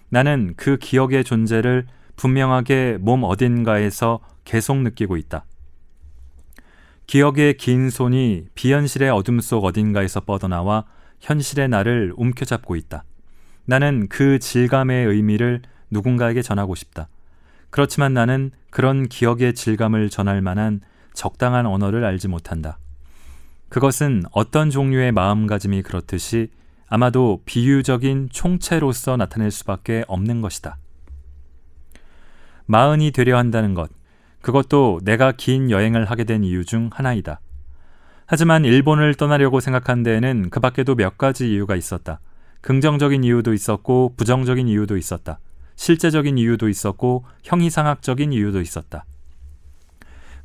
나는 0.08 0.54
그 0.56 0.78
기억의 0.78 1.22
존재를 1.22 1.86
분명하게 2.16 2.98
몸 3.00 3.22
어딘가에서 3.22 4.18
계속 4.42 4.78
느끼고 4.78 5.16
있다. 5.16 5.44
기억의 7.06 7.56
긴 7.56 7.88
손이 7.88 8.46
비현실의 8.56 9.10
어둠 9.10 9.38
속 9.38 9.64
어딘가에서 9.64 10.22
뻗어나와 10.22 10.86
현실의 11.20 11.68
나를 11.68 12.12
움켜잡고 12.16 12.74
있다. 12.74 13.04
나는 13.66 14.08
그 14.08 14.38
질감의 14.38 15.06
의미를 15.06 15.62
누군가에게 15.90 16.42
전하고 16.42 16.74
싶다. 16.74 17.08
그렇지만 17.70 18.14
나는 18.14 18.50
그런 18.70 19.08
기억의 19.08 19.54
질감을 19.54 20.10
전할 20.10 20.42
만한 20.42 20.80
적당한 21.12 21.66
언어를 21.66 22.04
알지 22.04 22.28
못한다. 22.28 22.78
그것은 23.68 24.22
어떤 24.32 24.70
종류의 24.70 25.12
마음가짐이 25.12 25.82
그렇듯이 25.82 26.48
아마도 26.88 27.40
비유적인 27.44 28.28
총체로서 28.30 29.16
나타낼 29.16 29.50
수밖에 29.50 30.04
없는 30.06 30.40
것이다. 30.40 30.76
마흔이 32.66 33.10
되려 33.10 33.36
한다는 33.36 33.74
것, 33.74 33.90
그것도 34.42 35.00
내가 35.02 35.32
긴 35.32 35.70
여행을 35.70 36.04
하게 36.04 36.24
된 36.24 36.44
이유 36.44 36.64
중 36.64 36.90
하나이다. 36.92 37.40
하지만 38.26 38.64
일본을 38.64 39.14
떠나려고 39.14 39.60
생각한 39.60 40.02
데에는 40.02 40.50
그 40.50 40.60
밖에도 40.60 40.94
몇 40.94 41.18
가지 41.18 41.50
이유가 41.50 41.76
있었다. 41.76 42.20
긍정적인 42.64 43.24
이유도 43.24 43.52
있었고 43.52 44.14
부정적인 44.16 44.68
이유도 44.68 44.96
있었다. 44.96 45.38
실제적인 45.76 46.38
이유도 46.38 46.70
있었고 46.70 47.26
형이상학적인 47.42 48.32
이유도 48.32 48.62
있었다. 48.62 49.04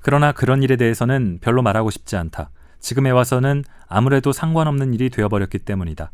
그러나 0.01 0.33
그런 0.33 0.61
일에 0.61 0.75
대해서는 0.75 1.39
별로 1.39 1.61
말하고 1.61 1.91
싶지 1.91 2.17
않다. 2.17 2.49
지금에 2.81 3.09
와서는 3.11 3.63
아무래도 3.87 4.33
상관없는 4.33 4.93
일이 4.93 5.09
되어버렸기 5.09 5.59
때문이다. 5.59 6.11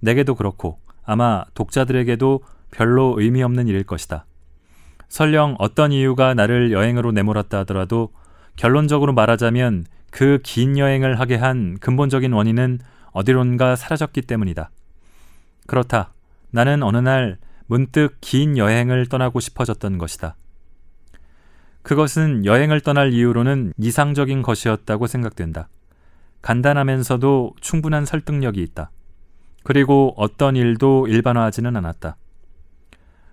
내게도 0.00 0.34
그렇고 0.34 0.78
아마 1.04 1.44
독자들에게도 1.54 2.42
별로 2.70 3.14
의미 3.16 3.42
없는 3.42 3.66
일일 3.66 3.84
것이다. 3.84 4.26
설령 5.08 5.56
어떤 5.58 5.90
이유가 5.90 6.34
나를 6.34 6.70
여행으로 6.70 7.12
내몰았다 7.12 7.60
하더라도 7.60 8.12
결론적으로 8.56 9.14
말하자면 9.14 9.86
그 10.10 10.38
긴 10.42 10.76
여행을 10.76 11.18
하게 11.18 11.36
한 11.36 11.78
근본적인 11.80 12.30
원인은 12.30 12.80
어디론가 13.12 13.76
사라졌기 13.76 14.20
때문이다. 14.20 14.70
그렇다. 15.66 16.12
나는 16.50 16.82
어느 16.82 16.98
날 16.98 17.38
문득 17.66 18.16
긴 18.20 18.58
여행을 18.58 19.06
떠나고 19.06 19.40
싶어졌던 19.40 19.98
것이다. 19.98 20.36
그것은 21.82 22.44
여행을 22.44 22.80
떠날 22.80 23.12
이유로는 23.12 23.72
이상적인 23.78 24.42
것이었다고 24.42 25.06
생각된다. 25.06 25.68
간단하면서도 26.42 27.54
충분한 27.60 28.04
설득력이 28.04 28.62
있다. 28.62 28.90
그리고 29.62 30.14
어떤 30.16 30.56
일도 30.56 31.06
일반화하지는 31.06 31.76
않았다. 31.76 32.16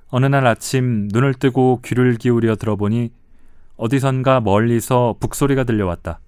어느 0.10 0.26
날 0.26 0.46
아침 0.46 1.08
눈을 1.12 1.34
뜨고 1.34 1.82
귀를 1.84 2.16
기울여 2.16 2.56
들어보니 2.56 3.12
어디선가 3.76 4.42
멀리서 4.42 5.16
북소리가 5.20 5.64
들려왔다. 5.64 6.20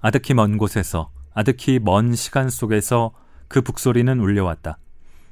아득히 0.00 0.34
먼 0.34 0.58
곳에서, 0.58 1.10
아득히 1.32 1.78
먼 1.78 2.14
시간 2.14 2.50
속에서 2.50 3.12
그 3.48 3.60
북소리는 3.62 4.18
울려왔다. 4.18 4.78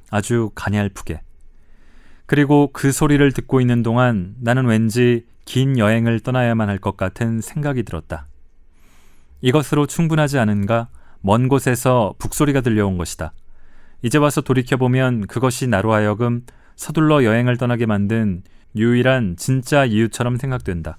아주 0.09 0.51
가냘프게. 0.55 1.21
그리고 2.25 2.69
그 2.71 2.91
소리를 2.91 3.31
듣고 3.31 3.61
있는 3.61 3.83
동안 3.83 4.35
나는 4.39 4.65
왠지 4.65 5.25
긴 5.45 5.77
여행을 5.77 6.21
떠나야만 6.21 6.69
할 6.69 6.79
것 6.79 6.95
같은 6.97 7.41
생각이 7.41 7.83
들었다. 7.83 8.27
이것으로 9.41 9.87
충분하지 9.87 10.39
않은가? 10.39 10.87
먼 11.21 11.47
곳에서 11.47 12.13
북소리가 12.17 12.61
들려온 12.61 12.97
것이다. 12.97 13.33
이제 14.01 14.17
와서 14.17 14.41
돌이켜보면 14.41 15.27
그것이 15.27 15.67
나로 15.67 15.93
하여금 15.93 16.45
서둘러 16.75 17.23
여행을 17.23 17.57
떠나게 17.57 17.85
만든 17.85 18.43
유일한 18.75 19.35
진짜 19.37 19.85
이유처럼 19.85 20.37
생각된다. 20.37 20.97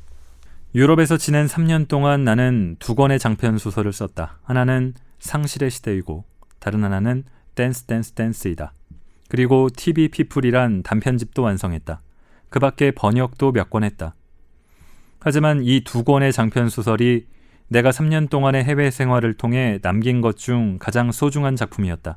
유럽에서 0.74 1.16
지낸 1.16 1.46
3년 1.46 1.88
동안 1.88 2.24
나는 2.24 2.76
두 2.78 2.94
권의 2.94 3.18
장편 3.18 3.58
소설을 3.58 3.92
썼다. 3.92 4.38
하나는 4.42 4.94
상실의 5.20 5.70
시대이고 5.70 6.24
다른 6.64 6.82
하나는 6.82 7.24
댄스 7.54 7.82
댄스 7.84 8.12
댄스이다. 8.12 8.72
그리고 9.28 9.68
TV 9.68 10.08
피플이란 10.08 10.82
단편집도 10.82 11.42
완성했다. 11.42 12.00
그 12.48 12.58
밖에 12.58 12.90
번역도 12.90 13.52
몇 13.52 13.68
권 13.68 13.84
했다. 13.84 14.14
하지만 15.20 15.60
이 15.62 15.82
두 15.84 16.04
권의 16.04 16.32
장편 16.32 16.70
소설이 16.70 17.26
내가 17.68 17.90
3년 17.90 18.30
동안의 18.30 18.64
해외 18.64 18.90
생활을 18.90 19.34
통해 19.34 19.78
남긴 19.82 20.22
것 20.22 20.36
중 20.36 20.78
가장 20.80 21.12
소중한 21.12 21.54
작품이었다. 21.54 22.16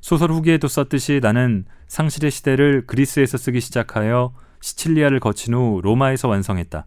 소설 0.00 0.30
후기에도 0.30 0.68
썼듯이 0.68 1.18
나는 1.20 1.64
상실의 1.88 2.30
시대를 2.30 2.86
그리스에서 2.86 3.36
쓰기 3.36 3.60
시작하여 3.60 4.32
시칠리아를 4.60 5.18
거친 5.18 5.54
후 5.54 5.80
로마에서 5.82 6.28
완성했다. 6.28 6.86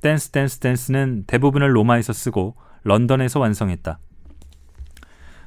댄스 0.00 0.30
댄스 0.30 0.58
댄스는 0.58 1.24
대부분을 1.26 1.76
로마에서 1.76 2.14
쓰고 2.14 2.56
런던에서 2.84 3.40
완성했다. 3.40 3.98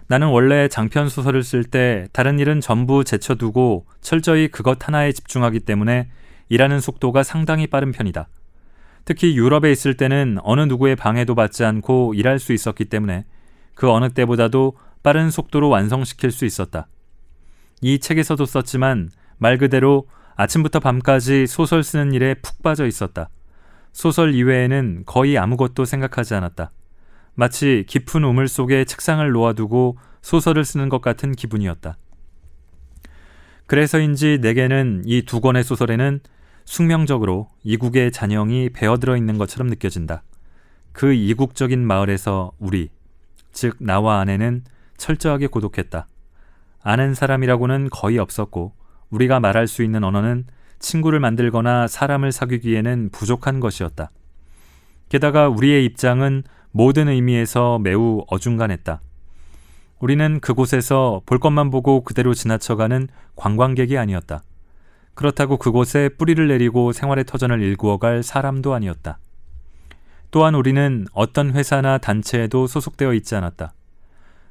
나는 0.07 0.27
원래 0.27 0.67
장편 0.67 1.09
소설을 1.09 1.43
쓸 1.43 1.63
때 1.63 2.07
다른 2.13 2.37
일은 2.37 2.61
전부 2.61 3.03
제쳐두고 3.03 3.87
철저히 4.01 4.47
그것 4.47 4.87
하나에 4.87 5.11
집중하기 5.11 5.61
때문에 5.61 6.09
일하는 6.49 6.79
속도가 6.79 7.23
상당히 7.23 7.65
빠른 7.67 7.91
편이다. 7.91 8.27
특히 9.03 9.35
유럽에 9.35 9.71
있을 9.71 9.97
때는 9.97 10.37
어느 10.43 10.61
누구의 10.61 10.95
방해도 10.95 11.33
받지 11.35 11.63
않고 11.63 12.13
일할 12.15 12.39
수 12.39 12.53
있었기 12.53 12.85
때문에 12.85 13.25
그 13.73 13.89
어느 13.89 14.09
때보다도 14.09 14.77
빠른 15.03 15.29
속도로 15.29 15.69
완성시킬 15.69 16.31
수 16.31 16.45
있었다. 16.45 16.87
이 17.81 17.99
책에서도 17.99 18.43
썼지만 18.45 19.09
말 19.37 19.57
그대로 19.57 20.07
아침부터 20.35 20.79
밤까지 20.79 21.47
소설 21.47 21.83
쓰는 21.83 22.13
일에 22.13 22.35
푹 22.35 22.61
빠져 22.61 22.85
있었다. 22.85 23.29
소설 23.91 24.33
이외에는 24.33 25.03
거의 25.05 25.37
아무것도 25.37 25.85
생각하지 25.85 26.35
않았다. 26.35 26.71
마치 27.35 27.83
깊은 27.87 28.23
우물 28.23 28.47
속에 28.47 28.85
책상을 28.85 29.29
놓아두고 29.29 29.97
소설을 30.21 30.65
쓰는 30.65 30.89
것 30.89 31.01
같은 31.01 31.33
기분이었다. 31.33 31.97
그래서인지 33.67 34.39
내게는 34.41 35.03
이 35.05 35.23
두 35.23 35.41
권의 35.41 35.63
소설에는 35.63 36.19
숙명적으로 36.65 37.49
이국의 37.63 38.11
잔영이 38.11 38.69
배어들어 38.69 39.17
있는 39.17 39.37
것처럼 39.37 39.67
느껴진다. 39.67 40.23
그 40.91 41.13
이국적인 41.13 41.85
마을에서 41.85 42.53
우리, 42.57 42.89
즉 43.51 43.75
나와 43.79 44.19
아내는 44.19 44.63
철저하게 44.97 45.47
고독했다. 45.47 46.07
아는 46.81 47.13
사람이라고는 47.13 47.89
거의 47.91 48.17
없었고 48.17 48.73
우리가 49.09 49.39
말할 49.39 49.67
수 49.67 49.83
있는 49.83 50.03
언어는 50.03 50.45
친구를 50.79 51.19
만들거나 51.19 51.87
사람을 51.87 52.31
사귀기에는 52.31 53.09
부족한 53.11 53.59
것이었다. 53.59 54.11
게다가 55.09 55.49
우리의 55.49 55.85
입장은 55.85 56.43
모든 56.75 57.07
의미에서 57.07 57.79
매우 57.79 58.25
어중간했다. 58.27 58.99
우리는 59.99 60.41
그곳에서 60.41 61.21
볼 61.25 61.39
것만 61.39 61.69
보고 61.69 62.03
그대로 62.03 62.33
지나쳐가는 62.33 63.07
관광객이 63.37 63.97
아니었다. 63.97 64.43
그렇다고 65.13 65.55
그곳에 65.55 66.09
뿌리를 66.09 66.45
내리고 66.49 66.91
생활의 66.91 67.23
터전을 67.23 67.61
일구어갈 67.61 68.23
사람도 68.23 68.73
아니었다. 68.73 69.19
또한 70.31 70.53
우리는 70.53 71.05
어떤 71.13 71.53
회사나 71.53 71.97
단체에도 71.97 72.67
소속되어 72.67 73.13
있지 73.13 73.37
않았다. 73.37 73.73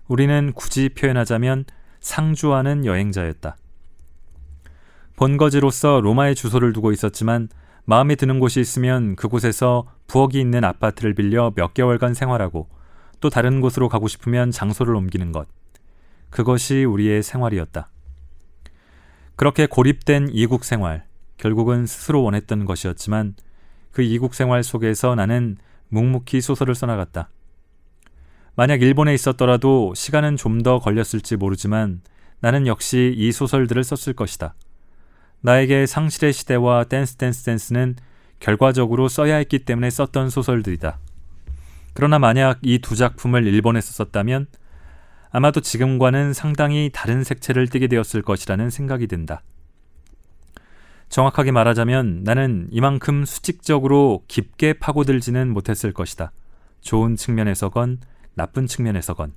우리는 0.08 0.54
굳이 0.54 0.88
표현하자면 0.88 1.66
상주하는 2.00 2.86
여행자였다. 2.86 3.58
본거지로서 5.16 6.00
로마의 6.00 6.36
주소를 6.36 6.72
두고 6.72 6.90
있었지만 6.90 7.50
마음에 7.86 8.14
드는 8.14 8.40
곳이 8.40 8.60
있으면 8.60 9.14
그곳에서 9.16 9.86
부엌이 10.06 10.40
있는 10.40 10.64
아파트를 10.64 11.14
빌려 11.14 11.52
몇 11.54 11.74
개월간 11.74 12.14
생활하고 12.14 12.68
또 13.20 13.30
다른 13.30 13.60
곳으로 13.60 13.88
가고 13.88 14.08
싶으면 14.08 14.50
장소를 14.50 14.94
옮기는 14.94 15.32
것. 15.32 15.46
그것이 16.30 16.84
우리의 16.84 17.22
생활이었다. 17.22 17.90
그렇게 19.36 19.66
고립된 19.66 20.28
이국 20.32 20.64
생활, 20.64 21.04
결국은 21.36 21.86
스스로 21.86 22.22
원했던 22.22 22.64
것이었지만 22.64 23.34
그 23.90 24.02
이국 24.02 24.34
생활 24.34 24.62
속에서 24.62 25.14
나는 25.14 25.56
묵묵히 25.88 26.40
소설을 26.40 26.74
써나갔다. 26.74 27.28
만약 28.56 28.82
일본에 28.82 29.14
있었더라도 29.14 29.94
시간은 29.94 30.36
좀 30.36 30.62
더 30.62 30.78
걸렸을지 30.78 31.36
모르지만 31.36 32.00
나는 32.40 32.66
역시 32.66 33.12
이 33.16 33.32
소설들을 33.32 33.82
썼을 33.84 34.14
것이다. 34.14 34.54
나에게 35.44 35.84
상실의 35.84 36.32
시대와 36.32 36.84
댄스 36.84 37.16
댄스 37.16 37.44
댄스는 37.44 37.96
결과적으로 38.40 39.08
써야 39.08 39.36
했기 39.36 39.58
때문에 39.58 39.90
썼던 39.90 40.30
소설들이다. 40.30 40.98
그러나 41.92 42.18
만약 42.18 42.60
이 42.62 42.78
두 42.78 42.96
작품을 42.96 43.46
일본에서 43.46 43.92
썼다면 43.92 44.46
아마도 45.30 45.60
지금과는 45.60 46.32
상당히 46.32 46.90
다른 46.94 47.24
색채를 47.24 47.68
띠게 47.68 47.88
되었을 47.88 48.22
것이라는 48.22 48.70
생각이 48.70 49.06
든다. 49.06 49.42
정확하게 51.10 51.50
말하자면 51.50 52.22
나는 52.24 52.66
이만큼 52.70 53.26
수직적으로 53.26 54.24
깊게 54.26 54.74
파고들지는 54.74 55.50
못했을 55.50 55.92
것이다. 55.92 56.32
좋은 56.80 57.16
측면에서건 57.16 57.98
나쁜 58.34 58.66
측면에서건. 58.66 59.32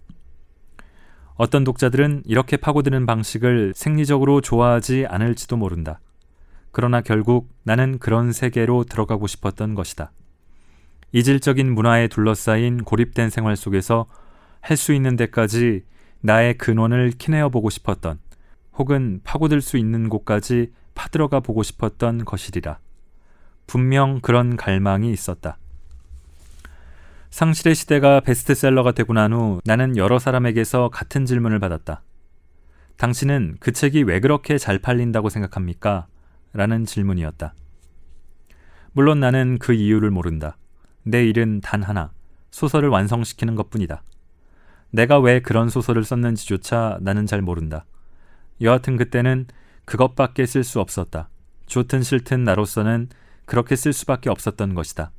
어떤 1.38 1.64
독자들은 1.64 2.24
이렇게 2.26 2.58
파고드는 2.58 3.06
방식을 3.06 3.74
생리적으로 3.76 4.42
좋아하지 4.42 5.06
않을지도 5.08 5.56
모른다. 5.56 6.00
그러나 6.72 7.02
결국 7.02 7.50
나는 7.64 8.00
그런 8.00 8.32
세계로 8.32 8.84
들어가고 8.84 9.28
싶었던 9.28 9.76
것이다. 9.76 10.12
이질적인 11.12 11.74
문화에 11.74 12.08
둘러싸인 12.08 12.84
고립된 12.84 13.30
생활 13.30 13.56
속에서 13.56 14.08
할 14.62 14.76
수 14.76 14.94
있는 14.94 15.16
데까지 15.16 15.84
나의 16.22 16.58
근원을 16.58 17.14
캐내어 17.18 17.50
보고 17.50 17.70
싶었던 17.70 18.20
혹은 18.74 19.22
파고들 19.24 19.62
수 19.62 19.78
있는 19.78 20.10
곳까지 20.10 20.74
파들어가 20.94 21.40
보고 21.40 21.64
싶었던 21.64 22.26
것이리라. 22.26 22.80
분명 23.68 24.20
그런 24.22 24.58
갈망이 24.58 25.12
있었다. 25.12 25.58
상실의 27.30 27.76
시대가 27.76 28.20
베스트셀러가 28.22 28.94
되고 28.94 29.14
난 29.14 29.34
후 29.34 29.62
나는 29.66 29.98
여러 29.98 30.20
사람에게서 30.20 30.90
같은 30.90 31.26
질문을 31.26 31.60
받았다. 31.60 32.02
당신은 32.98 33.58
그 33.60 33.72
책이 33.72 34.04
왜 34.04 34.20
그렇게 34.20 34.58
잘 34.58 34.80
팔린다고 34.80 35.30
생각합니까? 35.30 36.08
라는 36.54 36.86
질문이었다. 36.86 37.54
물론 38.94 39.20
나는 39.20 39.60
그 39.60 39.74
이유를 39.74 40.10
모른다. 40.10 40.58
내 41.04 41.24
일은 41.26 41.62
단 41.62 41.84
하나, 41.84 42.12
소설을 42.50 42.90
완성시키는 42.90 43.56
것 43.56 43.70
뿐이다. 43.70 44.02
내가 44.90 45.20
왜 45.20 45.42
그런 45.42 45.70
소설을 45.70 46.04
썼는지조차 46.04 46.98
나는 47.02 47.26
잘 47.28 47.42
모른다. 47.42 47.86
여하튼 48.62 48.98
그때는 48.98 49.46
그것밖에 49.86 50.46
쓸 50.46 50.64
수 50.64 50.80
없었다. 50.80 51.30
좋든 51.68 52.02
싫든 52.02 52.44
나로서는 52.44 53.10
그렇게 53.46 53.76
쓸 53.76 53.94
수밖에 53.94 54.30
없었던 54.30 54.74
것이다. 54.74 55.12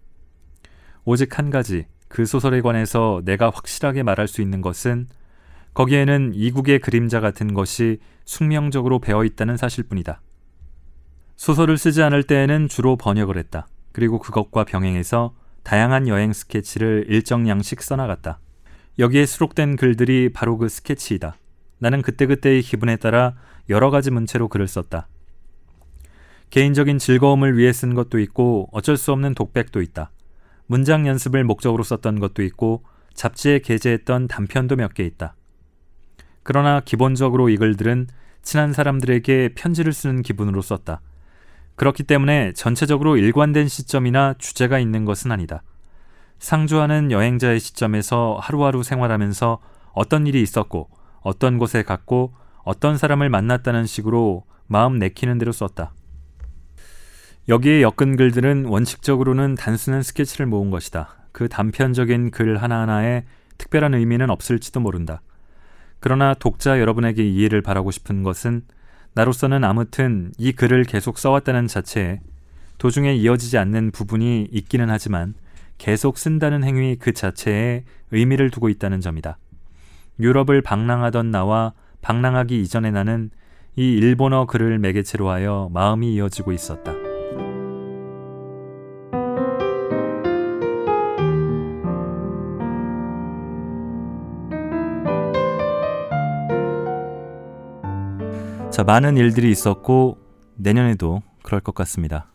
오직 1.04 1.38
한 1.38 1.50
가지, 1.50 1.86
그 2.08 2.26
소설에 2.26 2.60
관해서 2.60 3.22
내가 3.24 3.50
확실하게 3.50 4.02
말할 4.02 4.28
수 4.28 4.42
있는 4.42 4.60
것은 4.60 5.08
거기에는 5.74 6.32
이국의 6.34 6.80
그림자 6.80 7.20
같은 7.20 7.54
것이 7.54 7.98
숙명적으로 8.24 8.98
배어 8.98 9.24
있다는 9.24 9.56
사실뿐이다. 9.56 10.20
소설을 11.36 11.78
쓰지 11.78 12.02
않을 12.02 12.24
때에는 12.24 12.68
주로 12.68 12.96
번역을 12.96 13.36
했다. 13.38 13.68
그리고 13.92 14.18
그것과 14.18 14.64
병행해서 14.64 15.34
다양한 15.62 16.08
여행 16.08 16.32
스케치를 16.32 17.06
일정 17.08 17.48
양씩 17.48 17.82
써나갔다. 17.82 18.40
여기에 18.98 19.26
수록된 19.26 19.76
글들이 19.76 20.32
바로 20.32 20.58
그 20.58 20.68
스케치이다. 20.68 21.36
나는 21.78 22.02
그때그때의 22.02 22.62
기분에 22.62 22.96
따라 22.96 23.34
여러 23.68 23.90
가지 23.90 24.10
문체로 24.10 24.48
글을 24.48 24.66
썼다. 24.66 25.06
개인적인 26.50 26.98
즐거움을 26.98 27.56
위해 27.56 27.72
쓴 27.72 27.94
것도 27.94 28.18
있고 28.18 28.68
어쩔 28.72 28.96
수 28.96 29.12
없는 29.12 29.34
독백도 29.34 29.82
있다. 29.82 30.10
문장 30.68 31.06
연습을 31.06 31.44
목적으로 31.44 31.82
썼던 31.82 32.20
것도 32.20 32.42
있고 32.42 32.84
잡지에 33.14 33.58
게재했던 33.60 34.28
단편도 34.28 34.76
몇 34.76 34.94
개 34.94 35.04
있다. 35.04 35.34
그러나 36.42 36.80
기본적으로 36.80 37.48
이 37.48 37.56
글들은 37.56 38.06
친한 38.42 38.72
사람들에게 38.72 39.50
편지를 39.54 39.92
쓰는 39.92 40.22
기분으로 40.22 40.62
썼다. 40.62 41.00
그렇기 41.74 42.02
때문에 42.04 42.52
전체적으로 42.52 43.16
일관된 43.16 43.68
시점이나 43.68 44.34
주제가 44.38 44.78
있는 44.78 45.04
것은 45.04 45.32
아니다. 45.32 45.62
상주하는 46.38 47.10
여행자의 47.10 47.60
시점에서 47.60 48.38
하루하루 48.40 48.82
생활하면서 48.82 49.58
어떤 49.92 50.26
일이 50.26 50.42
있었고 50.42 50.88
어떤 51.20 51.58
곳에 51.58 51.82
갔고 51.82 52.34
어떤 52.62 52.96
사람을 52.98 53.30
만났다는 53.30 53.86
식으로 53.86 54.44
마음 54.66 54.98
내키는 54.98 55.38
대로 55.38 55.52
썼다. 55.52 55.92
여기에 57.48 57.80
엮은 57.80 58.16
글들은 58.16 58.66
원칙적으로는 58.66 59.54
단순한 59.54 60.02
스케치를 60.02 60.44
모은 60.44 60.70
것이다. 60.70 61.16
그 61.32 61.48
단편적인 61.48 62.30
글 62.30 62.62
하나하나에 62.62 63.24
특별한 63.56 63.94
의미는 63.94 64.28
없을지도 64.28 64.80
모른다. 64.80 65.22
그러나 65.98 66.34
독자 66.34 66.78
여러분에게 66.78 67.26
이해를 67.26 67.62
바라고 67.62 67.90
싶은 67.90 68.22
것은 68.22 68.62
나로서는 69.14 69.64
아무튼 69.64 70.30
이 70.36 70.52
글을 70.52 70.84
계속 70.84 71.18
써왔다는 71.18 71.68
자체에 71.68 72.20
도중에 72.76 73.14
이어지지 73.14 73.56
않는 73.56 73.92
부분이 73.92 74.48
있기는 74.52 74.90
하지만 74.90 75.32
계속 75.78 76.18
쓴다는 76.18 76.64
행위 76.64 76.96
그 76.96 77.12
자체에 77.12 77.84
의미를 78.10 78.50
두고 78.50 78.68
있다는 78.68 79.00
점이다. 79.00 79.38
유럽을 80.20 80.60
방랑하던 80.60 81.30
나와 81.30 81.72
방랑하기 82.02 82.60
이전의 82.60 82.92
나는 82.92 83.30
이 83.74 83.94
일본어 83.94 84.44
글을 84.44 84.78
매개체로 84.78 85.30
하여 85.30 85.70
마음이 85.72 86.12
이어지고 86.14 86.52
있었다. 86.52 87.07
자, 98.78 98.84
많은 98.84 99.16
일들이 99.16 99.50
있었고 99.50 100.18
내년에도 100.54 101.20
그럴 101.42 101.60
것 101.60 101.74
같습니다. 101.74 102.30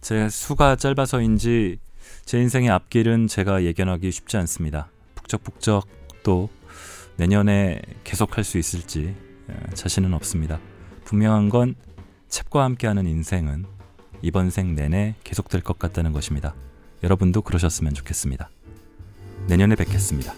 제 0.00 0.28
수가 0.28 0.74
짧아서인지 0.74 1.78
제 2.24 2.40
인생의 2.40 2.70
앞길은 2.70 3.28
제가 3.28 3.62
예견하기 3.62 4.10
쉽지 4.10 4.36
않습니다. 4.38 4.90
북적북적 5.14 5.86
또 6.24 6.50
내년에 7.18 7.80
계속 8.02 8.36
할 8.36 8.42
수 8.42 8.58
있을지 8.58 9.14
자신은 9.74 10.12
없습니다. 10.14 10.58
분명한 11.04 11.50
건 11.50 11.76
챕과 12.30 12.64
함께하는 12.64 13.06
인생은 13.06 13.64
이번 14.22 14.50
생 14.50 14.74
내내 14.74 15.14
계속될 15.22 15.60
것 15.60 15.78
같다는 15.78 16.10
것입니다. 16.10 16.52
여러분도 17.04 17.42
그러셨으면 17.42 17.94
좋겠습니다. 17.94 18.50
내년에 19.46 19.76
뵙겠습니다. 19.76 20.34